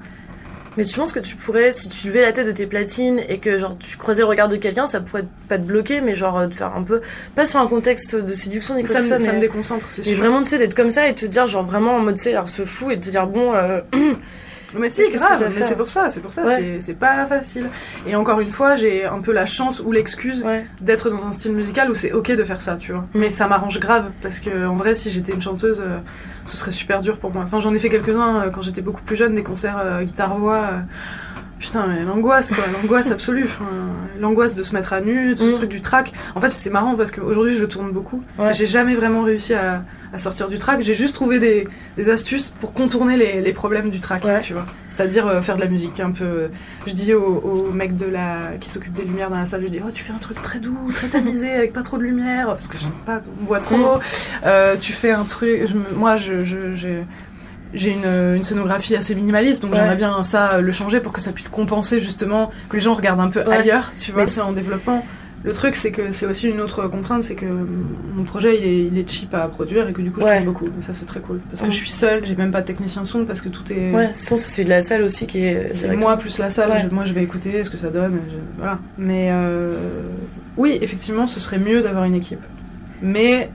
Mais 0.78 0.84
tu 0.84 0.96
penses 0.98 1.12
que 1.12 1.20
tu 1.20 1.36
pourrais, 1.36 1.72
si 1.72 1.90
tu 1.90 2.08
levais 2.08 2.22
la 2.22 2.32
tête 2.32 2.48
de 2.48 2.52
tes 2.52 2.66
platines 2.66 3.20
et 3.28 3.38
que 3.40 3.58
genre 3.60 3.78
tu 3.78 3.98
croisais 3.98 4.22
le 4.24 4.28
regard 4.28 4.50
de 4.50 4.56
quelqu'un, 4.56 4.88
ça 4.88 5.02
pourrait 5.02 5.26
pas 5.48 5.60
te 5.60 5.64
bloquer, 5.64 6.02
mais 6.02 6.16
genre 6.16 6.40
euh, 6.40 6.48
te 6.48 6.56
faire 6.56 6.76
un 6.76 6.82
peu. 6.84 7.02
Pas 7.36 7.46
sur 7.46 7.60
un 7.60 7.68
contexte 7.68 8.16
de 8.16 8.34
séduction 8.34 8.76
ni 8.76 8.84
quoi 8.84 8.96
Ça, 8.96 9.02
me, 9.04 9.08
soit, 9.08 9.20
ça 9.20 9.28
me 9.28 9.34
mais- 9.34 9.42
déconcentre, 9.42 9.86
c'est 9.92 10.04
mais 10.08 10.14
sûr. 10.14 10.18
vraiment, 10.18 10.42
tu 10.42 10.50
sais, 10.50 10.58
d'être 10.58 10.76
comme 10.76 10.90
ça 10.90 11.08
et 11.08 11.14
te 11.14 11.26
dire, 11.28 11.46
genre 11.46 11.66
vraiment 11.66 11.96
en 11.98 12.02
mode, 12.04 12.18
sais, 12.18 12.32
alors 12.34 12.50
ce 12.50 12.66
flou 12.66 12.90
et 12.90 13.00
te 13.00 13.10
dire, 13.10 13.28
bon, 13.28 13.54
euh, 13.54 13.82
Mais 14.78 14.90
si, 14.90 15.08
grave, 15.10 15.52
mais 15.58 15.64
c'est 15.64 15.76
pour 15.76 15.88
ça, 15.88 16.10
c'est 16.10 16.22
pour 16.22 16.32
ça, 16.32 16.44
Ouais. 16.46 16.78
c'est- 16.80 16.94
pas 16.94 17.26
facile. 17.26 17.70
Et 18.06 18.16
encore 18.16 18.40
une 18.40 18.50
fois, 18.52 18.76
j'ai 18.76 19.06
un 19.06 19.20
peu 19.20 19.32
la 19.32 19.46
chance 19.46 19.80
ou 19.80 19.92
l'excuse 19.92 20.44
ouais. 20.44 20.66
d'être 20.82 21.10
dans 21.10 21.26
un 21.26 21.32
style 21.32 21.54
musical 21.54 21.90
où 21.90 21.96
c'est 21.96 22.12
ok 22.12 22.32
de 22.32 22.44
faire 22.44 22.62
ça, 22.62 22.76
tu 22.78 22.92
vois. 22.92 23.02
Mm. 23.14 23.20
Mais 23.20 23.30
ça 23.30 23.48
m'arrange 23.48 23.80
grave 23.80 24.12
parce 24.22 24.40
que 24.40 24.66
en 24.68 24.76
vrai, 24.76 24.96
si 24.96 25.10
j'étais 25.10 25.32
une 25.32 25.42
chanteuse, 25.42 25.82
euh, 25.82 25.98
ce 26.46 26.58
serait 26.58 26.72
super 26.72 27.02
dur 27.02 27.18
pour 27.18 27.32
moi. 27.34 27.44
Enfin, 27.46 27.60
j'en 27.60 27.74
ai 27.74 27.80
fait 27.80 27.90
quelques-uns 27.90 28.42
euh, 28.44 28.50
quand 28.50 28.62
j'étais 28.62 28.82
beaucoup 28.82 29.02
plus 29.02 29.16
jeune, 29.16 29.34
des 29.34 29.44
concerts 29.44 29.78
euh, 29.84 30.04
guitare-voix. 30.04 30.70
Euh, 31.60 31.62
Putain, 31.62 31.88
mais 31.88 32.04
l'angoisse 32.04 32.50
quoi, 32.52 32.64
l'angoisse 32.82 33.12
absolue. 33.12 33.44
Enfin, 33.46 33.66
l'angoisse 34.20 34.56
de 34.56 34.64
se 34.64 34.74
mettre 34.74 34.94
à 34.94 35.02
nu, 35.02 35.36
ce 35.38 35.44
Mm. 35.44 35.54
truc 35.56 35.70
du 35.70 35.82
track. 35.82 36.14
En 36.36 36.42
fait, 36.42 36.50
c'est 36.52 36.70
marrant 36.70 36.96
parce 36.96 37.12
qu'aujourd'hui, 37.12 37.54
je 37.54 37.62
le 37.62 37.68
tourne 37.68 37.92
beaucoup. 37.92 38.24
Ouais. 38.38 38.54
J'ai 38.54 38.66
jamais 38.66 38.96
vraiment 38.96 39.24
réussi 39.24 39.54
à, 39.54 39.84
à 40.14 40.18
sortir 40.18 40.48
du 40.48 40.58
track. 40.58 40.82
J'ai 40.82 40.96
juste 40.96 41.14
trouvé 41.16 41.38
des, 41.40 41.68
des 41.98 42.10
astuces 42.10 42.54
pour 42.60 42.74
contourner 42.74 43.18
les, 43.18 43.42
les 43.42 43.54
problèmes 43.54 43.90
du 43.90 44.00
track, 44.00 44.24
Ouais. 44.24 44.42
tu 44.42 44.54
vois. 44.54 44.66
C'est-à-dire 44.88 45.28
euh, 45.28 45.42
faire 45.42 45.56
de 45.56 45.62
la 45.62 45.68
musique 45.68 46.00
un 46.02 46.12
peu. 46.12 46.50
Je 46.86 46.92
dis 46.94 47.14
au, 47.14 47.24
au 47.24 47.72
mec 47.72 47.96
de 47.96 48.06
la 48.06 48.58
qui 48.60 48.70
s'occupe 48.70 48.94
des 48.94 49.04
lumières 49.04 49.30
dans 49.30 49.38
la 49.38 49.46
salle, 49.46 49.62
je 49.62 49.68
dis 49.68 49.80
oh 49.86 49.90
tu 49.94 50.04
fais 50.04 50.12
un 50.12 50.18
truc 50.18 50.42
très 50.42 50.60
doux, 50.60 50.78
très 50.92 51.08
tamisé 51.08 51.50
avec 51.52 51.72
pas 51.72 51.84
trop 51.84 51.98
de 51.98 52.04
lumière 52.04 52.48
parce 52.48 52.68
que 52.68 52.78
j'aime 52.78 52.92
pas 53.06 53.20
qu'on 53.20 53.46
voit 53.46 53.60
trop. 53.62 53.78
Mm. 53.78 54.00
Euh, 54.46 54.76
tu 54.80 54.92
fais 54.92 55.12
un 55.12 55.24
truc. 55.24 55.62
je 55.68 55.76
moi 55.96 56.16
je 56.18 56.44
je- 56.44 56.74
j'ai 56.74 57.06
j'ai 57.74 57.92
une, 57.92 58.36
une 58.36 58.44
scénographie 58.44 58.96
assez 58.96 59.14
minimaliste, 59.16 59.62
donc 59.62 59.72
Ouais. 59.72 59.78
j'aimerais 59.78 59.96
bien 59.96 60.24
ça 60.24 60.54
euh, 60.54 60.62
le 60.62 60.72
changer 60.72 61.00
pour 61.00 61.14
que 61.14 61.22
ça 61.22 61.32
puisse 61.32 61.50
compenser 61.50 62.00
justement 62.00 62.52
que 62.70 62.76
les 62.76 62.82
gens 62.82 62.94
regardent 62.96 63.20
un 63.22 63.30
peu 63.30 63.42
Ouais. 63.44 63.58
ailleurs, 63.58 63.92
tu 63.98 64.12
vois, 64.12 64.28
c'est 64.28 64.42
en 64.42 64.52
développement. 64.54 65.06
Le 65.46 65.54
truc, 65.54 65.76
c'est 65.78 65.92
que 65.92 66.12
c'est 66.12 66.26
aussi 66.26 66.50
une 66.50 66.60
autre 66.60 66.86
contrainte, 66.90 67.24
c'est 67.24 67.36
que 67.36 67.46
mon 67.46 68.24
projet 68.26 68.58
il 68.58 68.64
est, 68.66 68.86
il 68.88 68.98
est 68.98 69.10
cheap 69.10 69.34
à 69.34 69.48
produire 69.48 69.88
et 69.88 69.94
que 69.94 70.02
du 70.02 70.12
coup 70.12 70.20
je 70.20 70.26
Ouais. 70.26 70.42
beaucoup. 70.42 70.66
Et 70.66 70.82
ça 70.82 70.94
c'est 70.94 71.06
très 71.06 71.22
cool. 71.22 71.40
Parce 71.50 71.62
que 71.62 71.68
Mm. 71.68 71.72
je 71.72 71.76
suis 71.78 71.90
seule, 71.92 72.26
j'ai 72.26 72.36
même 72.36 72.52
pas 72.52 72.60
de 72.60 72.66
technicien 72.68 73.06
son 73.06 73.24
parce 73.24 73.40
que 73.40 73.48
tout 73.48 73.64
est. 73.72 73.94
Ouais, 73.94 74.10
sinon 74.12 74.38
c'est 74.38 74.66
de 74.66 74.70
la 74.70 74.82
salle 74.82 75.02
aussi 75.02 75.28
qui 75.28 75.46
est. 75.46 75.72
C'est 75.74 75.96
moi 75.96 76.18
plus 76.18 76.40
la 76.40 76.50
salle, 76.50 76.72
Ouais. 76.72 76.82
je- 76.84 76.94
moi 76.94 77.06
je 77.06 77.14
vais 77.14 77.24
écouter 77.24 77.64
ce 77.64 77.70
que 77.70 77.78
ça 77.78 77.88
donne, 77.90 78.20
je- 78.30 78.36
voilà. 78.58 78.80
Mais 78.98 79.30
euh, 79.32 79.78
oui, 80.58 80.78
effectivement, 80.82 81.26
ce 81.26 81.40
serait 81.40 81.58
mieux 81.60 81.82
d'avoir 81.84 82.04
une 82.04 82.16
équipe. 82.16 82.42
Mais 83.02 83.50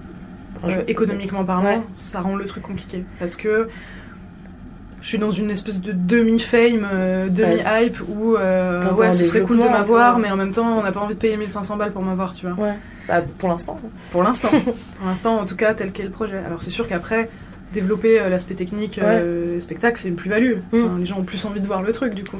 euh, 0.67 0.83
économiquement 0.89 1.45
parlant, 1.45 1.85
ça 1.99 2.21
rend 2.23 2.35
le 2.37 2.47
truc 2.47 2.63
compliqué. 2.63 3.05
Parce 3.19 3.37
que 3.37 3.69
je 5.05 5.11
suis 5.11 5.19
dans 5.19 5.31
une 5.31 5.51
espèce 5.51 5.83
de 5.83 5.93
demi-fame, 5.93 6.89
euh, 6.91 7.29
demi-hype 7.29 8.01
où 8.09 8.37
euh, 8.37 8.81
ouais, 8.95 9.13
ce 9.13 9.27
serait 9.27 9.43
cool 9.43 9.59
de 9.59 9.69
m'avoir, 9.69 10.19
mais 10.19 10.31
en 10.31 10.37
même 10.37 10.53
temps, 10.53 10.79
on 10.79 10.83
n'a 10.83 10.93
pas 10.93 11.01
envie 11.01 11.15
de 11.15 11.21
payer 11.21 11.37
1500 11.37 11.77
balles 11.77 11.93
pour 11.93 12.01
m'avoir, 12.01 12.33
tu 12.33 12.47
vois. 12.47 12.57
Ouais. 12.57 12.75
Bah, 13.07 13.21
pour 13.37 13.51
l'instant. 13.51 13.79
Pour 14.11 14.23
l'instant. 14.23 14.49
pour 14.97 15.07
l'instant, 15.07 15.37
en 15.37 15.45
tout 15.45 15.57
cas, 15.57 15.75
tel 15.75 15.93
qu'est 15.93 16.05
le 16.05 16.09
projet. 16.09 16.39
Alors, 16.39 16.63
c'est 16.63 16.71
sûr 16.71 16.89
qu'après, 16.89 17.29
développer 17.75 18.19
euh, 18.19 18.31
l'aspect 18.31 18.55
technique, 18.55 18.99
euh, 18.99 19.61
spectacle, 19.61 20.01
c'est 20.01 20.09
une 20.09 20.17
plus-value. 20.17 20.55
Mm. 20.73 20.85
Enfin, 20.85 20.99
les 20.99 21.05
gens 21.05 21.19
ont 21.19 21.25
plus 21.25 21.45
envie 21.45 21.61
de 21.61 21.67
voir 21.67 21.83
le 21.83 21.93
truc, 21.93 22.15
du 22.15 22.25
coup. 22.25 22.39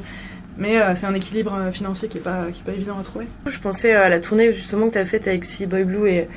Mais 0.57 0.79
c'est 0.95 1.05
un 1.05 1.13
équilibre 1.13 1.69
financier 1.71 2.07
qui 2.07 2.17
est 2.17 2.21
pas, 2.21 2.45
qui 2.51 2.61
est 2.61 2.63
pas 2.63 2.71
évident 2.71 2.97
à 2.97 3.03
trouver. 3.03 3.27
Je 3.45 3.59
pensais 3.59 3.91
à 3.91 4.07
la 4.07 4.21
tournée 4.21 4.53
justement 4.53 4.87
que 4.87 4.93
t'as 4.93 5.03
faite 5.03 5.27
avec 5.27 5.43
Si 5.43 5.65
Boy 5.65 5.83
Blue 5.83 6.09
et 6.09 6.29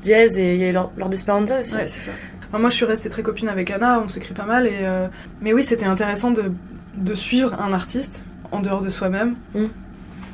Diaz 0.00 0.38
et 0.38 0.72
Lord 0.72 0.92
Lord 0.96 1.12
Esperanza 1.12 1.58
aussi. 1.58 1.76
Ouais, 1.76 1.86
c'est 1.86 2.00
ça. 2.00 2.12
Enfin, 2.48 2.58
moi, 2.58 2.70
je 2.70 2.74
suis 2.76 2.84
restée 2.84 3.08
très 3.08 3.22
copine 3.22 3.48
avec 3.48 3.70
Anna, 3.70 4.00
on 4.04 4.08
s'écrit 4.08 4.34
pas 4.34 4.44
mal. 4.44 4.66
Et, 4.66 4.80
euh, 4.82 5.06
Mais 5.40 5.52
oui, 5.52 5.62
c'était 5.64 5.86
intéressant 5.86 6.30
de, 6.30 6.44
de 6.96 7.14
suivre 7.14 7.54
un 7.60 7.72
artiste 7.72 8.24
en 8.52 8.60
dehors 8.60 8.80
de 8.80 8.88
soi-même 8.88 9.34
Mm. 9.54 9.64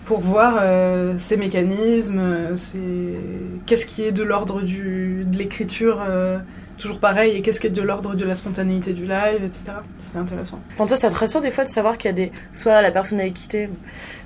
pour 0.05 0.21
voir 0.21 0.57
euh, 0.61 1.15
ses 1.19 1.37
mécanismes, 1.37 2.19
euh, 2.19 2.57
ses... 2.57 3.19
qu'est-ce 3.67 3.87
qui 3.87 4.05
est 4.05 4.13
de 4.13 4.23
l'ordre 4.23 4.61
du... 4.63 5.25
de 5.27 5.39
l'écriture, 5.39 6.03
euh, 6.07 6.39
toujours 6.79 6.99
pareil, 6.99 7.37
et 7.37 7.43
qu'est-ce 7.43 7.61
qui 7.61 7.69
est 7.69 7.71
de 7.71 7.81
l'ordre 7.83 8.15
de 8.17 8.25
la 8.25 8.35
spontanéité 8.35 8.93
du 8.93 9.05
live, 9.05 9.43
etc. 9.45 9.65
C'était 10.01 10.19
intéressant. 10.19 10.61
Enfin, 10.75 10.87
toi, 10.87 10.97
ça 10.97 11.09
te 11.11 11.15
rassure 11.17 11.41
des 11.41 11.51
fois 11.53 11.65
de 11.65 11.69
savoir 11.69 11.97
qu'il 11.97 12.09
y 12.11 12.13
a 12.13 12.17
des. 12.17 12.33
Soit 12.53 12.83
la 12.83 12.91
personne 12.91 13.21
avec 13.21 13.35
qui 13.35 13.47
t'es, 13.49 13.71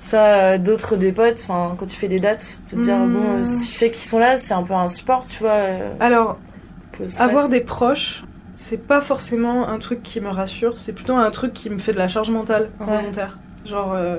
soit 0.01 0.57
d'autres 0.57 0.95
des 0.97 1.11
potes. 1.11 1.45
Enfin, 1.47 1.75
quand 1.77 1.85
tu 1.85 1.95
fais 1.95 2.07
des 2.07 2.19
dates, 2.19 2.61
te 2.67 2.75
dire, 2.75 2.97
Mm. 2.97 3.13
bon, 3.13 3.43
si 3.43 3.71
je 3.71 3.77
sais 3.77 3.89
qu'ils 3.91 4.07
sont 4.07 4.19
là, 4.19 4.35
c'est 4.37 4.53
un 4.55 4.63
peu 4.63 4.73
un 4.73 4.87
support, 4.87 5.25
tu 5.27 5.39
vois. 5.43 5.53
Alors, 5.99 6.39
le 6.99 7.07
stress. 7.07 7.27
Avoir 7.27 7.49
des 7.49 7.61
proches, 7.61 8.23
c'est 8.55 8.77
pas 8.85 9.01
forcément 9.01 9.67
un 9.67 9.79
truc 9.79 10.01
qui 10.03 10.19
me 10.21 10.29
rassure, 10.29 10.77
c'est 10.77 10.93
plutôt 10.93 11.15
un 11.15 11.29
truc 11.31 11.53
qui 11.53 11.69
me 11.69 11.77
fait 11.77 11.93
de 11.93 11.97
la 11.97 12.07
charge 12.07 12.29
mentale 12.31 12.69
involontaire. 12.79 13.37
Genre, 13.65 13.93
euh, 13.93 14.17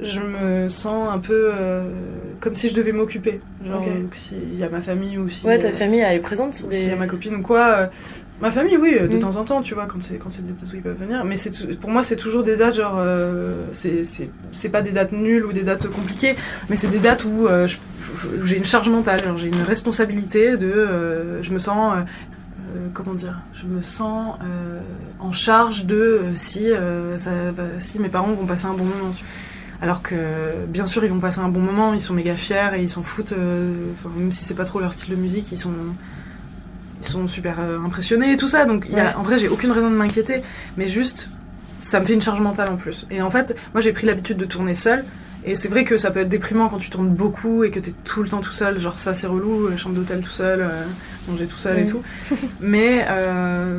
je 0.00 0.20
me 0.20 0.68
sens 0.68 1.08
un 1.12 1.18
peu 1.18 1.50
euh, 1.54 1.84
comme 2.40 2.54
si 2.54 2.68
je 2.68 2.74
devais 2.74 2.92
m'occuper. 2.92 3.40
Genre, 3.64 3.80
Ok. 3.80 3.88
euh, 3.88 4.00
s'il 4.14 4.56
y 4.58 4.64
a 4.64 4.68
ma 4.68 4.80
famille 4.80 5.18
ou 5.18 5.28
si. 5.28 5.46
Ouais, 5.46 5.58
ta 5.58 5.70
famille, 5.70 6.00
elle 6.00 6.16
est 6.16 6.20
présente 6.20 6.54
sur 6.54 6.70
s'il 6.70 6.78
des. 6.80 6.86
y 6.88 6.90
a 6.92 6.96
ma 6.96 7.06
copine 7.06 7.36
ou 7.36 7.42
quoi. 7.42 7.90
Ma 8.40 8.50
famille, 8.50 8.76
oui, 8.76 8.96
euh, 8.98 9.06
de 9.06 9.16
Mm. 9.16 9.20
temps 9.20 9.36
en 9.36 9.44
temps, 9.44 9.62
tu 9.62 9.74
vois, 9.74 9.86
quand 9.86 10.02
c'est 10.02 10.14
quand 10.16 10.28
c'est 10.30 10.44
des 10.44 10.52
dates 10.52 10.72
où 10.72 10.76
ils 10.76 10.82
peuvent 10.82 10.98
venir. 10.98 11.24
Mais 11.24 11.36
c'est 11.36 11.78
pour 11.78 11.90
moi, 11.90 12.02
c'est 12.02 12.16
toujours 12.16 12.42
des 12.42 12.56
dates 12.56 12.74
genre, 12.74 12.96
euh, 12.98 13.66
c'est 13.72 14.02
c'est 14.02 14.30
c'est 14.50 14.68
pas 14.68 14.82
des 14.82 14.90
dates 14.90 15.12
nulles 15.12 15.44
ou 15.44 15.52
des 15.52 15.62
dates 15.62 15.86
compliquées, 15.88 16.34
mais 16.68 16.74
c'est 16.76 16.88
des 16.88 16.98
dates 16.98 17.24
où 17.24 17.46
euh, 17.46 17.68
j'ai 18.42 18.56
une 18.56 18.64
charge 18.64 18.88
mentale, 18.88 19.22
genre, 19.22 19.36
j'ai 19.36 19.46
une 19.46 19.62
responsabilité 19.62 20.56
de, 20.56 20.66
euh, 20.66 21.42
je 21.42 21.50
me 21.52 21.58
sens, 21.58 21.94
comment 22.94 23.14
dire, 23.14 23.40
je 23.52 23.66
me 23.66 23.80
sens 23.80 24.36
en 25.20 25.30
charge 25.32 25.84
de 25.84 26.22
si 26.34 26.70
ça, 27.16 27.30
si 27.78 27.98
mes 28.00 28.08
parents 28.08 28.32
vont 28.32 28.46
passer 28.46 28.66
un 28.66 28.74
bon 28.74 28.84
moment. 28.84 29.12
Alors 29.80 30.00
que, 30.02 30.14
bien 30.68 30.86
sûr, 30.86 31.04
ils 31.04 31.10
vont 31.10 31.18
passer 31.20 31.40
un 31.40 31.48
bon 31.48 31.60
moment, 31.60 31.92
ils 31.94 32.00
sont 32.00 32.14
méga 32.14 32.34
fiers 32.34 32.70
et 32.76 32.82
ils 32.82 32.88
s'en 32.88 33.02
foutent. 33.02 33.34
même 34.16 34.32
si 34.32 34.44
c'est 34.44 34.54
pas 34.54 34.64
trop 34.64 34.80
leur 34.80 34.92
style 34.92 35.10
de 35.10 35.16
musique, 35.20 35.52
ils 35.52 35.58
sont 35.58 35.70
ils 37.06 37.10
sont 37.10 37.26
super 37.26 37.60
euh, 37.60 37.78
impressionnés 37.84 38.32
et 38.32 38.36
tout 38.36 38.46
ça. 38.46 38.64
Donc, 38.64 38.86
il 38.88 38.96
y 38.96 39.00
a- 39.00 39.04
Ouais. 39.10 39.14
en 39.16 39.22
vrai, 39.22 39.38
j'ai 39.38 39.48
aucune 39.48 39.70
raison 39.72 39.90
de 39.90 39.96
m'inquiéter, 39.96 40.42
mais 40.76 40.86
juste, 40.86 41.28
ça 41.80 42.00
me 42.00 42.04
fait 42.04 42.14
une 42.14 42.22
charge 42.22 42.40
mentale 42.40 42.68
en 42.70 42.76
plus. 42.76 43.06
Et 43.10 43.20
en 43.22 43.30
fait, 43.30 43.56
moi, 43.74 43.80
j'ai 43.80 43.92
pris 43.92 44.06
l'habitude 44.06 44.36
de 44.36 44.44
tourner 44.44 44.74
seule. 44.74 45.04
Et 45.44 45.56
c'est 45.56 45.66
vrai 45.68 45.82
que 45.82 45.98
ça 45.98 46.12
peut 46.12 46.20
être 46.20 46.28
déprimant 46.28 46.68
quand 46.68 46.78
tu 46.78 46.88
tournes 46.88 47.08
beaucoup 47.08 47.64
et 47.64 47.72
que 47.72 47.80
t'es 47.80 47.90
tout 48.04 48.22
le 48.22 48.28
temps 48.28 48.40
tout 48.40 48.52
seul. 48.52 48.78
Genre, 48.78 48.96
ça, 49.00 49.12
c'est 49.12 49.26
relou, 49.26 49.66
euh, 49.66 49.76
chambre 49.76 49.96
d'hôtel 49.96 50.20
tout 50.20 50.30
seul, 50.30 50.60
euh, 50.60 50.84
manger 51.28 51.46
tout 51.48 51.56
seul 51.56 51.80
et 51.80 51.84
tout. 51.86 52.00
mais 52.60 53.04
euh, 53.10 53.78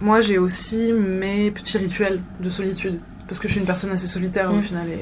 moi, 0.00 0.20
j'ai 0.20 0.38
aussi 0.38 0.92
mes 0.92 1.52
petits 1.52 1.78
rituels 1.78 2.18
de 2.40 2.48
solitude. 2.48 2.98
Parce 3.28 3.38
que 3.38 3.46
je 3.46 3.52
suis 3.52 3.60
une 3.60 3.66
personne 3.66 3.92
assez 3.92 4.08
solitaire 4.08 4.52
au 4.52 4.60
final. 4.60 4.86
Et, 4.88 4.98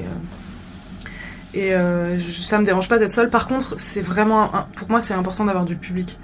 euh, 1.73 2.13
et 2.13 2.17
je- 2.19 2.31
ça 2.41 2.59
me 2.59 2.65
dérange 2.65 2.87
pas 2.89 2.99
d'être 2.99 3.11
seule. 3.11 3.29
Par 3.29 3.47
contre, 3.47 3.75
c'est 3.79 4.01
vraiment. 4.01 4.53
un- 4.53 4.67
pour 4.75 4.89
moi, 4.89 5.01
c'est 5.01 5.13
important 5.13 5.45
d'avoir 5.45 5.65
du 5.65 5.75
public. 5.75 6.17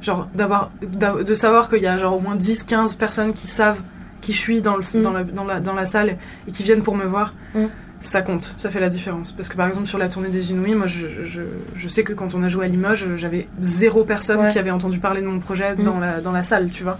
Genre, 0.00 0.28
d'avoir, 0.34 0.70
d'a- 0.82 1.22
de 1.22 1.34
savoir 1.34 1.68
qu'il 1.68 1.82
y 1.82 1.86
a 1.86 1.98
genre 1.98 2.16
au 2.16 2.20
moins 2.20 2.36
10-15 2.36 2.96
personnes 2.96 3.32
qui 3.34 3.46
savent 3.46 3.80
qui 4.22 4.32
je 4.32 4.38
suis 4.38 4.60
dans, 4.60 4.76
le, 4.76 4.82
Mm. 4.82 5.02
dans, 5.02 5.12
la, 5.12 5.24
dans, 5.24 5.44
la, 5.44 5.60
dans 5.60 5.72
la 5.74 5.86
salle 5.86 6.16
et 6.48 6.50
qui 6.52 6.62
viennent 6.62 6.82
pour 6.82 6.94
me 6.96 7.04
voir. 7.04 7.34
Mm. 7.54 7.64
Ça 8.02 8.22
compte, 8.22 8.54
ça 8.56 8.70
fait 8.70 8.80
la 8.80 8.88
différence. 8.88 9.30
Parce 9.32 9.48
que 9.50 9.56
par 9.56 9.66
exemple, 9.68 9.86
sur 9.86 9.98
la 9.98 10.08
tournée 10.08 10.28
des 10.30 10.50
Inouïs, 10.52 10.74
moi 10.74 10.86
je, 10.86 11.06
je, 11.24 11.42
je 11.74 11.88
sais 11.88 12.02
que 12.02 12.14
quand 12.14 12.34
on 12.34 12.42
a 12.42 12.48
joué 12.48 12.64
à 12.64 12.68
Limoges, 12.68 13.06
j'avais 13.16 13.46
zéro 13.60 14.04
personne 14.04 14.40
Ouais. 14.40 14.50
qui 14.50 14.58
avait 14.58 14.70
entendu 14.70 14.98
parler 14.98 15.20
de 15.20 15.26
mon 15.26 15.38
projet 15.38 15.74
Mm. 15.74 15.82
dans, 15.82 15.98
la, 15.98 16.20
dans 16.20 16.32
la 16.32 16.42
salle, 16.42 16.70
tu 16.70 16.82
vois. 16.82 16.98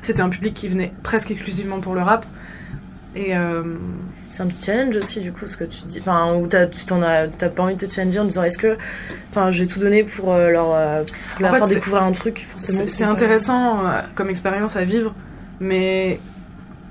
C'était 0.00 0.22
un 0.22 0.28
public 0.30 0.54
qui 0.54 0.68
venait 0.68 0.92
presque 1.02 1.30
exclusivement 1.30 1.80
pour 1.80 1.94
le 1.94 2.00
rap. 2.02 2.24
Et 3.14 3.36
euh, 3.36 3.62
C'est 4.30 4.42
un 4.42 4.46
petit 4.46 4.62
challenge 4.62 4.96
aussi, 4.96 5.20
du 5.20 5.32
coup, 5.32 5.46
ce 5.46 5.56
que 5.56 5.64
tu 5.64 5.84
dis. 5.86 6.00
Enfin, 6.00 6.34
où 6.34 6.46
t'as, 6.46 6.66
tu 6.66 6.84
t'en 6.84 7.02
as, 7.02 7.28
t'as 7.28 7.48
pas 7.48 7.62
envie 7.62 7.76
de 7.76 7.86
te 7.86 7.92
challenger 7.92 8.20
en 8.20 8.24
disant 8.24 8.42
est-ce 8.42 8.58
que. 8.58 8.76
Enfin, 9.30 9.50
je 9.50 9.62
vais 9.62 9.66
tout 9.66 9.78
donner 9.78 10.04
pour 10.04 10.32
euh, 10.32 10.50
leur, 10.50 10.74
euh, 10.74 11.02
pour 11.32 11.42
leur 11.42 11.50
En 11.50 11.54
fait, 11.54 11.60
faire 11.60 11.68
découvrir 11.68 12.02
un 12.02 12.12
truc, 12.12 12.46
forcément. 12.50 12.82
c'est 12.86 13.04
intéressant 13.04 13.86
euh, 13.86 14.00
comme 14.14 14.28
expérience 14.28 14.76
à 14.76 14.84
vivre, 14.84 15.14
mais 15.60 16.20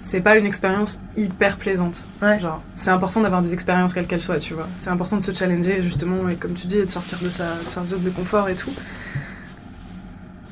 c'est 0.02 0.22
pas 0.22 0.38
une 0.38 0.46
expérience 0.46 1.00
hyper 1.16 1.58
plaisante. 1.58 2.04
Ouais. 2.22 2.40
Genre, 2.40 2.62
c'est 2.76 2.90
important 2.90 3.22
d'avoir 3.22 3.42
des 3.42 3.54
expériences 3.54 3.94
quelles 3.94 4.08
qu'elles 4.08 4.22
soient, 4.22 4.40
tu 4.40 4.54
vois. 4.54 4.68
C'est 4.80 4.90
important 4.90 5.18
de 5.18 5.24
se 5.24 5.32
challenger, 5.32 5.82
justement, 5.82 6.28
et 6.30 6.36
comme 6.36 6.54
tu 6.54 6.68
dis, 6.68 6.78
de 6.78 6.90
sortir 6.90 7.20
de 7.20 7.30
sa, 7.30 7.56
de 7.64 7.70
sa 7.70 7.84
zone 7.84 8.04
de 8.04 8.10
confort 8.10 8.50
et 8.50 8.56
tout. 8.56 8.72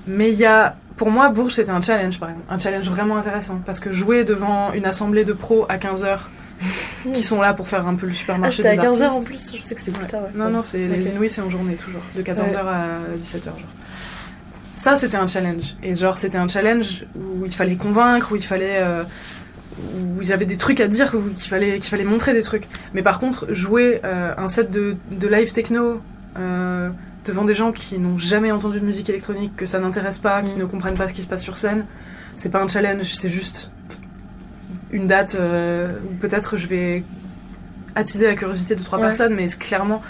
Mais 0.07 0.31
il 0.31 0.39
y 0.39 0.45
a. 0.45 0.75
Pour 0.97 1.11
moi, 1.11 1.27
Bourges, 1.27 1.53
c'était 1.53 1.71
un 1.71 1.81
challenge, 1.81 2.19
par 2.19 2.29
exemple. 2.29 2.47
Un 2.49 2.59
challenge 2.59 2.89
vraiment 2.89 3.17
intéressant. 3.17 3.59
Parce 3.65 3.81
que 3.81 3.91
jouer 3.91 4.23
devant 4.23 4.71
une 4.71 4.85
assemblée 4.85 5.25
de 5.25 5.33
pros 5.33 5.65
à 5.67 5.77
15h, 5.77 6.19
qui 7.13 7.21
sont 7.23 7.41
là 7.41 7.53
pour 7.53 7.67
faire 7.67 7.87
un 7.87 7.95
peu 7.95 8.05
le 8.05 8.11
Ah, 8.13 8.15
supermarché 8.15 8.57
c'était 8.63 8.69
à 8.69 8.71
des 8.73 8.77
15h 8.87 9.03
artistes. 9.03 9.11
en 9.11 9.21
plus, 9.23 9.53
je 9.57 9.63
sais 9.63 9.75
que 9.75 9.81
c'est 9.81 9.91
plus 9.91 10.01
Ouais. 10.01 10.07
tard. 10.07 10.23
ouais. 10.23 10.29
Non, 10.35 10.49
non, 10.49 10.61
c'est 10.61 10.87
les. 10.87 11.09
Inouïs, 11.09 11.29
c'est 11.33 11.41
en 11.41 11.49
journée 11.49 11.75
toujours, 11.75 12.01
de 12.15 12.21
14h 12.21 12.63
Ouais. 12.63 12.69
à 12.69 12.99
17h. 13.17 13.45
Genre. 13.45 13.69
Ça, 14.75 14.95
c'était 14.95 15.17
un 15.17 15.27
challenge. 15.27 15.75
Et 15.83 15.95
genre, 15.95 16.17
c'était 16.17 16.37
un 16.37 16.47
challenge 16.47 17.05
où 17.15 17.45
il 17.45 17.53
fallait 17.53 17.75
convaincre, 17.77 18.31
où 18.31 18.35
il 18.35 18.43
fallait. 18.43 18.77
euh, 18.79 19.03
où 19.77 20.21
il 20.21 20.27
y 20.29 20.31
avait 20.31 20.45
des 20.45 20.55
trucs 20.55 20.79
à 20.79 20.87
dire, 20.87 21.13
où 21.15 21.29
qu'il 21.33 21.49
fallait, 21.49 21.73
qu'il 21.79 21.89
fallait 21.89 22.05
montrer 22.05 22.33
des 22.33 22.41
trucs. 22.43 22.65
Mais 22.93 23.01
par 23.03 23.19
contre, 23.19 23.51
jouer 23.53 23.99
euh, 24.05 24.33
un 24.37 24.47
set 24.47 24.71
de, 24.71 24.95
de 25.11 25.27
live 25.27 25.51
techno 25.51 26.01
euh, 26.37 26.89
devant 27.25 27.43
des 27.43 27.53
gens 27.53 27.73
qui 27.73 27.99
n'ont 27.99 28.17
jamais 28.17 28.51
entendu 28.53 28.79
de 28.79 28.85
musique 28.85 29.09
électronique, 29.09 29.53
que 29.57 29.65
ça 29.65 29.79
n'intéresse 29.79 30.17
pas, 30.17 30.41
qui 30.43 30.55
Mm. 30.55 30.59
ne 30.59 30.65
comprennent 30.65 30.95
pas 30.95 31.09
ce 31.09 31.13
qui 31.13 31.21
se 31.23 31.27
passe 31.27 31.41
sur 31.43 31.57
scène, 31.57 31.85
c'est 32.37 32.47
pas 32.49 32.61
un 32.61 32.69
challenge, 32.69 33.13
c'est 33.15 33.29
juste 33.29 33.69
une 34.91 35.07
date 35.07 35.35
euh, 35.39 35.91
où 36.05 36.13
peut-être 36.15 36.57
je 36.57 36.67
vais 36.67 37.03
attiser 37.95 38.27
la 38.27 38.35
curiosité 38.35 38.75
de 38.75 38.83
trois 38.83 38.99
Ouais. 38.99 39.05
personnes, 39.05 39.33
mais 39.35 39.47
clairement 39.47 40.01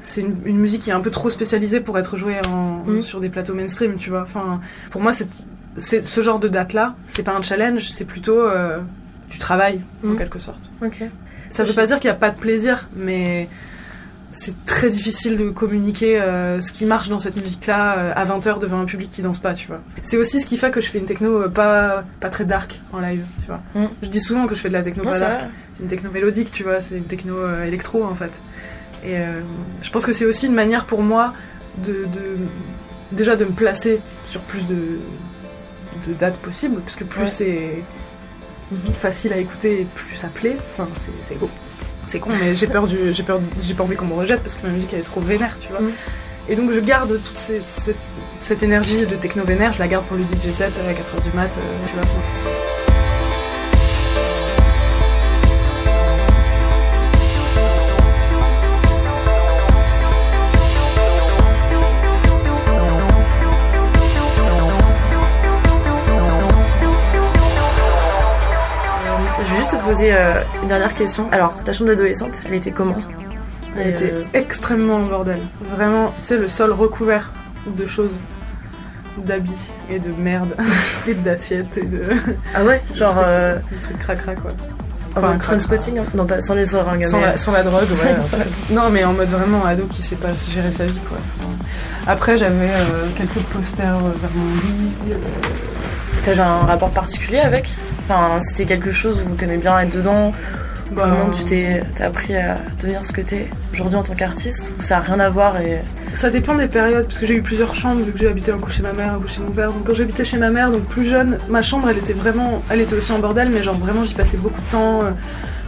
c'est 0.00 0.20
une, 0.20 0.36
une 0.44 0.58
musique 0.58 0.82
qui 0.82 0.90
est 0.90 0.92
un 0.92 1.00
peu 1.00 1.10
trop 1.10 1.28
spécialisée 1.28 1.80
pour 1.80 1.98
être 1.98 2.16
jouée 2.16 2.36
en, 2.48 2.84
Mm. 2.86 3.00
sur 3.00 3.18
des 3.20 3.28
plateaux 3.28 3.52
mainstream, 3.54 3.96
tu 3.96 4.10
vois. 4.10 4.22
Enfin, 4.22 4.60
pour 4.90 5.00
moi, 5.02 5.12
c'est, 5.12 5.26
c'est 5.76 6.06
ce 6.06 6.20
genre 6.20 6.38
de 6.38 6.46
date-là, 6.46 6.94
c'est 7.08 7.24
pas 7.24 7.32
un 7.34 7.42
challenge, 7.42 7.90
c'est 7.90 8.04
plutôt 8.04 8.38
euh, 8.40 8.78
du 9.28 9.38
travail, 9.38 9.80
en 10.04 10.10
Mm. 10.10 10.16
quelque 10.18 10.38
sorte. 10.38 10.70
Ok. 10.84 11.02
Ça 11.50 11.64
veut 11.64 11.72
pas 11.74 11.84
dire 11.86 11.98
qu'il 11.98 12.08
n'y 12.10 12.16
a 12.16 12.18
pas 12.18 12.30
de 12.30 12.36
plaisir, 12.38 12.88
mais 12.94 13.48
c'est 14.32 14.64
très 14.66 14.90
difficile 14.90 15.36
de 15.36 15.50
communiquer 15.50 16.20
euh, 16.20 16.60
ce 16.60 16.70
qui 16.72 16.84
marche 16.84 17.08
dans 17.08 17.18
cette 17.18 17.36
musique-là 17.40 17.98
euh, 17.98 18.12
à 18.14 18.24
20h 18.24 18.58
devant 18.60 18.80
un 18.80 18.84
public 18.84 19.10
qui 19.10 19.22
danse 19.22 19.38
pas, 19.38 19.54
tu 19.54 19.66
vois. 19.68 19.80
C'est 20.02 20.16
aussi 20.18 20.40
ce 20.40 20.46
qui 20.46 20.56
fait 20.56 20.70
que 20.70 20.80
je 20.80 20.90
fais 20.90 20.98
une 20.98 21.06
techno 21.06 21.42
euh, 21.42 21.48
pas, 21.48 22.04
pas 22.20 22.28
très 22.28 22.44
dark 22.44 22.80
en 22.92 23.00
live, 23.00 23.24
tu 23.40 23.46
vois. 23.46 23.60
Mm. 23.74 23.88
Je 24.02 24.08
dis 24.08 24.20
souvent 24.20 24.46
que 24.46 24.54
je 24.54 24.60
fais 24.60 24.68
de 24.68 24.74
la 24.74 24.82
techno 24.82 25.02
Non, 25.04 25.10
pas 25.10 25.18
dark. 25.20 25.40
C'est 25.76 25.82
une 25.82 25.88
techno 25.88 26.10
mélodique, 26.10 26.50
tu 26.52 26.62
vois, 26.62 26.80
c'est 26.82 26.96
une 26.96 27.04
techno 27.04 27.34
électro 27.64 28.04
en 28.04 28.14
fait. 28.14 28.32
Et 29.04 29.14
je 29.80 29.90
pense 29.90 30.04
que 30.04 30.12
c'est 30.12 30.24
aussi 30.26 30.46
une 30.46 30.54
manière 30.54 30.84
pour 30.84 31.02
moi 31.02 31.32
de, 31.86 31.92
de- 31.92 32.38
déjà 33.12 33.36
de 33.36 33.44
me 33.44 33.52
placer 33.52 34.00
sur 34.26 34.40
plus 34.40 34.66
de, 34.66 34.98
de 36.08 36.14
dates 36.18 36.38
possibles, 36.38 36.80
parce 36.80 36.96
que 36.96 37.04
plus 37.04 37.22
Ouais. 37.22 37.26
c'est 37.28 37.84
facile 38.94 39.32
à 39.32 39.36
écouter, 39.38 39.82
et 39.82 39.86
plus 39.94 40.16
ça 40.16 40.28
plaît. 40.28 40.56
Enfin, 40.72 40.88
c'est 40.94 41.12
c'est 41.22 41.36
beau. 41.38 41.48
C'est 42.08 42.20
con, 42.20 42.30
mais 42.40 42.56
j'ai 42.56 42.66
peur 42.66 42.86
du, 42.86 43.12
j'ai 43.12 43.22
peur, 43.22 43.38
j'ai 43.62 43.74
pas 43.74 43.84
envie 43.84 43.94
qu'on 43.94 44.06
me 44.06 44.14
rejette 44.14 44.40
parce 44.40 44.54
que 44.54 44.66
ma 44.66 44.72
musique 44.72 44.88
elle 44.94 45.00
est 45.00 45.02
trop 45.02 45.20
vénère, 45.20 45.58
tu 45.58 45.68
vois. 45.68 45.80
Mm. 45.80 45.90
Et 46.48 46.56
donc 46.56 46.70
je 46.70 46.80
garde 46.80 47.20
toute 47.22 47.36
ces- 47.36 47.60
cette, 47.62 47.96
cette 48.40 48.62
énergie 48.62 49.04
de 49.04 49.14
techno 49.14 49.44
vénère, 49.44 49.72
je 49.72 49.78
la 49.78 49.88
garde 49.88 50.06
pour 50.06 50.16
le 50.16 50.22
DJ 50.24 50.50
set 50.50 50.78
à 50.78 50.92
4h 50.92 51.22
du 51.22 51.36
mat, 51.36 51.58
euh, 51.58 51.86
tu 51.86 51.94
vois. 51.94 52.04
Poser 69.98 70.12
euh, 70.14 70.42
une 70.62 70.68
dernière 70.68 70.94
question. 70.94 71.28
Alors, 71.32 71.54
ta 71.64 71.72
chambre 71.72 71.90
d'adolescente, 71.90 72.40
elle 72.46 72.54
était 72.54 72.70
comment 72.70 72.96
Elle 73.76 73.88
Et, 73.88 73.90
était 73.90 74.12
euh, 74.12 74.22
extrêmement 74.34 74.96
en 74.96 75.02
bordel. 75.06 75.40
Vraiment, 75.60 76.08
tu 76.08 76.14
sais, 76.22 76.36
le 76.36 76.48
sol 76.48 76.72
recouvert 76.72 77.32
de 77.66 77.86
choses. 77.86 78.10
d'habits 79.18 79.50
et 79.90 79.98
de 79.98 80.10
merde 80.18 80.54
et 81.08 81.14
d'assiettes 81.14 81.76
et 81.76 81.84
de 81.84 82.02
Ah 82.54 82.62
ouais 82.64 82.80
Genre. 82.94 83.10
trucs, 83.14 83.24
euh, 83.26 83.56
des 83.72 83.78
trucs 83.80 83.98
cracra 83.98 84.34
quoi. 84.36 84.50
en 84.52 84.54
Enfin, 85.18 85.20
mode 85.20 85.38
cracra. 85.38 85.46
Trainspotting 85.56 85.98
hein. 85.98 86.04
Non, 86.14 86.24
pas 86.26 86.40
sans 86.40 86.54
les 86.54 86.66
seringues. 86.66 87.02
Sans 87.02 87.18
mais- 87.18 87.26
la, 87.26 87.36
sans 87.36 87.50
la 87.52 87.62
drogue, 87.64 87.88
ouais. 87.90 88.20
Sans 88.20 88.36
en. 88.36 88.44
Non, 88.70 88.90
mais 88.90 89.02
en 89.04 89.12
mode 89.14 89.28
vraiment 89.28 89.64
ado 89.66 89.84
qui 89.86 90.02
sait 90.02 90.14
pas 90.16 90.28
gérer 90.32 90.70
sa 90.70 90.84
vie, 90.84 91.00
quoi. 91.08 91.18
Enfin, 91.40 91.50
Après, 92.06 92.36
j'avais 92.38 92.70
euh, 92.70 93.08
quelques 93.16 93.42
posters 93.52 93.96
euh, 93.96 94.10
vers 94.20 94.30
mon 94.34 94.54
lit. 94.54 95.12
euh, 95.12 95.14
T'avais 96.22 96.40
un 96.40 96.58
rapport 96.58 96.90
particulier 96.90 97.38
avec? 97.40 97.72
Enfin, 98.10 98.40
c'était 98.40 98.64
quelque 98.64 98.90
chose 98.90 99.22
où 99.30 99.34
t'aimais 99.34 99.58
bien 99.58 99.78
être 99.80 99.94
dedans 99.94 100.32
bah, 100.92 101.08
Vraiment, 101.08 101.30
tu 101.30 101.44
t'es 101.44 101.82
appris 102.00 102.34
à 102.34 102.56
devenir 102.80 103.04
ce 103.04 103.12
que 103.12 103.20
t'es 103.20 103.50
aujourd'hui 103.72 103.98
en 103.98 104.02
tant 104.02 104.14
qu'artiste 104.14 104.72
Ou 104.78 104.82
ça 104.82 104.96
a 104.96 105.00
rien 105.00 105.20
à 105.20 105.28
voir 105.28 105.60
et. 105.60 105.82
Ça 106.14 106.30
dépend 106.30 106.54
des 106.54 106.68
périodes, 106.68 107.04
parce 107.06 107.18
que 107.18 107.26
j'ai 107.26 107.34
eu 107.34 107.42
plusieurs 107.42 107.74
chambres, 107.74 108.00
vu 108.02 108.12
que 108.12 108.18
j'ai 108.18 108.28
habité 108.28 108.50
un 108.50 108.56
coup 108.58 108.70
chez 108.70 108.82
ma 108.82 108.94
mère, 108.94 109.12
un 109.12 109.18
coup 109.20 109.26
chez 109.28 109.42
mon 109.42 109.50
père. 109.50 109.70
Donc 109.72 109.84
quand 109.84 109.94
j'habitais 109.94 110.24
chez 110.24 110.38
ma 110.38 110.48
mère, 110.48 110.70
donc 110.70 110.84
plus 110.84 111.04
jeune, 111.04 111.36
ma 111.50 111.60
chambre, 111.60 111.90
elle 111.90 111.98
était 111.98 112.14
vraiment... 112.14 112.62
Elle 112.70 112.80
était 112.80 112.94
aussi 112.94 113.12
en 113.12 113.18
bordel, 113.18 113.50
mais 113.52 113.62
genre 113.62 113.76
vraiment, 113.76 114.04
j'y 114.04 114.14
passais 114.14 114.38
beaucoup 114.38 114.60
de 114.60 114.70
temps. 114.72 115.02
euh, 115.02 115.10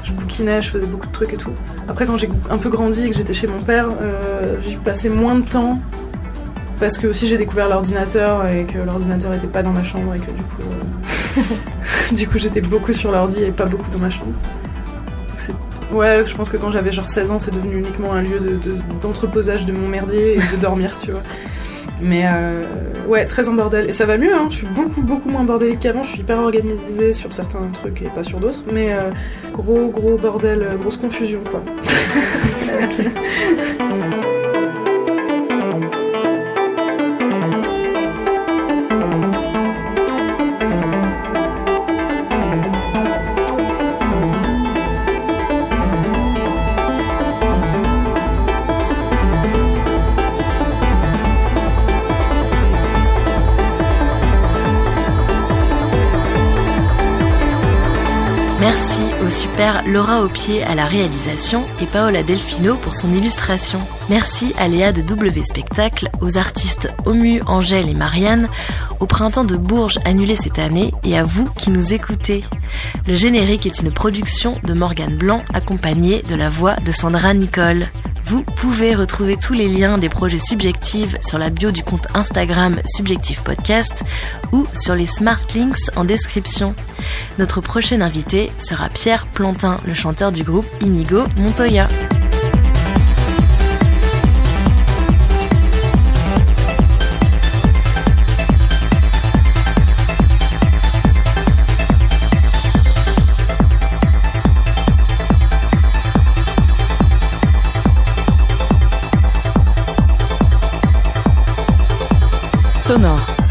Je 0.03 0.12
bouquinais, 0.12 0.62
je 0.62 0.70
faisais 0.70 0.86
beaucoup 0.86 1.09
de 1.09 1.12
trucs 1.12 1.34
et 1.34 1.36
tout. 1.36 1.53
Après, 1.88 2.07
quand 2.07 2.16
j'ai 2.16 2.30
un 2.49 2.57
peu 2.57 2.70
grandi 2.70 3.05
et 3.05 3.11
que 3.11 3.16
j'étais 3.16 3.34
chez 3.34 3.47
mon 3.49 3.61
père, 3.61 3.86
euh, 4.01 4.57
j'y 4.62 4.76
passais 4.76 5.11
moins 5.11 5.34
de 5.34 5.45
temps. 5.47 5.78
Parce 6.78 6.97
que 6.97 7.07
aussi 7.07 7.26
j'ai 7.28 7.36
découvert 7.36 7.68
l'ordinateur 7.68 8.47
et 8.49 8.64
que 8.64 8.78
l'ordinateur 8.78 9.34
était 9.34 9.47
pas 9.47 9.62
dans 9.62 9.72
ma 9.72 9.84
chambre 9.84 10.14
et 10.14 10.18
que 10.18 10.30
du 10.30 10.43
coup... 10.43 10.62
euh, 10.62 10.74
du 12.12 12.26
coup, 12.28 12.38
j'étais 12.38 12.61
beaucoup 12.61 12.93
sur 12.93 13.11
l'ordi 13.12 13.43
et 13.43 13.51
pas 13.53 13.66
beaucoup 13.66 13.91
dans 13.93 13.99
ma 13.99 14.11
chambre. 14.11 14.32
Ouais, 15.93 16.22
je 16.24 16.34
pense 16.36 16.49
que 16.51 16.57
quand 16.57 16.70
j'avais 16.70 16.93
genre 16.93 17.09
16 17.09 17.30
ans, 17.32 17.41
c'est 17.41 17.53
devenu 17.53 17.78
uniquement 17.78 18.12
un 18.12 18.22
lieu 18.22 18.38
de- 18.38 18.57
de- 18.59 18.76
d'entreposage 19.03 19.64
de, 19.66 19.72
mon 19.72 19.88
merdier 19.88 20.34
et 20.34 20.36
de 20.36 20.61
dormir, 20.62 20.95
tu 21.03 21.11
vois. 21.11 21.22
Mais 22.01 22.26
euh, 22.26 22.62
ouais, 23.09 23.26
très 23.26 23.49
en 23.49 23.55
bordel. 23.55 23.88
Et 23.88 23.93
ça 23.93 24.07
va 24.07 24.16
mieux, 24.16 24.32
hein. 24.32 24.47
je 24.51 24.57
suis 24.59 24.66
beaucoup, 24.68 25.01
beaucoup 25.03 25.28
moins 25.28 25.43
bordélique 25.43 25.80
qu'avant. 25.80 26.05
Je 26.05 26.11
suis 26.11 26.20
hyper 26.20 26.38
organisée 26.38 27.12
sur 27.12 27.32
certains 27.32 27.66
trucs 27.72 28.03
et 28.03 28.07
pas 28.07 28.22
sur 28.22 28.38
d'autres. 28.38 28.61
Mais 28.72 28.93
euh, 28.93 29.11
gros, 29.53 29.88
gros 29.88 30.16
bordel, 30.16 30.64
grosse 30.80 30.97
confusion, 30.97 31.41
quoi. 31.51 31.61
super 59.41 59.82
Laura 59.88 60.22
Aupier 60.22 60.62
à 60.64 60.74
la 60.74 60.84
réalisation 60.84 61.64
et 61.80 61.86
Paola 61.86 62.22
Delfino 62.22 62.76
pour 62.76 62.95
son 62.95 63.11
illustration. 63.14 63.80
Merci 64.11 64.53
à 64.59 64.68
Léa 64.68 64.93
de 64.93 65.01
W 65.01 65.43
Spectacle, 65.43 66.11
aux 66.20 66.36
artistes 66.36 66.93
Omu, 67.07 67.41
Angèle 67.47 67.88
et 67.88 67.95
Marianne, 67.95 68.49
au 69.01 69.07
printemps 69.07 69.45
de 69.45 69.57
Bourges 69.57 69.99
annulé 70.05 70.36
cette 70.36 70.59
année 70.59 70.93
et 71.05 71.16
à 71.16 71.22
vous 71.22 71.47
qui 71.59 71.70
nous 71.70 71.95
écoutez. 71.95 72.45
Le 73.07 73.14
générique 73.14 73.64
est 73.64 73.80
une 73.80 73.91
production 73.91 74.59
de 74.64 74.74
Morgane 74.74 75.16
Blanc 75.16 75.43
accompagnée 75.55 76.20
de 76.28 76.34
la 76.34 76.51
voix 76.51 76.76
de 76.76 76.93
Sandra 76.93 77.32
Nicole. 77.32 77.86
Vous 78.31 78.45
pouvez 78.45 78.95
retrouver 78.95 79.37
tous 79.37 79.55
les 79.55 79.66
liens 79.66 79.99
des 79.99 80.09
projets 80.09 80.39
subjectifs 80.39 81.16
sur 81.20 81.37
la 81.37 81.51
bio 81.51 81.72
du 81.72 81.83
compte 81.83 82.07
Instagram 82.14 82.76
Subjectif 82.87 83.43
Podcast 83.43 84.05
ou 84.53 84.64
sur 84.72 84.95
les 84.95 85.07
smart 85.07 85.41
links 85.57 85.91
en 85.97 86.05
description. 86.05 86.76
Notre 87.41 87.61
prochain 87.61 88.01
invité 88.03 88.53
sera 88.61 88.89
Pierre 88.89 89.26
Plantin, 89.26 89.81
le 89.85 89.95
chanteur 89.95 90.31
du 90.31 90.45
groupe 90.45 90.68
Inigo 90.81 91.24
Montoya. 91.39 91.89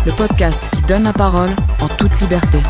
Le 0.10 0.16
podcast 0.16 0.70
qui 0.74 0.82
donne 0.84 1.04
la 1.04 1.14
parole 1.14 1.52
en 1.82 1.88
toute 1.88 2.20
liberté. 2.22 2.62